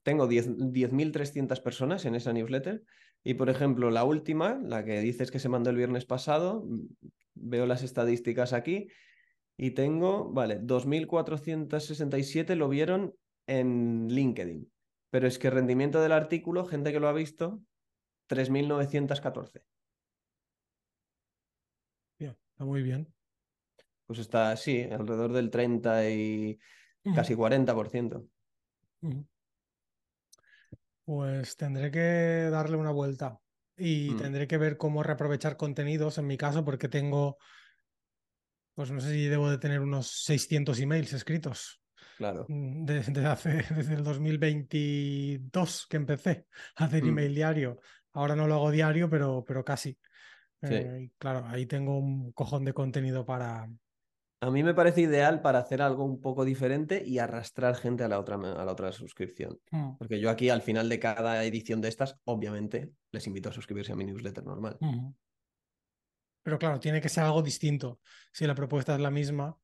tengo 0.03 0.27
10.300 0.27 1.61
personas 1.61 2.03
en 2.03 2.15
esa 2.15 2.33
newsletter 2.33 2.83
y, 3.23 3.33
por 3.33 3.49
ejemplo, 3.49 3.91
la 3.91 4.03
última, 4.03 4.59
la 4.63 4.83
que 4.85 4.99
dices 5.01 5.31
que 5.31 5.39
se 5.39 5.49
mandó 5.49 5.69
el 5.69 5.75
viernes 5.75 6.05
pasado, 6.05 6.65
veo 7.33 7.65
las 7.65 7.83
estadísticas 7.83 8.53
aquí 8.53 8.87
y 9.57 9.71
tengo, 9.71 10.31
vale, 10.31 10.61
2.467 10.61 12.55
lo 12.55 12.69
vieron 12.69 13.13
en 13.47 14.07
LinkedIn. 14.07 14.71
Pero 15.09 15.27
es 15.27 15.39
que 15.39 15.49
rendimiento 15.49 16.01
del 16.01 16.11
artículo, 16.11 16.65
gente 16.65 16.91
que 16.91 16.99
lo 16.99 17.07
ha 17.07 17.13
visto, 17.13 17.61
3.914. 18.29 19.63
Bien, 22.19 22.37
está 22.51 22.63
muy 22.63 22.83
bien. 22.83 23.13
Pues 24.05 24.19
está, 24.19 24.55
sí, 24.55 24.83
alrededor 24.83 25.33
del 25.33 25.49
30 25.49 26.09
y 26.09 26.59
casi 27.15 27.35
40%. 27.35 28.25
Pues 31.09 31.57
tendré 31.57 31.89
que 31.89 32.49
darle 32.51 32.77
una 32.77 32.91
vuelta 32.91 33.39
y 33.75 34.11
mm. 34.11 34.17
tendré 34.17 34.47
que 34.47 34.59
ver 34.59 34.77
cómo 34.77 35.01
reaprovechar 35.01 35.57
contenidos 35.57 36.19
en 36.19 36.27
mi 36.27 36.37
caso 36.37 36.63
porque 36.63 36.87
tengo, 36.87 37.39
pues 38.75 38.91
no 38.91 39.01
sé 39.01 39.13
si 39.13 39.25
debo 39.25 39.49
de 39.49 39.57
tener 39.57 39.79
unos 39.79 40.05
600 40.25 40.79
emails 40.79 41.11
escritos. 41.13 41.81
Claro. 42.15 42.45
Mm, 42.47 42.85
desde, 42.85 43.25
hace, 43.25 43.49
desde 43.75 43.95
el 43.95 44.03
2022 44.03 45.87
que 45.89 45.97
empecé 45.97 46.45
a 46.75 46.85
hacer 46.85 47.03
mm. 47.03 47.07
email 47.07 47.33
diario. 47.33 47.79
Ahora 48.13 48.35
no 48.35 48.47
lo 48.47 48.53
hago 48.53 48.69
diario, 48.69 49.09
pero, 49.09 49.43
pero 49.43 49.65
casi. 49.65 49.97
Eh, 50.61 51.09
claro, 51.17 51.43
ahí 51.47 51.65
tengo 51.65 51.97
un 51.97 52.33
cojón 52.33 52.65
de 52.65 52.73
contenido 52.73 53.25
para, 53.25 53.67
A 54.41 54.49
mí 54.51 54.63
me 54.63 54.73
parece 54.73 55.01
ideal 55.01 55.41
para 55.41 55.59
hacer 55.59 55.81
algo 55.81 56.05
un 56.05 56.21
poco 56.21 56.45
diferente 56.45 57.03
y 57.05 57.19
arrastrar 57.19 57.75
gente 57.75 58.05
a 58.05 58.07
la 58.07 58.19
otra, 58.19 58.35
a 58.35 58.65
la 58.65 58.71
otra 58.71 58.91
suscripción. 58.93 59.59
Mm. 59.71 59.97
Porque 59.97 60.19
yo 60.19 60.29
aquí 60.29 60.49
al 60.49 60.61
final 60.61 60.87
de 60.87 60.99
cada 60.99 61.43
edición 61.43 61.81
de 61.81 61.89
estas, 61.89 62.17
obviamente, 62.23 62.93
les 63.11 63.27
invito 63.27 63.49
a 63.49 63.51
suscribirse 63.51 63.91
a 63.91 63.95
mi 63.97 64.05
newsletter 64.05 64.45
normal. 64.45 64.77
Ujú. 64.79 65.13
Pero 66.41 66.57
claro, 66.57 66.79
tiene 66.79 67.01
que 67.01 67.09
ser 67.09 67.25
algo 67.25 67.41
distinto. 67.41 67.99
Si 68.31 68.47
la 68.47 68.55
propuesta 68.55 68.95
es 68.95 69.01
la 69.01 69.11
misma, 69.11 69.57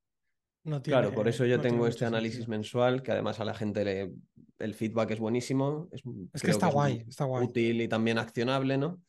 no 0.66 0.82
tiene 0.82 1.00
Claro, 1.00 1.16
por 1.16 1.30
eso 1.30 1.46
yo 1.46 1.56
no 1.56 1.64
tengo 1.64 1.88
este 1.88 2.06
análisis 2.06 2.40
sentido. 2.40 2.58
mensual, 2.58 3.02
que 3.02 3.12
además 3.14 3.40
a 3.40 3.46
la 3.46 3.54
gente 3.54 3.86
le, 3.86 4.14
el 4.60 4.74
feedback 4.74 5.12
es 5.12 5.20
buenísimo. 5.20 5.88
Es, 5.92 6.04
Es 6.34 6.42
que 6.42 6.52
está 6.52 6.68
es 6.68 6.74
guay, 6.74 7.06
está 7.08 7.24
guay. 7.24 7.46
Útil 7.46 7.82
y 7.82 7.88
también 7.88 8.18
accionable, 8.18 8.78
¿no? 8.78 9.02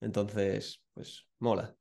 Entonces, 0.00 0.82
pues 0.94 1.26
mola. 1.40 1.74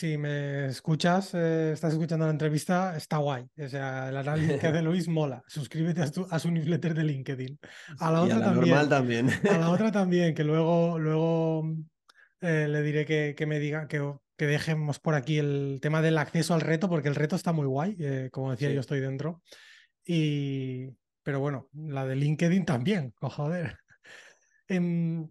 Si 0.00 0.16
me 0.16 0.64
escuchas, 0.64 1.34
eh, 1.34 1.72
estás 1.74 1.92
escuchando 1.92 2.24
la 2.24 2.30
entrevista, 2.32 2.96
está 2.96 3.18
guay. 3.18 3.44
O 3.58 3.68
sea, 3.68 4.08
el 4.08 4.16
análisis 4.16 4.58
que 4.58 4.66
hace 4.68 4.80
Luis 4.80 5.08
mola. 5.08 5.42
Suscríbete 5.46 6.00
a 6.00 6.06
su, 6.06 6.26
a 6.30 6.38
su 6.38 6.50
newsletter 6.50 6.94
de 6.94 7.04
LinkedIn. 7.04 7.58
A 7.98 8.10
la 8.10 8.20
y 8.26 8.30
a 8.30 8.36
otra 8.36 8.38
la 8.38 8.44
también. 8.46 8.70
normal 8.70 8.88
también. 8.88 9.28
A 9.50 9.58
la 9.58 9.68
otra 9.68 9.92
también, 9.92 10.34
que 10.34 10.42
luego, 10.42 10.98
luego 10.98 11.68
eh, 12.40 12.66
le 12.66 12.80
diré 12.82 13.04
que, 13.04 13.34
que 13.36 13.44
me 13.44 13.58
diga 13.58 13.88
que, 13.88 14.10
que 14.38 14.46
dejemos 14.46 15.00
por 15.00 15.12
aquí 15.14 15.36
el 15.36 15.80
tema 15.82 16.00
del 16.00 16.16
acceso 16.16 16.54
al 16.54 16.62
reto, 16.62 16.88
porque 16.88 17.08
el 17.08 17.14
reto 17.14 17.36
está 17.36 17.52
muy 17.52 17.66
guay. 17.66 17.94
eh, 18.00 18.30
como 18.32 18.52
decía, 18.52 18.68
Sí. 18.70 18.74
yo 18.76 18.80
estoy 18.80 19.00
dentro. 19.00 19.42
Y, 20.06 20.88
pero 21.22 21.40
bueno, 21.40 21.68
la 21.74 22.06
de 22.06 22.16
LinkedIn 22.16 22.64
también, 22.64 23.12
oh, 23.20 23.28
joder. 23.28 23.76
Em, 24.66 25.28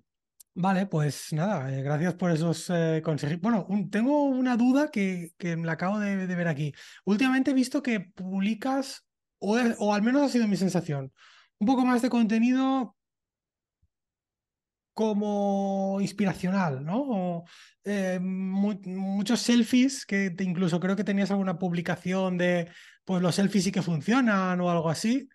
vale, 0.54 0.86
pues 0.88 1.32
nada, 1.34 1.72
eh, 1.74 1.82
gracias 1.84 2.16
por 2.16 2.32
esos 2.32 2.70
eh, 2.70 3.02
consejos. 3.04 3.40
Bueno, 3.42 3.68
tengo 3.92 4.24
una 4.26 4.58
duda 4.58 4.90
que, 4.92 5.32
que 5.38 5.56
me 5.56 5.66
la 5.66 5.74
acabo 5.74 6.00
de, 6.00 6.26
ver 6.28 6.48
aquí. 6.48 6.74
Últimamente 7.06 7.52
he 7.52 7.54
visto 7.54 7.82
que 7.82 8.00
publicas, 8.02 9.06
o, 9.40 9.58
o 9.80 9.94
al 9.94 10.02
menos 10.02 10.24
ha 10.24 10.30
sido 10.30 10.48
mi 10.48 10.58
sensación, 10.58 11.14
un 11.60 11.68
poco 11.68 11.86
más 11.86 12.02
de 12.02 12.10
contenido 12.10 12.96
como 14.94 16.00
inspiracional, 16.02 16.84
¿no? 16.84 17.44
Eh, 17.86 18.20
mu- 18.22 18.80
muchos 18.86 19.40
selfies, 19.40 20.06
que 20.06 20.36
incluso 20.40 20.80
creo 20.80 20.96
que 20.96 21.06
tenías 21.06 21.32
alguna 21.32 21.58
publicación 21.58 22.38
de, 22.38 22.70
pues 23.06 23.22
los 23.22 23.36
selfies 23.36 23.64
sí 23.64 23.72
que 23.72 23.82
funcionan 23.82 24.60
o 24.60 24.70
algo 24.70 24.90
así. 24.90 25.30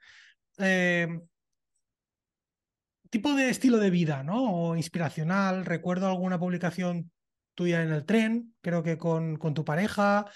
Tipo 3.14 3.32
de 3.34 3.48
estilo 3.48 3.78
de 3.78 3.90
vida, 3.90 4.24
¿no? 4.24 4.52
O 4.52 4.76
inspiracional. 4.76 5.64
Recuerdo 5.64 6.08
alguna 6.08 6.36
publicación 6.36 7.12
tuya 7.54 7.80
en 7.80 7.92
el 7.92 8.04
tren, 8.04 8.56
creo 8.60 8.82
que 8.82 8.98
con, 8.98 9.36
con 9.36 9.54
tu 9.54 9.64
pareja, 9.64 10.26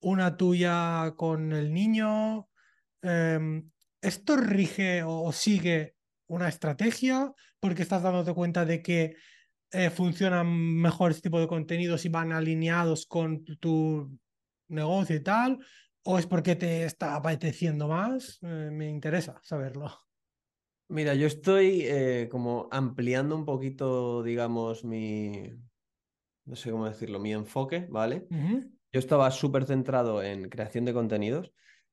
una 0.00 0.36
tuya 0.36 1.14
con 1.16 1.54
el 1.54 1.72
niño. 1.72 2.50
Em, 3.00 3.70
¿esto 4.02 4.36
rige 4.36 5.02
o, 5.04 5.32
sigue 5.32 5.94
una 6.26 6.48
estrategia? 6.48 7.32
Porque 7.60 7.80
estás 7.80 8.02
dándote 8.02 8.34
cuenta 8.34 8.66
de 8.66 8.82
que 8.82 9.16
eh, 9.70 9.88
funcionan 9.88 10.46
mejor 10.52 11.12
este 11.12 11.30
tipo 11.30 11.40
de 11.40 11.48
contenidos 11.48 12.04
y 12.04 12.10
van 12.10 12.32
alineados 12.32 13.06
con 13.06 13.42
tu, 13.42 13.56
tu 13.56 14.18
negocio 14.68 15.16
y 15.16 15.22
tal. 15.22 15.60
¿O 16.02 16.18
es 16.18 16.26
porque 16.26 16.56
te 16.56 16.84
está 16.84 17.16
apeteciendo 17.16 17.88
más? 17.88 18.38
Eh, 18.42 18.68
me 18.70 18.90
interesa 18.90 19.40
saberlo. 19.42 20.07
Mira, 20.90 21.14
yo 21.14 21.26
estoy 21.26 21.82
eh, 21.84 22.28
como 22.30 22.68
ampliando 22.70 23.36
un 23.36 23.44
poquito, 23.44 24.22
digamos, 24.22 24.84
mi, 24.84 25.52
no 26.46 26.56
sé 26.56 26.70
cómo 26.70 26.86
decirlo, 26.86 27.18
mi 27.18 27.32
enfoque, 27.32 27.86
¿vale? 27.90 28.26
Yo 28.92 28.98
estaba 29.00 29.30
súper 29.30 29.66
centrado 29.66 30.22
en 30.22 30.48
creación 30.48 30.86
de 30.86 30.94
contenidos 30.94 31.52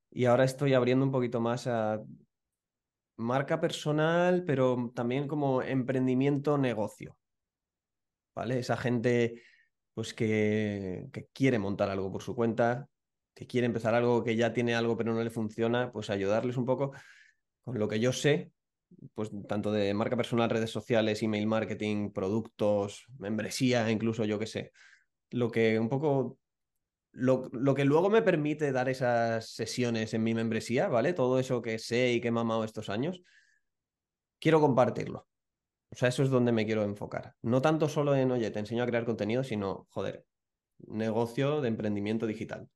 y 0.09 0.25
ahora 0.25 0.45
estoy 0.45 0.73
abriendo 0.73 1.05
un 1.05 1.11
poquito 1.11 1.41
más 1.41 1.67
a 1.67 2.01
marca 3.17 3.59
personal, 3.59 4.43
pero 4.45 4.91
también 4.95 5.27
como 5.27 5.61
emprendimiento 5.61 6.57
negocio, 6.57 7.17
¿vale? 8.35 8.59
Esa 8.59 8.77
gente 8.77 9.41
pues 9.93 10.13
que, 10.13 11.07
que 11.13 11.27
quiere 11.33 11.59
montar 11.59 11.89
algo 11.89 12.11
por 12.11 12.21
su 12.21 12.35
cuenta, 12.35 12.89
que 13.33 13.47
quiere 13.47 13.67
empezar 13.67 13.95
algo, 13.95 14.23
que 14.23 14.35
ya 14.35 14.53
tiene 14.53 14.75
algo 14.75 14.97
pero 14.97 15.13
no 15.13 15.23
le 15.23 15.29
funciona, 15.29 15.91
pues 15.91 16.09
ayudarles 16.09 16.57
un 16.57 16.65
poco 16.65 16.91
con 17.63 17.79
lo 17.79 17.87
que 17.87 17.99
yo 17.99 18.13
sé, 18.13 18.51
pues 19.13 19.31
tanto 19.47 19.71
de 19.71 19.93
marca 19.93 20.17
personal, 20.17 20.49
redes 20.49 20.71
sociales, 20.71 21.23
email 21.23 21.47
marketing, 21.47 22.11
productos, 22.11 23.05
membresía, 23.17 23.89
incluso 23.91 24.25
yo 24.25 24.39
qué 24.39 24.47
sé. 24.47 24.71
Lo 25.31 25.51
que 25.51 25.79
un 25.79 25.89
poco 25.89 26.39
lo, 27.11 27.49
lo, 27.53 27.73
que 27.73 27.85
luego 27.85 28.09
me 28.09 28.21
permite 28.21 28.71
dar 28.71 28.89
esas 28.89 29.49
sesiones 29.49 30.13
en 30.13 30.23
mi 30.23 30.33
membresía, 30.33 30.87
¿vale? 30.89 31.13
Todo 31.13 31.39
eso 31.39 31.61
que 31.61 31.79
sé 31.79 32.11
y 32.11 32.21
que 32.21 32.27
he 32.27 32.31
mamado 32.31 32.63
estos 32.63 32.89
años, 32.89 33.21
quiero 34.39 34.59
compartirlo. 34.59 35.27
O 35.91 35.95
sea, 35.95 36.09
eso 36.09 36.23
es 36.23 36.29
donde 36.29 36.51
me 36.51 36.65
quiero 36.65 36.83
enfocar. 36.83 37.35
No 37.41 37.61
tanto 37.61 37.87
solo 37.87 38.15
en, 38.15 38.31
oye, 38.31 38.51
te 38.51 38.59
enseño 38.59 38.83
a 38.83 38.85
crear 38.85 39.05
contenido, 39.05 39.43
sino, 39.43 39.87
joder, 39.91 40.25
negocio 40.87 41.61
de 41.61 41.69
emprendimiento 41.69 42.27
digital, 42.27 42.69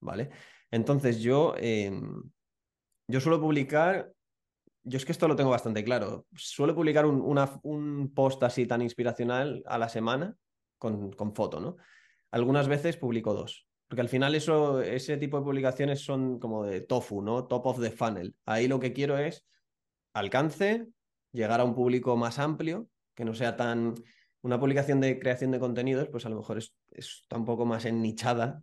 ¿vale? 0.00 0.30
Entonces 0.70 1.20
yo, 1.20 1.54
eh, 1.56 1.92
yo 3.06 3.20
suelo 3.20 3.40
publicar, 3.40 4.12
yo 4.88 4.96
es 4.96 5.04
que 5.04 5.12
esto 5.12 5.28
lo 5.28 5.36
tengo 5.36 5.50
bastante 5.50 5.84
claro, 5.84 6.26
suelo 6.34 6.74
publicar 6.74 7.06
un, 7.06 7.22
un 7.62 8.14
post 8.14 8.42
así 8.42 8.66
tan 8.66 8.82
inspiracional 8.82 9.62
a 9.66 9.78
la 9.78 9.88
semana 9.88 10.34
con, 10.78 11.12
con 11.12 11.34
foto, 11.34 11.60
¿no? 11.60 11.76
Algunas 12.30 12.68
veces 12.68 12.96
publico 12.96 13.34
dos. 13.34 13.66
Porque 13.88 14.02
al 14.02 14.08
final 14.08 14.34
eso, 14.34 14.82
ese 14.82 15.16
tipo 15.16 15.38
de 15.38 15.44
publicaciones 15.44 16.04
son 16.04 16.38
como 16.38 16.64
de 16.64 16.82
tofu, 16.82 17.22
¿no? 17.22 17.46
Top 17.46 17.66
of 17.66 17.80
the 17.80 17.90
funnel. 17.90 18.34
Ahí 18.44 18.68
lo 18.68 18.78
que 18.78 18.92
quiero 18.92 19.16
es 19.16 19.46
alcance, 20.12 20.86
llegar 21.32 21.60
a 21.60 21.64
un 21.64 21.74
público 21.74 22.16
más 22.16 22.38
amplio, 22.38 22.88
que 23.14 23.24
no 23.24 23.34
sea 23.34 23.56
tan... 23.56 23.94
Una 24.42 24.60
publicación 24.60 25.00
de 25.00 25.18
creación 25.18 25.50
de 25.50 25.58
contenidos, 25.58 26.08
pues 26.10 26.24
a 26.26 26.28
lo 26.28 26.36
mejor 26.36 26.58
es, 26.58 26.74
está 26.90 27.36
un 27.36 27.44
poco 27.44 27.64
más 27.64 27.86
ennichada, 27.86 28.62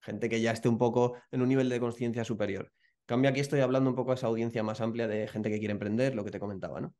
gente 0.00 0.28
que 0.28 0.40
ya 0.40 0.52
esté 0.52 0.68
un 0.68 0.78
poco 0.78 1.16
en 1.32 1.42
un 1.42 1.48
nivel 1.48 1.68
de 1.68 1.80
conciencia 1.80 2.24
superior. 2.24 2.70
En 3.10 3.14
cambio, 3.14 3.30
aquí 3.30 3.40
estoy 3.40 3.58
hablando 3.58 3.90
un 3.90 3.96
poco 3.96 4.12
a 4.12 4.14
esa 4.14 4.28
audiencia 4.28 4.62
más 4.62 4.80
amplia 4.80 5.08
de 5.08 5.26
gente 5.26 5.50
que 5.50 5.58
quiere 5.58 5.72
emprender, 5.72 6.14
lo 6.14 6.24
que 6.24 6.30
te 6.30 6.38
comentaba, 6.38 6.80
¿no? 6.80 6.94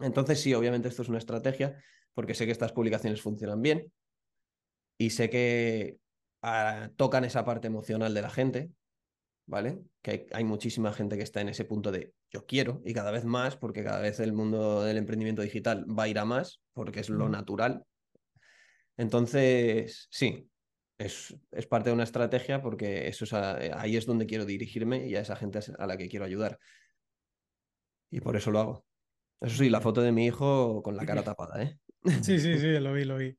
Entonces, 0.00 0.40
sí, 0.40 0.52
obviamente 0.54 0.88
esto 0.88 1.02
es 1.02 1.08
una 1.08 1.18
estrategia, 1.18 1.80
porque 2.14 2.34
sé 2.34 2.46
que 2.46 2.50
estas 2.50 2.72
publicaciones 2.72 3.22
funcionan 3.22 3.62
bien 3.62 3.92
y 4.98 5.10
sé 5.10 5.30
que 5.30 5.98
uh, 6.42 6.88
tocan 6.96 7.24
esa 7.24 7.44
parte 7.44 7.68
emocional 7.68 8.12
de 8.12 8.22
la 8.22 8.28
gente, 8.28 8.72
¿vale? 9.46 9.78
Que 10.02 10.10
hay, 10.10 10.26
hay, 10.32 10.42
muchísima 10.42 10.92
gente 10.92 11.16
que 11.16 11.22
está 11.22 11.40
en 11.40 11.50
ese 11.50 11.64
punto 11.64 11.92
de 11.92 12.12
yo 12.32 12.44
quiero 12.44 12.82
y 12.84 12.92
cada 12.92 13.12
vez 13.12 13.24
más, 13.24 13.56
porque 13.56 13.84
cada 13.84 14.00
vez 14.00 14.18
el 14.18 14.32
mundo 14.32 14.82
del 14.82 14.96
emprendimiento 14.96 15.42
digital 15.42 15.86
va 15.88 16.02
a 16.02 16.08
ir 16.08 16.18
a 16.18 16.24
más, 16.24 16.60
porque 16.72 16.98
es 16.98 17.08
lo 17.08 17.28
natural. 17.28 17.84
Entonces, 18.96 20.08
sí, 20.10 20.50
es, 21.00 21.34
es, 21.50 21.66
parte 21.66 21.90
de 21.90 21.94
una 21.94 22.04
estrategia 22.04 22.60
porque 22.60 23.08
eso 23.08 23.24
es 23.24 23.32
a, 23.32 23.56
ahí 23.80 23.96
es 23.96 24.06
donde 24.06 24.26
quiero 24.26 24.44
dirigirme 24.44 25.06
y 25.06 25.16
a 25.16 25.20
esa 25.20 25.36
gente 25.36 25.58
a 25.78 25.86
la 25.86 25.96
que 25.96 26.08
quiero 26.08 26.24
ayudar. 26.24 26.58
Y 28.10 28.20
por 28.20 28.36
eso 28.36 28.50
lo 28.50 28.60
hago. 28.60 28.86
Eso 29.40 29.56
sí, 29.56 29.70
la 29.70 29.80
foto 29.80 30.02
de 30.02 30.12
mi 30.12 30.26
hijo 30.26 30.82
con 30.82 30.96
la 30.96 31.06
cara 31.06 31.22
tapada, 31.24 31.62
¿eh? 31.62 31.78
Sí, 32.22 32.38
sí, 32.38 32.58
sí, 32.58 32.66
lo 32.80 32.92
vi, 32.92 33.04
lo 33.04 33.16
vi. 33.16 33.36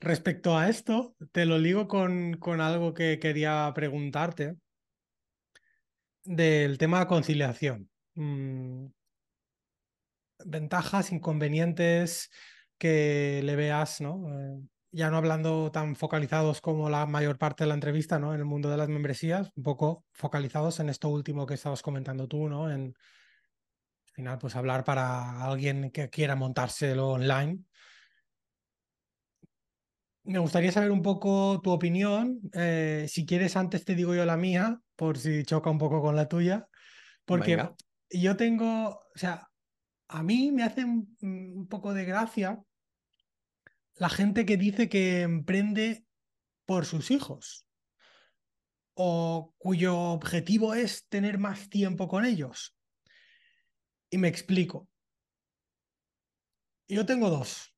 Respecto 0.00 0.56
a 0.56 0.68
esto, 0.68 1.14
te 1.32 1.46
lo 1.46 1.58
ligo 1.58 1.88
con, 1.88 2.34
con 2.34 2.60
algo 2.60 2.92
que 2.92 3.18
quería 3.18 3.72
preguntarte 3.74 4.56
del 6.24 6.76
tema 6.76 7.00
de 7.00 7.06
conciliación. 7.06 7.90
Mm, 8.14 8.86
ventajas, 10.44 11.12
inconvenientes 11.12 12.30
que 12.76 13.40
le 13.44 13.56
veas, 13.56 14.00
¿no? 14.00 14.28
Eh, 14.28 14.60
ya 14.90 15.10
no 15.10 15.18
hablando 15.18 15.70
tan 15.70 15.96
focalizados 15.96 16.60
como 16.60 16.88
la 16.88 17.06
mayor 17.06 17.38
parte 17.38 17.64
de 17.64 17.68
la 17.68 17.74
entrevista, 17.74 18.18
¿no? 18.18 18.32
En 18.34 18.40
el 18.40 18.46
mundo 18.46 18.70
de 18.70 18.76
las 18.76 18.88
membresías, 18.88 19.50
un 19.54 19.62
poco 19.62 20.04
focalizados 20.12 20.80
en 20.80 20.88
esto 20.88 21.08
último 21.08 21.46
que 21.46 21.54
estabas 21.54 21.82
comentando 21.82 22.26
tú, 22.26 22.48
¿no? 22.48 22.70
En 22.70 22.94
al 24.06 24.14
final, 24.14 24.38
pues 24.38 24.56
hablar 24.56 24.82
para 24.82 25.44
alguien 25.44 25.90
que 25.92 26.10
quiera 26.10 26.34
montárselo 26.34 27.10
online. 27.10 27.60
Me 30.24 30.40
gustaría 30.40 30.72
saber 30.72 30.90
un 30.90 31.02
poco 31.02 31.60
tu 31.62 31.70
opinión. 31.70 32.40
Eh, 32.52 33.06
si 33.08 33.24
quieres, 33.24 33.56
antes 33.56 33.84
te 33.84 33.94
digo 33.94 34.14
yo 34.14 34.24
la 34.24 34.36
mía, 34.36 34.80
por 34.96 35.18
si 35.18 35.44
choca 35.44 35.70
un 35.70 35.78
poco 35.78 36.02
con 36.02 36.16
la 36.16 36.28
tuya. 36.28 36.66
Porque 37.24 37.56
Venga. 37.56 37.76
yo 38.10 38.36
tengo, 38.36 38.88
o 38.88 39.18
sea, 39.18 39.48
a 40.08 40.22
mí 40.24 40.50
me 40.50 40.64
hace 40.64 40.84
un, 40.84 41.16
un 41.22 41.68
poco 41.68 41.94
de 41.94 42.04
gracia 42.04 42.60
la 43.98 44.08
gente 44.08 44.46
que 44.46 44.56
dice 44.56 44.88
que 44.88 45.22
emprende 45.22 46.04
por 46.66 46.86
sus 46.86 47.10
hijos 47.10 47.66
o 48.94 49.54
cuyo 49.58 49.96
objetivo 49.96 50.74
es 50.74 51.06
tener 51.08 51.38
más 51.38 51.68
tiempo 51.68 52.08
con 52.08 52.24
ellos. 52.24 52.76
Y 54.10 54.18
me 54.18 54.28
explico. 54.28 54.88
Yo 56.88 57.04
tengo 57.06 57.30
dos. 57.30 57.74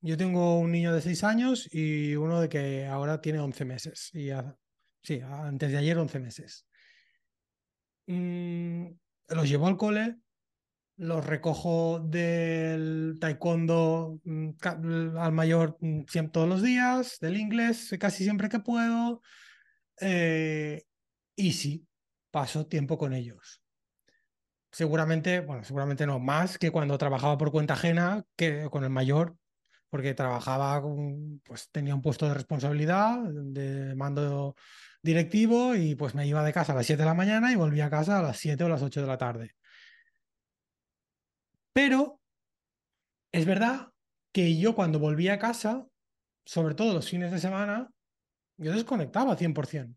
Yo 0.00 0.16
tengo 0.16 0.58
un 0.58 0.70
niño 0.70 0.92
de 0.92 1.00
6 1.00 1.24
años 1.24 1.68
y 1.72 2.14
uno 2.14 2.40
de 2.40 2.50
que 2.50 2.86
ahora 2.86 3.22
tiene 3.22 3.40
11 3.40 3.64
meses. 3.64 4.10
Y 4.12 4.30
Sí, 5.04 5.20
antes 5.20 5.70
de 5.70 5.78
ayer 5.78 5.98
11 5.98 6.18
meses. 6.18 6.66
Mm, 8.06 8.86
los 9.28 9.48
llevo 9.48 9.66
al 9.66 9.76
cole, 9.76 10.16
los 10.96 11.26
recojo 11.26 12.00
del 12.00 13.16
taekwondo 13.20 14.20
mm, 14.24 14.50
al 15.18 15.32
mayor 15.32 15.76
mm, 15.80 16.04
todos 16.32 16.48
los 16.48 16.62
días, 16.62 17.18
del 17.20 17.36
inglés 17.36 17.94
casi 17.98 18.24
siempre 18.24 18.48
que 18.48 18.60
puedo. 18.60 19.20
Eh, 20.00 20.84
y 21.36 21.52
sí, 21.52 21.86
paso 22.30 22.66
tiempo 22.66 22.98
con 22.98 23.12
ellos. 23.12 23.62
Seguramente, 24.70 25.40
bueno, 25.40 25.62
seguramente 25.64 26.06
no, 26.06 26.18
más 26.18 26.58
que 26.58 26.72
cuando 26.72 26.98
trabajaba 26.98 27.38
por 27.38 27.52
cuenta 27.52 27.74
ajena 27.74 28.24
que 28.36 28.68
con 28.70 28.82
el 28.82 28.90
mayor, 28.90 29.36
porque 29.88 30.14
trabajaba, 30.14 30.82
pues 31.44 31.70
tenía 31.70 31.94
un 31.94 32.02
puesto 32.02 32.26
de 32.26 32.34
responsabilidad, 32.34 33.20
de 33.22 33.94
mando 33.94 34.56
directivo 35.02 35.76
y 35.76 35.94
pues 35.94 36.16
me 36.16 36.26
iba 36.26 36.42
de 36.42 36.52
casa 36.52 36.72
a 36.72 36.76
las 36.76 36.86
7 36.86 37.02
de 37.02 37.06
la 37.06 37.14
mañana 37.14 37.52
y 37.52 37.54
volvía 37.54 37.86
a 37.86 37.90
casa 37.90 38.18
a 38.18 38.22
las 38.22 38.38
7 38.38 38.64
o 38.64 38.68
las 38.68 38.82
8 38.82 39.02
de 39.02 39.06
la 39.06 39.18
tarde. 39.18 39.54
Pero 41.74 42.20
es 43.32 43.44
verdad 43.44 43.92
que 44.32 44.56
yo 44.56 44.74
cuando 44.74 44.98
volvía 44.98 45.34
a 45.34 45.38
casa, 45.38 45.86
sobre 46.46 46.74
todo 46.74 46.94
los 46.94 47.10
fines 47.10 47.32
de 47.32 47.40
semana, 47.40 47.90
yo 48.56 48.72
desconectaba 48.72 49.36
100%. 49.36 49.94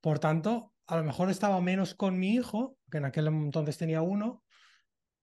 Por 0.00 0.18
tanto, 0.18 0.72
a 0.86 0.96
lo 0.96 1.04
mejor 1.04 1.30
estaba 1.30 1.60
menos 1.60 1.94
con 1.94 2.18
mi 2.18 2.34
hijo, 2.34 2.78
que 2.90 2.98
en 2.98 3.04
aquel 3.04 3.26
entonces 3.26 3.76
tenía 3.76 4.02
uno, 4.02 4.44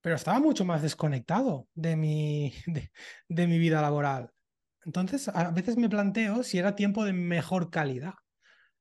pero 0.02 0.14
estaba 0.14 0.38
mucho 0.40 0.64
más 0.64 0.82
desconectado 0.82 1.68
de 1.74 1.96
mi, 1.96 2.52
de 3.28 3.46
mi 3.46 3.58
vida 3.58 3.82
laboral. 3.82 4.30
Entonces, 4.84 5.28
a 5.28 5.50
veces 5.50 5.76
me 5.76 5.88
planteo 5.88 6.42
si 6.42 6.58
era 6.58 6.76
tiempo 6.76 7.04
de 7.04 7.12
mejor 7.12 7.70
calidad. 7.70 8.14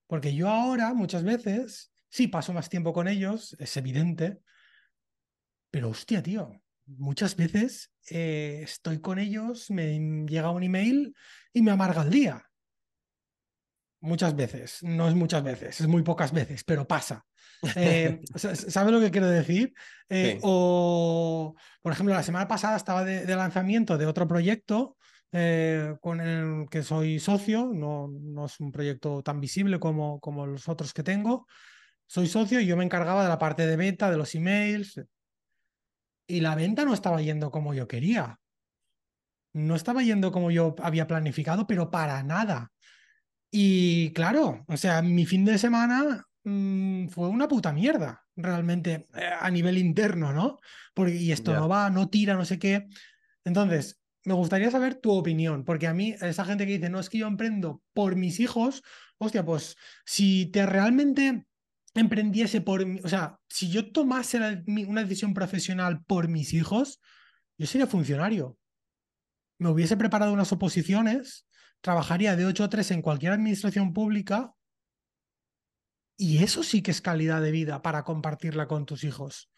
Porque 0.08 0.36
yo 0.36 0.50
ahora, 0.50 0.94
muchas 0.94 1.24
veces, 1.24 1.94
sí 2.10 2.28
paso 2.28 2.52
más 2.52 2.70
tiempo 2.70 2.94
con 2.94 3.08
ellos, 3.08 3.56
es 3.60 3.76
evidente, 3.78 4.42
pero 5.72 5.90
hostia, 5.90 6.24
tío, 6.24 6.62
muchas 6.98 7.36
veces 7.36 7.92
eh, 8.10 8.62
estoy 8.64 9.00
con 9.00 9.20
ellos, 9.20 9.70
me 9.70 10.26
llega 10.28 10.50
un 10.50 10.64
email 10.64 11.16
y 11.54 11.62
me 11.62 11.72
amarga 11.72 12.02
el 12.02 12.10
día. 12.10 12.46
Muchas 14.02 14.36
veces, 14.36 14.82
no 14.82 15.10
es 15.10 15.16
muchas 15.16 15.44
veces, 15.44 15.82
es 15.82 15.88
muy 15.88 16.04
pocas 16.04 16.32
veces, 16.32 16.64
pero 16.64 16.88
pasa. 16.88 17.26
Eh, 17.76 18.22
¿Sabes 18.36 18.94
lo 18.94 19.02
que 19.02 19.12
quiero 19.12 19.28
decir? 19.28 19.74
Eh, 20.08 20.40
o, 20.42 21.54
por 21.82 21.92
ejemplo, 21.92 22.16
la 22.16 22.24
semana 22.24 22.48
pasada 22.48 22.78
estaba 22.78 23.04
de, 23.04 23.36
lanzamiento 23.36 23.98
de 23.98 24.06
otro 24.06 24.28
proyecto 24.28 24.96
con 26.02 26.22
el 26.22 26.68
que 26.72 26.82
soy 26.82 27.20
socio, 27.20 27.70
no, 27.72 28.08
no, 28.08 28.46
es 28.48 28.60
un 28.60 28.72
proyecto 28.72 29.22
tan 29.22 29.40
visible 29.40 29.80
como, 29.80 30.20
como 30.20 30.48
los 30.48 30.68
otros 30.68 30.92
que 30.92 31.04
tengo. 31.04 31.46
Soy 32.08 32.28
socio 32.28 32.60
y 32.60 32.66
yo 32.66 32.76
me 32.76 32.84
encargaba 32.84 33.22
de 33.22 33.30
la 33.30 33.38
parte 33.38 33.68
de 33.68 33.76
venta, 33.76 34.10
de 34.10 34.18
los 34.18 34.34
emails, 34.34 35.00
y 36.30 36.42
la 36.42 36.56
venta 36.56 36.86
no 36.86 36.94
estaba 36.94 37.22
yendo 37.22 37.52
como 37.52 37.74
yo 37.74 37.88
quería. 37.88 38.40
No 39.54 39.76
estaba 39.76 40.04
yendo 40.04 40.32
como 40.32 40.52
yo 40.52 40.76
había 40.82 41.08
planificado, 41.08 41.66
pero 41.66 41.90
para 41.90 42.22
nada. 42.24 42.72
Y 43.52 44.12
claro, 44.14 44.64
o 44.68 44.78
sea, 44.78 45.02
mi 45.02 45.26
fin 45.26 45.44
de 45.44 45.58
semana 45.58 46.24
mm, 46.44 47.08
fue 47.08 47.30
una 47.30 47.48
puta 47.48 47.74
mierda, 47.74 48.24
realmente, 48.36 49.08
eh, 49.16 49.30
a 49.40 49.50
nivel 49.50 49.80
interno, 49.80 50.32
¿no? 50.32 50.60
Porque, 50.94 51.16
y 51.16 51.32
esto 51.32 51.54
no 51.54 51.68
va, 51.68 51.90
no 51.90 52.10
tira, 52.10 52.36
no 52.36 52.46
sé 52.46 52.60
qué. 52.60 52.88
Entonces, 53.44 54.00
me 54.24 54.36
gustaría 54.36 54.70
saber 54.70 54.96
tu 54.96 55.12
opinión, 55.12 55.66
porque 55.66 55.88
a 55.88 55.94
mí, 55.96 56.16
esa 56.22 56.46
gente 56.46 56.68
que 56.68 56.74
dice, 56.74 56.92
no 56.92 57.00
es 57.00 57.10
que 57.10 57.18
yo 57.18 57.28
emprendo 57.28 57.82
por 57.94 58.16
mis 58.16 58.40
hijos, 58.40 58.84
hostia, 59.18 59.44
pues 59.44 59.78
si 60.06 60.46
te 60.48 60.68
realmente 60.68 61.46
emprendiese 61.96 62.62
por, 62.62 62.86
o 63.04 63.10
sea, 63.10 63.38
si 63.50 63.70
yo 63.70 63.92
tomase 63.92 64.38
una 64.68 65.04
decisión 65.04 65.34
profesional 65.34 66.04
por 66.04 66.28
mis 66.28 66.54
hijos, 66.54 67.02
yo 67.58 67.68
sería 67.68 67.88
funcionario. 67.88 68.58
Me 69.60 69.70
hubiese 69.70 69.98
preparado 69.98 70.32
unas 70.32 70.52
oposiciones, 70.52 71.46
trabajaría 71.82 72.36
de 72.36 72.46
8 72.46 72.64
a 72.64 72.70
3 72.70 72.92
en 72.92 73.02
cualquier 73.02 73.34
administración 73.34 73.94
pública 73.94 74.54
y 76.18 76.44
eso 76.44 76.64
sí 76.64 76.82
que 76.82 76.92
es 76.92 77.02
calidad 77.02 77.42
de 77.42 77.52
vida 77.52 77.82
para 77.82 78.04
compartirla 78.04 78.68
con 78.68 78.86
tus 78.86 79.04
hijos. 79.04 79.50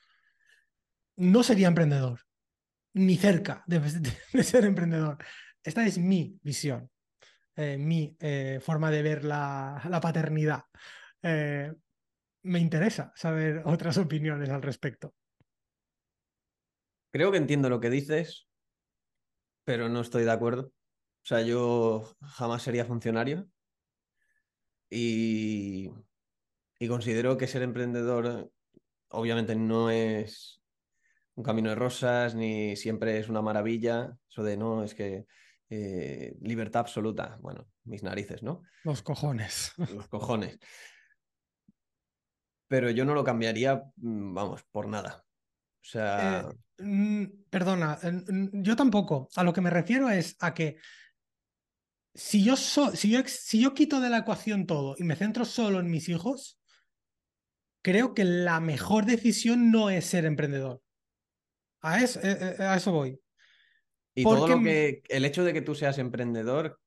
No 1.15 1.43
sería 1.43 1.67
emprendedor, 1.67 2.21
ni 2.93 3.17
cerca 3.17 3.63
de, 3.67 3.81
ser 4.43 4.65
emprendedor. 4.65 5.17
Esta 5.63 5.85
es 5.85 5.97
mi 5.97 6.39
visión, 6.41 6.89
eh, 7.55 7.77
mi 7.77 8.15
eh, 8.19 8.59
forma 8.61 8.91
de 8.91 9.01
ver 9.01 9.25
la, 9.25 9.99
paternidad. 10.01 10.63
Eh, 11.23 11.73
me 12.43 12.59
interesa 12.59 13.11
saber 13.15 13.61
otras 13.65 13.97
opiniones 13.97 14.49
al 14.49 14.61
respecto. 14.61 15.13
Creo 17.11 17.31
que 17.31 17.37
entiendo 17.37 17.69
lo 17.69 17.79
que 17.79 17.89
dices, 17.89 18.47
pero 19.65 19.89
no 19.89 20.01
estoy 20.01 20.23
de 20.23 20.31
acuerdo. 20.31 20.67
O 20.67 21.25
sea, 21.25 21.41
yo 21.41 22.15
jamás 22.21 22.63
sería 22.63 22.85
funcionario 22.85 23.47
y, 24.89 25.91
y 26.79 26.87
considero 26.87 27.37
que 27.37 27.47
ser 27.47 27.61
emprendedor 27.61 28.51
obviamente 29.09 29.55
no 29.55 29.91
es 29.91 30.63
un 31.35 31.43
camino 31.43 31.69
de 31.69 31.75
rosas 31.75 32.33
ni 32.33 32.75
siempre 32.75 33.19
es 33.19 33.29
una 33.29 33.41
maravilla. 33.41 34.17
Eso 34.29 34.43
de 34.43 34.57
no, 34.57 34.83
es 34.83 34.95
que 34.95 35.25
eh, 35.69 36.35
libertad 36.41 36.79
absoluta. 36.79 37.37
Bueno, 37.41 37.67
mis 37.83 38.03
narices, 38.03 38.41
¿no? 38.41 38.63
Los 38.83 39.03
cojones. 39.03 39.73
Los 39.77 40.07
cojones 40.07 40.59
pero 42.71 42.89
yo 42.89 43.03
no 43.03 43.13
lo 43.13 43.25
cambiaría, 43.25 43.83
mm, 43.97 44.33
vamos, 44.33 44.63
por 44.71 44.87
nada. 44.87 45.25
O 45.81 45.83
sea. 45.83 46.49
Eh, 46.77 46.83
mm, 46.83 47.25
perdona, 47.49 47.99
yo 48.53 48.77
tampoco. 48.77 49.27
A 49.35 49.43
lo 49.43 49.51
que 49.51 49.59
me 49.59 49.69
refiero 49.69 50.09
es 50.09 50.37
a 50.39 50.53
que 50.53 50.77
si 52.13 52.45
yo, 52.45 52.55
si, 52.55 53.11
yo, 53.11 53.19
si 53.25 53.61
yo 53.61 53.73
quito 53.73 53.99
de 53.99 54.09
la 54.09 54.19
ecuación 54.19 54.67
todo 54.67 54.95
y 54.97 55.03
me 55.03 55.17
centro 55.17 55.43
solo 55.43 55.81
en 55.81 55.91
mis 55.91 56.07
hijos, 56.07 56.61
creo 57.83 58.13
que 58.13 58.23
la 58.23 58.61
mejor 58.61 59.05
decisión 59.05 59.69
no 59.69 59.89
es 59.89 60.05
ser 60.05 60.23
emprendedor. 60.23 60.81
A 61.81 62.01
eso, 62.01 62.21
eh, 62.21 62.55
eh, 62.57 62.63
a 62.63 62.77
eso 62.77 62.93
voy. 62.93 63.19
Y 64.15 64.23
todo 64.23 64.47
lo 64.47 64.63
que. 64.63 65.03
El 65.09 65.25
hecho 65.25 65.43
de 65.43 65.51
que 65.51 65.61
tú 65.61 65.75
seas 65.75 65.97
emprendedor 65.97 66.79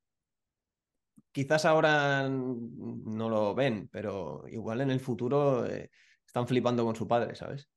quizás 1.35 1.65
ahora 1.65 2.29
no 2.29 3.29
lo 3.29 3.53
ven, 3.53 3.89
pero 3.91 4.45
igual 4.47 4.79
en 4.79 4.89
el 4.89 5.01
futuro 5.01 5.65
eh, 5.65 5.91
están 6.25 6.47
flipando 6.47 6.85
con 6.85 6.95
su 6.95 7.09
padre, 7.09 7.35
¿sabes? 7.35 7.69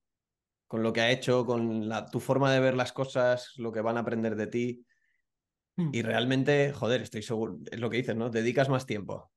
Con 0.69 0.85
lo 0.85 0.93
que 0.93 1.01
ha 1.01 1.11
hecho, 1.11 1.45
con 1.45 1.89
la, 1.89 2.07
tu 2.07 2.21
forma 2.21 2.53
de 2.53 2.61
ver 2.61 2.77
las 2.77 2.93
cosas, 2.93 3.55
lo 3.57 3.73
que 3.73 3.81
van 3.81 3.97
a 3.97 4.01
aprender 4.01 4.37
de 4.37 4.47
ti. 4.47 4.87
Hmm. 5.75 5.91
Y 5.93 6.03
realmente, 6.03 6.73
joder, 6.73 7.03
estoy 7.03 7.23
seguro, 7.23 7.59
es 7.69 7.81
lo 7.81 7.91
que 7.91 7.97
dices, 7.97 8.15
¿no? 8.15 8.31
Dedicas 8.31 8.69
más 8.69 8.87
tiempo. 8.87 9.33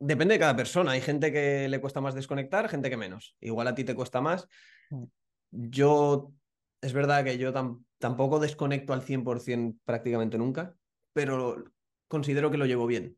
Depende 0.00 0.34
de 0.34 0.40
cada 0.40 0.56
persona. 0.56 0.90
Hay 0.90 1.00
gente 1.00 1.30
que 1.30 1.68
le 1.68 1.80
cuesta 1.80 2.00
más 2.00 2.16
desconectar, 2.16 2.68
gente 2.68 2.90
que 2.90 2.96
menos. 2.96 3.36
Igual 3.38 3.68
a 3.68 3.76
ti 3.76 3.84
te 3.84 3.94
cuesta 3.94 4.20
más. 4.20 4.48
Hmm. 4.90 5.04
Yo, 5.52 6.32
es 6.80 6.92
verdad 6.92 7.22
que 7.22 7.38
yo 7.38 7.52
tampoco 7.98 8.40
desconecto 8.40 8.92
al 8.92 9.02
100% 9.02 9.78
prácticamente 9.84 10.36
nunca, 10.36 10.74
pero 11.12 11.62
considero 12.08 12.50
que 12.50 12.58
lo 12.58 12.66
llevo 12.66 12.86
bien. 12.86 13.16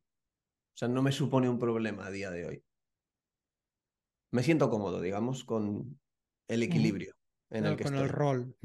O 0.75 0.77
sea, 0.77 0.89
no 0.89 1.03
me 1.03 1.13
supone 1.13 1.49
un 1.49 1.59
problema 1.59 2.07
a 2.07 2.11
día 2.11 2.31
de 2.31 2.47
hoy. 2.47 2.65
Me 4.33 4.43
siento 4.43 4.71
cómodo, 4.71 5.01
digamos, 5.01 5.45
con 5.45 5.99
el 6.49 6.63
equilibrio 6.63 7.15
en 7.51 7.67
el 7.67 7.77
que 7.77 7.85
con 7.85 7.95
el 7.95 8.09
rol. 8.09 8.57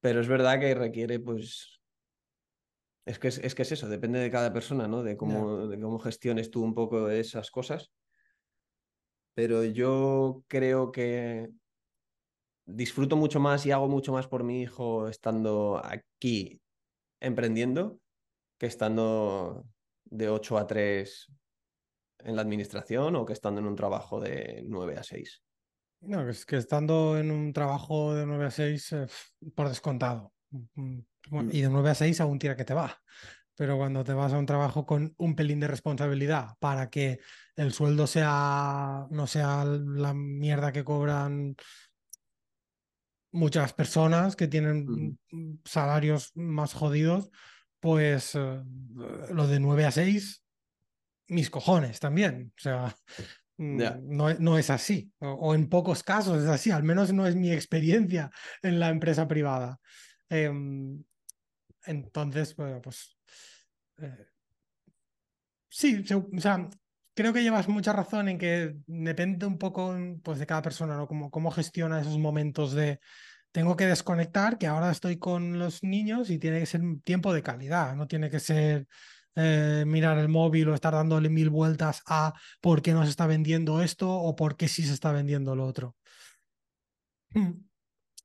Pero 0.00 0.20
es 0.20 0.28
verdad 0.28 0.60
que 0.60 0.74
requiere, 0.74 1.18
pues. 1.18 1.80
Es 3.04 3.18
que 3.18 3.28
es, 3.28 3.54
que 3.54 3.62
es 3.62 3.72
eso, 3.72 3.88
depende 3.88 4.18
de 4.18 4.30
cada 4.30 4.52
persona, 4.52 4.86
¿no? 4.86 5.02
De 5.02 5.16
cómo, 5.16 5.66
de 5.66 5.80
cómo 5.80 5.98
gestiones 5.98 6.50
tú 6.50 6.62
un 6.62 6.74
poco 6.74 7.08
esas 7.08 7.50
cosas. 7.50 7.90
Pero 9.34 9.64
yo 9.64 10.44
creo 10.46 10.92
que 10.92 11.48
disfruto 12.66 13.16
mucho 13.16 13.40
más 13.40 13.64
y 13.64 13.70
hago 13.70 13.88
mucho 13.88 14.12
más 14.12 14.28
por 14.28 14.44
mi 14.44 14.60
hijo 14.60 15.08
estando 15.08 15.80
aquí 15.82 16.60
emprendiendo 17.20 17.98
que 18.58 18.66
estando 18.66 19.64
de 20.04 20.28
8 20.28 20.58
a 20.58 20.66
3 20.66 21.32
en 22.24 22.36
la 22.36 22.42
administración 22.42 23.16
o 23.16 23.24
que 23.24 23.32
estando 23.32 23.60
en 23.60 23.66
un 23.66 23.76
trabajo 23.76 24.20
de 24.20 24.62
9 24.66 24.96
a 24.96 25.02
6. 25.02 25.42
No, 26.00 26.28
es 26.28 26.46
que 26.46 26.56
estando 26.56 27.18
en 27.18 27.30
un 27.30 27.52
trabajo 27.52 28.14
de 28.14 28.26
9 28.26 28.46
a 28.46 28.50
6, 28.50 28.92
eh, 28.92 29.06
por 29.54 29.68
descontado. 29.68 30.32
Mm, 30.50 31.00
mm. 31.30 31.50
y 31.52 31.60
de 31.62 31.68
9 31.68 31.90
a 31.90 31.94
6 31.94 32.20
aún 32.20 32.38
tira 32.38 32.56
que 32.56 32.64
te 32.64 32.74
va. 32.74 33.00
Pero 33.56 33.76
cuando 33.76 34.04
te 34.04 34.12
vas 34.12 34.32
a 34.32 34.38
un 34.38 34.46
trabajo 34.46 34.86
con 34.86 35.14
un 35.18 35.34
pelín 35.34 35.58
de 35.58 35.66
responsabilidad 35.66 36.50
para 36.60 36.90
que 36.90 37.18
el 37.56 37.72
sueldo 37.72 38.06
sea 38.06 39.06
no 39.10 39.26
sea 39.26 39.64
la 39.64 40.14
mierda 40.14 40.70
que 40.70 40.84
cobran 40.84 41.56
muchas 43.32 43.72
personas 43.72 44.36
que 44.36 44.46
tienen 44.46 45.18
salarios 45.64 46.30
más 46.36 46.72
jodidos, 46.72 47.30
pues 47.80 48.34
eh, 48.34 48.62
lo 49.30 49.46
de 49.46 49.60
9 49.60 49.84
a 49.84 49.90
6, 49.90 50.42
mis 51.28 51.50
cojones 51.50 52.00
también. 52.00 52.52
O 52.56 52.60
sea, 52.60 52.96
mm, 53.58 54.16
no, 54.16 54.34
no, 54.34 54.58
es 54.58 54.70
así. 54.70 55.12
O, 55.18 55.54
en 55.54 55.68
pocos 55.68 56.02
casos 56.02 56.42
es 56.42 56.48
así. 56.48 56.70
Al 56.70 56.82
menos 56.82 57.12
no 57.12 57.26
es 57.26 57.36
mi 57.36 57.52
experiencia 57.52 58.30
en 58.62 58.80
la 58.80 58.88
empresa 58.88 59.26
privada. 59.28 59.78
Em, 60.28 61.02
entonces, 61.86 62.54
bueno, 62.56 62.80
pues... 62.82 63.16
Eh, 63.98 64.26
sí, 65.68 66.04
o 66.34 66.40
sea, 66.40 66.68
creo 67.14 67.32
que 67.32 67.42
llevas 67.42 67.68
mucha 67.68 67.92
razón 67.92 68.28
en 68.28 68.38
que 68.38 68.76
depende 68.86 69.46
un 69.46 69.58
poco 69.58 69.96
pues, 70.22 70.38
de 70.38 70.46
cada 70.46 70.62
persona, 70.62 70.96
¿no? 70.96 71.08
Cómo, 71.08 71.30
cómo 71.30 71.50
gestiona 71.50 72.00
esos 72.00 72.18
momentos 72.18 72.72
de 72.74 73.00
tengo 73.58 73.74
que 73.74 73.86
desconectar, 73.86 74.56
que 74.56 74.68
ahora 74.68 74.92
estoy 74.92 75.18
con 75.18 75.58
los 75.58 75.82
niños 75.82 76.30
y 76.30 76.38
tiene 76.38 76.60
que 76.60 76.66
ser 76.66 76.80
tiempo 77.02 77.32
de 77.32 77.42
calidad, 77.42 77.96
no 77.96 78.06
tiene 78.06 78.30
que 78.30 78.38
ser 78.38 78.86
eh, 79.34 79.82
mirar 79.84 80.16
el 80.18 80.28
móvil 80.28 80.68
o 80.68 80.74
estar 80.76 80.92
dándole 80.92 81.28
mil 81.28 81.50
vueltas 81.50 82.02
a 82.06 82.34
por 82.60 82.82
qué 82.82 82.92
no 82.92 83.02
se 83.02 83.10
está 83.10 83.26
vendiendo 83.26 83.82
esto 83.82 84.08
o 84.12 84.36
por 84.36 84.56
qué 84.56 84.68
sí 84.68 84.84
se 84.84 84.92
está 84.92 85.10
vendiendo 85.10 85.56
lo 85.56 85.66
otro. 85.66 85.96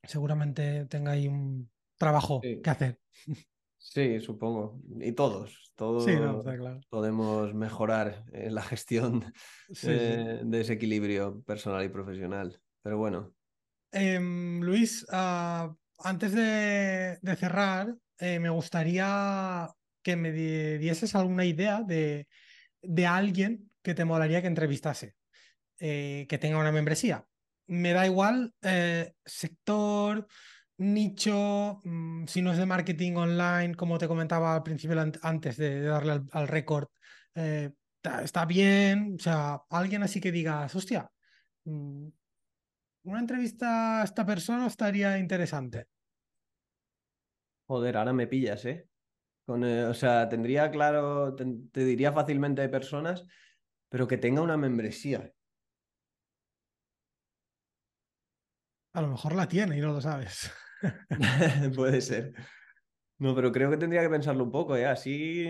Seguramente 0.03 0.85
tenga 0.85 1.13
ahí 1.13 1.27
un 1.27 1.67
trabajo 1.97 2.39
que 2.39 2.69
hacer. 2.69 2.99
Sí, 3.85 4.21
supongo. 4.21 4.79
Y 5.01 5.11
todos, 5.11 5.73
todos 5.75 6.05
podemos 6.89 7.53
mejorar 7.53 8.23
la 8.31 8.61
gestión 8.61 9.33
eh, 9.83 10.39
de 10.41 10.61
ese 10.61 10.73
equilibrio 10.73 11.41
personal 11.41 11.83
y 11.83 11.89
profesional. 11.89 12.61
Pero 12.81 12.97
bueno. 12.97 13.33
Em, 13.93 14.59
Luis, 14.61 15.05
ah, 15.11 15.71
antes 15.99 16.33
de, 16.33 17.19
cerrar, 17.37 17.95
eh, 18.17 18.39
me 18.39 18.49
gustaría 18.49 19.69
que 20.01 20.15
me 20.15 20.31
dieses 20.31 21.15
alguna 21.15 21.45
idea 21.45 21.83
de, 21.83 22.27
alguien 23.07 23.69
que 23.83 23.93
te 23.93 24.03
molaría 24.05 24.41
que 24.41 24.47
entrevistase, 24.47 25.15
eh, 25.79 26.25
que 26.27 26.39
tenga 26.39 26.57
una 26.57 26.71
membresía. 26.71 27.25
Me 27.67 27.93
da 27.93 28.05
igual 28.07 28.53
sector, 29.25 30.27
nicho, 30.77 31.79
mm, 31.83 32.25
si 32.27 32.41
no 32.41 32.51
es 32.51 32.57
de 32.57 32.65
marketing 32.65 33.13
online, 33.15 33.75
como 33.75 33.97
te 33.99 34.07
comentaba 34.07 34.55
al 34.55 34.63
principio 34.63 34.99
antes 35.21 35.57
de, 35.57 35.81
darle 35.81 36.21
al, 36.31 36.47
récord, 36.47 36.87
eh, 37.35 37.71
está 38.23 38.45
bien, 38.45 39.15
o 39.19 39.23
sea, 39.23 39.61
alguien 39.69 40.03
así 40.03 40.19
que 40.19 40.31
digas, 40.31 40.75
hostia, 40.75 41.09
mm, 41.65 42.07
una 43.03 43.19
entrevista 43.19 44.01
a 44.01 44.03
esta 44.03 44.25
persona 44.25 44.67
estaría 44.67 45.17
interesante. 45.17 45.87
Joder, 47.67 47.97
ahora 47.97 48.13
me 48.13 48.27
pillas, 48.27 48.65
¿eh? 48.65 48.87
Con, 49.45 49.63
eh, 49.63 49.85
o 49.85 49.93
sea, 49.93 50.29
tendría 50.29 50.71
claro, 50.71 51.35
te, 51.35 51.45
te 51.71 51.85
diría 51.85 52.13
fácilmente 52.13 52.61
de 52.61 52.69
personas, 52.69 53.25
pero 53.89 54.07
que 54.07 54.17
tenga 54.17 54.41
una 54.41 54.57
membresía. 54.57 55.33
A 58.93 59.01
lo 59.01 59.07
mejor 59.07 59.35
la 59.35 59.47
tiene 59.47 59.77
y 59.77 59.81
no 59.81 59.91
lo 59.93 60.01
sabes. 60.01 60.51
Puede 61.75 62.01
ser. 62.01 62.33
No, 63.19 63.35
pero 63.35 63.51
creo 63.51 63.69
que 63.69 63.77
tendría 63.77 64.01
que 64.01 64.09
pensarlo 64.09 64.43
un 64.43 64.51
poco, 64.51 64.75
¿eh? 64.75 64.85
Así 64.85 65.49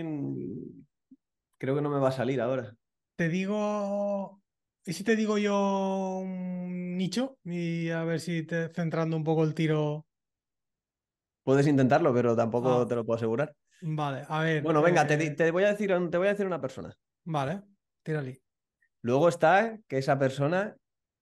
creo 1.58 1.74
que 1.74 1.82
no 1.82 1.90
me 1.90 1.98
va 1.98 2.08
a 2.08 2.12
salir 2.12 2.40
ahora. 2.40 2.76
Te 3.16 3.28
digo. 3.28 4.43
¿Y 4.86 4.92
si 4.92 5.02
te 5.02 5.16
digo 5.16 5.38
yo 5.38 6.18
un 6.22 6.98
nicho? 6.98 7.38
Y 7.44 7.88
a 7.88 8.04
ver 8.04 8.20
si 8.20 8.42
te 8.42 8.68
centrando 8.68 9.16
un 9.16 9.24
poco 9.24 9.42
el 9.44 9.54
tiro. 9.54 10.06
Puedes 11.42 11.66
intentarlo, 11.66 12.12
pero 12.12 12.36
tampoco 12.36 12.82
ah. 12.82 12.86
te 12.86 12.94
lo 12.94 13.04
puedo 13.04 13.16
asegurar. 13.16 13.54
Vale, 13.80 14.24
a 14.28 14.40
ver. 14.40 14.62
Bueno, 14.62 14.82
venga, 14.82 15.06
te, 15.06 15.14
eh, 15.14 15.50
voy 15.50 15.64
a 15.64 15.68
decir, 15.68 15.88
te 16.10 16.18
voy 16.18 16.26
a 16.26 16.30
decir 16.30 16.46
una 16.46 16.60
persona. 16.60 16.94
Vale, 17.24 17.62
tírale. 18.02 18.42
Luego 19.00 19.28
está 19.28 19.78
que 19.88 19.98
esa 19.98 20.18
persona 20.18 20.76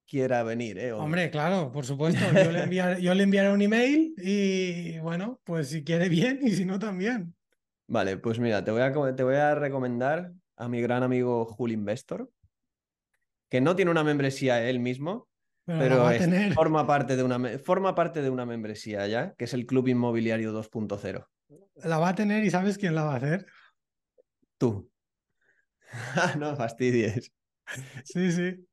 quiera 0.07 0.43
venir. 0.43 0.79
¿eh? 0.79 0.93
Hombre, 0.93 1.31
claro, 1.31 1.71
por 1.73 1.85
supuesto. 1.85 2.21
Yo 3.01 3.15
le, 3.15 3.23
enviaré, 3.23 3.53
un 3.53 3.63
email 3.63 4.15
y 4.19 4.99
bueno, 4.99 5.41
pues 5.45 5.69
si 5.69 5.85
quiere 5.85 6.09
bien 6.09 6.41
y 6.43 6.51
si 6.51 6.65
no 6.65 6.79
también. 6.79 7.35
Vale, 7.87 8.17
pues 8.17 8.39
mira, 8.39 8.65
te 8.65 8.71
voy 8.71 8.83
a, 8.83 9.15
te 9.15 9.23
voy 9.23 9.37
a 9.37 9.55
recomendar 9.55 10.33
a 10.57 10.69
mi 10.69 10.81
gran 10.81 11.03
amigo 11.03 11.45
Jul 11.45 11.73
Investor, 11.73 12.31
que 13.53 13.61
no 13.61 13.77
tiene 13.77 13.91
una 13.91 14.03
membresía 14.03 14.67
él 14.67 14.81
mismo, 14.81 15.29
pero, 15.67 16.09
forma, 16.55 16.87
parte 16.87 17.17
de 17.17 17.23
una, 17.23 17.59
forma 17.59 17.95
parte 17.95 18.23
de 18.23 18.31
una 18.31 18.47
membresía 18.47 19.07
ya, 19.07 19.35
que 19.35 19.45
es 19.45 19.53
el 19.53 19.67
Club 19.67 19.89
Inmobiliario 19.89 20.55
2.0. 20.55 21.27
La 21.85 21.99
va 21.99 22.09
a 22.09 22.15
tener 22.15 22.43
y 22.45 22.51
¿sabes 22.51 22.79
quién 22.79 22.95
la 22.95 23.05
va 23.05 23.13
a 23.13 23.17
hacer? 23.17 23.45
Tú. 24.57 24.91
no 26.39 26.57
fastidies. 26.57 27.31
Sí, 28.05 28.33
sí. 28.33 28.67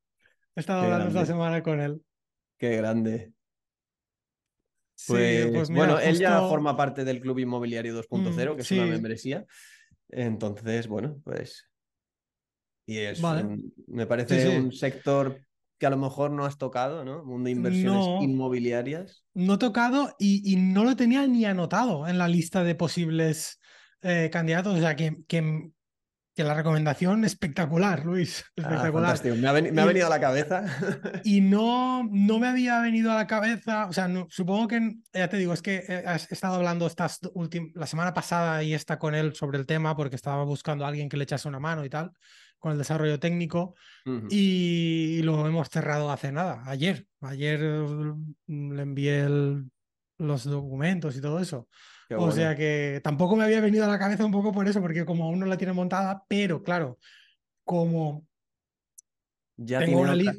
He 0.56 0.60
estado 0.60 0.84
hablando 0.84 1.08
esta 1.08 1.26
semana 1.26 1.62
con 1.62 1.78
él. 1.78 2.02
Qué 2.56 2.78
grande. 2.78 3.34
Pues, 5.06 5.46
pues 5.52 5.68
bueno, 5.68 5.98
él 5.98 6.18
ya 6.18 6.40
forma 6.48 6.74
parte 6.74 7.04
del 7.04 7.20
Club 7.20 7.40
Inmobiliario 7.40 7.94
2.0, 8.02 8.52
mm, 8.52 8.56
que 8.56 8.62
es 8.62 8.70
una 8.70 8.86
membresía. 8.86 9.44
Entonces, 10.08 10.88
bueno, 10.88 11.20
pues. 11.22 11.69
Y 12.90 12.98
es, 12.98 13.22
me 13.86 14.04
parece 14.04 14.58
un 14.58 14.72
sector 14.72 15.40
que 15.78 15.86
a 15.86 15.90
lo 15.90 15.96
mejor 15.96 16.32
no 16.32 16.44
has 16.44 16.58
tocado, 16.58 17.04
¿no? 17.04 17.24
Mundo 17.24 17.44
de 17.44 17.52
inversiones 17.52 18.04
inmobiliarias. 18.20 19.22
No 19.32 19.54
he 19.54 19.58
tocado 19.58 20.16
y, 20.18 20.56
no 20.56 20.82
lo 20.82 20.96
tenía 20.96 21.24
ni 21.28 21.44
anotado 21.44 22.08
en 22.08 22.18
la 22.18 22.26
lista 22.26 22.64
de 22.64 22.74
posibles 22.74 23.60
eh, 24.02 24.28
candidatos. 24.32 24.76
O 24.76 24.80
sea, 24.80 24.96
que, 24.96 25.18
que, 25.28 25.70
la 26.36 26.54
recomendación 26.54 27.24
espectacular, 27.24 28.04
Luis. 28.04 28.44
Ah, 28.56 28.62
espectacular. 28.62 29.24
me, 29.36 29.80
ha 29.80 29.84
venido 29.84 30.06
a 30.06 30.10
la 30.10 30.20
cabeza. 30.20 30.64
y 31.22 31.40
no, 31.42 32.02
no 32.10 32.38
me 32.40 32.48
había 32.48 32.80
venido 32.80 33.12
a 33.12 33.14
la 33.14 33.26
cabeza, 33.26 33.86
o 33.86 33.92
sea, 33.92 34.08
supongo 34.30 34.66
que, 34.66 34.96
ya 35.12 35.28
te 35.28 35.36
digo, 35.36 35.52
es 35.52 35.60
que 35.60 35.84
he, 35.86 36.14
estado 36.30 36.54
hablando 36.54 36.86
estas 36.86 37.20
la 37.74 37.86
semana 37.86 38.14
pasada 38.14 38.62
y 38.62 38.72
está 38.72 38.98
con 38.98 39.14
él 39.14 39.34
sobre 39.34 39.58
el 39.58 39.66
tema 39.66 39.94
porque 39.94 40.16
estaba 40.16 40.42
buscando 40.44 40.86
a 40.86 40.88
alguien 40.88 41.10
que 41.10 41.18
le 41.18 41.24
echase 41.24 41.46
una 41.46 41.60
mano 41.60 41.84
y 41.84 41.90
tal, 41.90 42.10
con 42.60 42.72
el 42.72 42.78
desarrollo 42.78 43.18
técnico, 43.18 43.74
y, 44.30 45.20
lo 45.22 45.46
hemos 45.46 45.68
cerrado 45.68 46.12
hace 46.12 46.30
nada, 46.30 46.62
ayer. 46.66 47.06
Ayer 47.20 47.60
mm, 47.60 48.72
le 48.72 48.82
envié 48.82 49.26
los 50.18 50.44
documentos 50.44 51.16
y 51.16 51.20
todo 51.20 51.40
eso 51.40 51.68
o 52.18 52.32
sea 52.32 52.56
que 52.56 53.00
tampoco 53.02 53.36
me 53.36 53.44
había 53.44 53.60
venido 53.60 53.84
a 53.84 53.88
la 53.88 53.98
cabeza 53.98 54.24
un 54.24 54.32
poco 54.32 54.52
por 54.52 54.66
eso, 54.68 54.80
porque 54.80 55.04
como 55.04 55.24
aún 55.24 55.38
no 55.38 55.46
la 55.46 55.56
tiene 55.56 55.72
montada, 55.72 56.24
pero 56.28 56.62
claro, 56.62 56.98
como 57.64 58.26
ya 59.56 59.80
tengo 59.80 60.00
una 60.00 60.14
lista. 60.14 60.34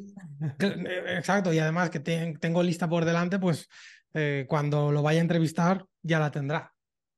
Eh, 0.58 1.16
exacto, 1.16 1.52
y 1.52 1.58
además 1.58 1.90
que 1.90 2.00
tengo 2.00 2.62
lista 2.62 2.88
por 2.88 3.04
delante, 3.04 3.38
pues 3.38 3.68
eh, 4.12 4.44
cuando 4.48 4.90
lo 4.90 5.02
vaya 5.02 5.20
a 5.20 5.22
entrevistar 5.22 5.86
ya 6.02 6.18
la 6.18 6.30
tendrá 6.30 6.71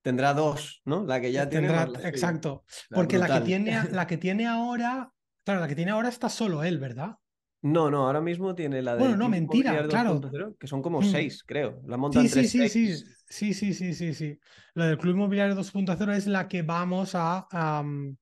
tendrá 0.04 0.34
dos, 0.34 0.82
¿no? 0.84 1.04
La 1.04 1.18
que 1.20 1.32
ya 1.32 1.44
eh, 1.44 1.46
tendrá, 1.46 1.86
tiene. 1.86 2.08
exacto. 2.08 2.64
Porque 2.90 3.18
la 3.18 3.26
que, 3.26 3.40
tiene, 3.40 3.72
la 3.90 4.06
que 4.06 4.18
tiene 4.18 4.46
ahora. 4.46 5.10
Claro, 5.44 5.60
la 5.60 5.68
que 5.68 5.74
tiene 5.74 5.90
ahora 5.90 6.10
está 6.10 6.28
solo 6.28 6.62
él, 6.62 6.78
¿verdad? 6.78 7.16
No, 7.62 7.90
no, 7.90 8.06
ahora 8.06 8.20
mismo 8.20 8.54
tiene 8.54 8.82
la 8.82 8.94
de. 8.94 9.00
Bueno, 9.00 9.16
no, 9.16 9.28
mentira, 9.30 9.82
claro. 9.88 10.20
que 10.60 10.66
son 10.66 10.82
como 10.82 11.00
mm. 11.00 11.04
seis, 11.04 11.42
creo. 11.44 11.80
La 11.86 11.96
montan 11.96 12.28
sí, 12.28 12.46
sí, 12.46 12.68
sí, 12.68 12.68
sí, 12.68 13.04
sí, 13.26 13.54
sí, 13.54 13.72
sí, 13.72 13.94
sí, 13.94 14.14
sí. 14.14 14.38
La 14.74 14.86
del 14.86 14.98
Club 14.98 15.14
Inmobiliario 15.14 15.56
2.0 15.56 16.14
es 16.14 16.26
la 16.26 16.46
que 16.46 16.60
vamos 16.60 17.12
a. 17.14 17.82
Mm, 17.82 18.16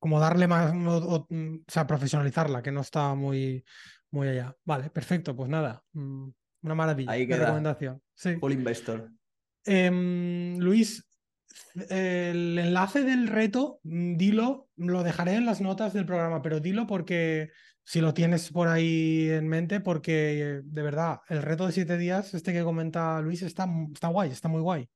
como 0.00 0.18
darle 0.18 0.48
más. 0.48 0.74
Mm, 0.74 0.88
o, 0.88 1.28
sea, 1.68 1.86
profesionalizarla, 1.86 2.60
que 2.60 2.72
no 2.72 2.80
está 2.80 3.14
muy, 3.14 3.64
muy 4.10 4.26
allá. 4.26 4.56
Vale, 4.64 4.90
perfecto, 4.90 5.36
pues 5.36 5.48
nada. 5.48 5.84
Una 5.94 6.74
maravilla. 6.74 7.12
Ahí 7.12 7.28
queda. 7.28 7.44
recomendación. 7.44 8.02
Sí. 8.14 8.36
All 8.40 8.52
Investor. 8.52 9.08
Em, 9.70 10.58
Luis, 10.58 11.06
el 11.90 12.58
enlace 12.58 13.02
del 13.02 13.28
reto, 13.28 13.80
mm, 13.82 14.16
dilo, 14.16 14.70
lo 14.76 15.02
dejaré 15.02 15.34
en 15.34 15.44
las 15.44 15.60
notas 15.60 15.92
del 15.92 16.06
programa, 16.06 16.40
pero 16.40 16.58
dilo 16.58 16.86
porque 16.86 17.50
si 17.84 18.00
lo 18.00 18.14
tienes 18.14 18.50
por 18.50 18.68
ahí 18.68 19.28
en 19.28 19.46
mente, 19.46 19.80
porque 19.80 20.62
de 20.64 20.82
verdad, 20.82 21.18
el 21.28 21.42
reto 21.42 21.66
de 21.66 21.72
siete 21.72 21.98
días, 21.98 22.32
este 22.32 22.54
que 22.54 22.64
comenta 22.64 23.20
Luis, 23.20 23.42
está, 23.42 23.68
está 23.92 24.08
guay, 24.08 24.30
está 24.30 24.48
muy 24.48 24.62
guay. 24.62 24.88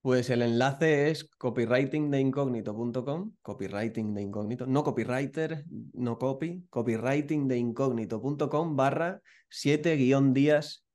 Pues 0.00 0.30
el 0.30 0.40
enlace 0.40 1.10
es 1.10 1.28
copywritingdeincógnito.com, 1.36 3.32
copywriting 3.42 4.14
de 4.14 4.22
incógnito, 4.22 4.66
no 4.66 4.82
copywriter, 4.82 5.66
no 5.92 6.16
copy, 6.16 6.64
copywritingdeincógnito.com 6.70 8.76
barra 8.76 9.20
7 9.50 9.94
guion 9.96 10.32
días 10.32 10.86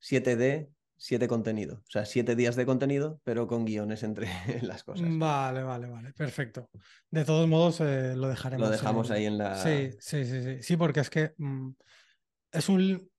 7D 0.00 0.70
siete 1.02 1.26
contenidos. 1.26 1.80
O 1.80 1.90
sea, 1.90 2.04
siete 2.04 2.36
días 2.36 2.54
de 2.54 2.64
contenido, 2.64 3.20
pero 3.24 3.48
con 3.48 3.64
guiones 3.64 4.04
entre 4.04 4.28
las 4.62 4.84
cosas. 4.84 5.08
Vale, 5.10 5.64
vale, 5.64 5.88
vale. 5.88 6.12
Perfecto. 6.12 6.70
De 7.10 7.24
todos 7.24 7.48
modos, 7.48 7.80
eh, 7.80 8.14
lo 8.14 8.28
dejaremos. 8.28 8.68
Lo 8.68 8.70
dejamos 8.70 9.10
ahí 9.10 9.26
en 9.26 9.36
la. 9.36 9.60
Sí, 9.60 9.90
sí, 9.98 10.24
sí, 10.24 10.42
sí. 10.44 10.62
Sí, 10.62 10.76
porque 10.76 11.00
es 11.00 11.10
que 11.10 11.34
mm, 11.38 11.70
es 12.52 12.68
un. 12.68 13.10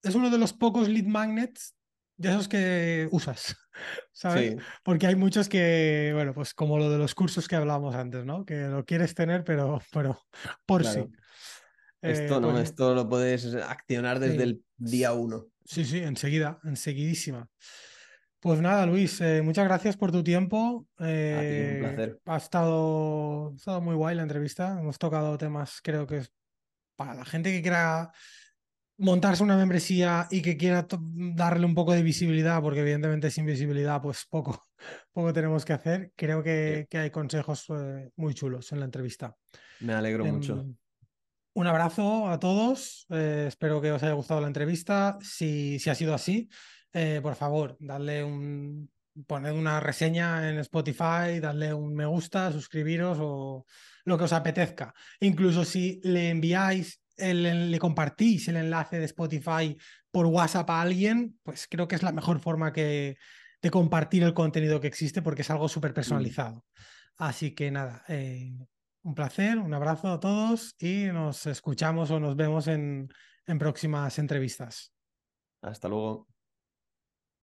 Es 0.00 0.14
uno 0.14 0.30
de 0.30 0.38
los 0.38 0.52
pocos 0.52 0.88
lead 0.88 1.06
magnets 1.06 1.74
de 2.16 2.28
esos 2.28 2.46
que 2.46 3.08
usas, 3.10 3.56
¿sabes? 4.12 4.56
Porque 4.84 5.08
hay 5.08 5.16
muchos 5.16 5.48
que, 5.48 6.12
bueno, 6.14 6.34
pues 6.34 6.54
como 6.54 6.78
lo 6.78 6.88
de 6.90 6.98
los 6.98 7.16
cursos 7.16 7.48
que 7.48 7.56
hablábamos 7.56 7.96
antes, 7.96 8.24
¿no? 8.24 8.44
Que 8.44 8.68
lo 8.68 8.84
quieres 8.84 9.14
tener, 9.14 9.42
pero, 9.42 9.80
pero 9.92 10.20
por 10.66 10.84
sí. 10.84 11.04
Esto 12.00 12.38
no, 12.38 12.52
pues 12.52 12.64
esto 12.64 12.94
lo 12.94 13.08
puedes 13.08 13.54
accionar 13.54 14.20
desde 14.20 14.42
el 14.42 14.64
día 14.76 15.14
uno. 15.14 15.46
Sí, 15.64 15.84
sí, 15.84 15.98
enseguida, 15.98 16.58
enseguidísima. 16.64 17.48
Pues 18.40 18.60
nada, 18.60 18.84
Luis, 18.84 19.20
eh, 19.22 19.40
muchas 19.42 19.64
gracias 19.64 19.96
por 19.96 20.12
tu 20.12 20.22
tiempo. 20.22 20.86
un 20.98 21.06
eh, 21.06 21.78
placer. 21.80 22.20
Ha 22.26 22.36
estado, 22.36 23.52
ha 23.52 23.56
estado 23.56 23.80
muy 23.80 23.94
guay 23.94 24.14
la 24.14 24.22
entrevista. 24.22 24.78
Hemos 24.78 24.98
tocado 24.98 25.38
temas, 25.38 25.80
creo 25.82 26.06
que 26.06 26.18
es 26.18 26.32
para 26.94 27.14
la 27.14 27.24
gente 27.24 27.50
que 27.50 27.62
quiera 27.62 28.12
montarse 28.98 29.42
una 29.42 29.56
membresía 29.56 30.28
y 30.30 30.42
que 30.42 30.56
quiera 30.56 30.86
darle 31.34 31.64
un 31.66 31.74
poco 31.74 31.92
de 31.92 32.02
visibilidad, 32.02 32.60
porque 32.60 32.80
evidentemente 32.80 33.30
sin 33.30 33.46
visibilidad, 33.46 34.00
pues 34.02 34.26
poco, 34.28 34.62
poco 35.12 35.32
tenemos 35.32 35.64
que 35.64 35.72
hacer. 35.72 36.12
Creo 36.14 36.42
que, 36.42 36.86
hay 36.92 37.10
consejos 37.10 37.64
eh, 37.70 38.10
muy 38.16 38.34
chulos 38.34 38.70
en 38.72 38.80
la 38.80 38.84
entrevista. 38.84 39.34
Me 39.80 39.94
alegro 39.94 40.24
mucho. 40.26 40.66
Un 41.54 41.68
abrazo 41.68 42.28
a 42.28 42.40
todos. 42.40 43.06
Eh, 43.10 43.46
espero 43.48 43.80
que 43.80 43.92
os 43.92 44.02
haya 44.02 44.12
gustado 44.14 44.40
la 44.40 44.48
entrevista. 44.48 45.18
Si, 45.22 45.78
si 45.78 45.88
ha 45.88 45.94
sido 45.94 46.12
así, 46.12 46.48
eh, 46.92 47.20
por 47.22 47.36
favor, 47.36 47.76
dadle 47.78 48.24
un, 48.24 48.90
poned 49.26 49.52
una 49.52 49.78
reseña 49.78 50.50
en 50.50 50.58
Spotify, 50.58 51.38
dadle 51.40 51.72
un 51.72 51.94
me 51.94 52.06
gusta, 52.06 52.50
suscribiros 52.50 53.18
o 53.20 53.66
lo 54.04 54.18
que 54.18 54.24
os 54.24 54.32
apetezca. 54.32 54.92
Incluso 55.20 55.64
si 55.64 56.00
le 56.02 56.30
enviáis, 56.30 57.00
le 57.16 57.78
compartís 57.78 58.48
el 58.48 58.56
enlace 58.56 58.98
de 58.98 59.04
Spotify 59.04 59.76
por 60.10 60.26
WhatsApp 60.26 60.68
a 60.70 60.82
alguien, 60.82 61.38
pues 61.44 61.68
creo 61.70 61.86
que 61.86 61.94
es 61.94 62.02
la 62.02 62.10
mejor 62.10 62.40
forma 62.40 62.72
que, 62.72 63.16
de 63.62 63.70
compartir 63.70 64.24
el 64.24 64.34
contenido 64.34 64.80
que 64.80 64.88
existe 64.88 65.22
porque 65.22 65.42
es 65.42 65.50
algo 65.50 65.68
súper 65.68 65.92
mm. 65.92 65.94
personalizado. 65.94 66.64
Así 67.16 67.54
que 67.54 67.70
nada, 67.70 68.04
eh, 68.08 68.52
un 69.04 69.14
placer, 69.14 69.58
un 69.58 69.72
abrazo 69.74 70.08
a 70.08 70.18
todos 70.18 70.74
y 70.78 71.04
nos 71.06 71.46
escuchamos 71.46 72.10
o 72.10 72.18
nos 72.18 72.36
vemos 72.36 72.66
en, 72.66 73.08
en 73.46 73.58
próximas 73.58 74.18
entrevistas. 74.18 74.92
Hasta 75.60 75.88
luego. 75.88 76.33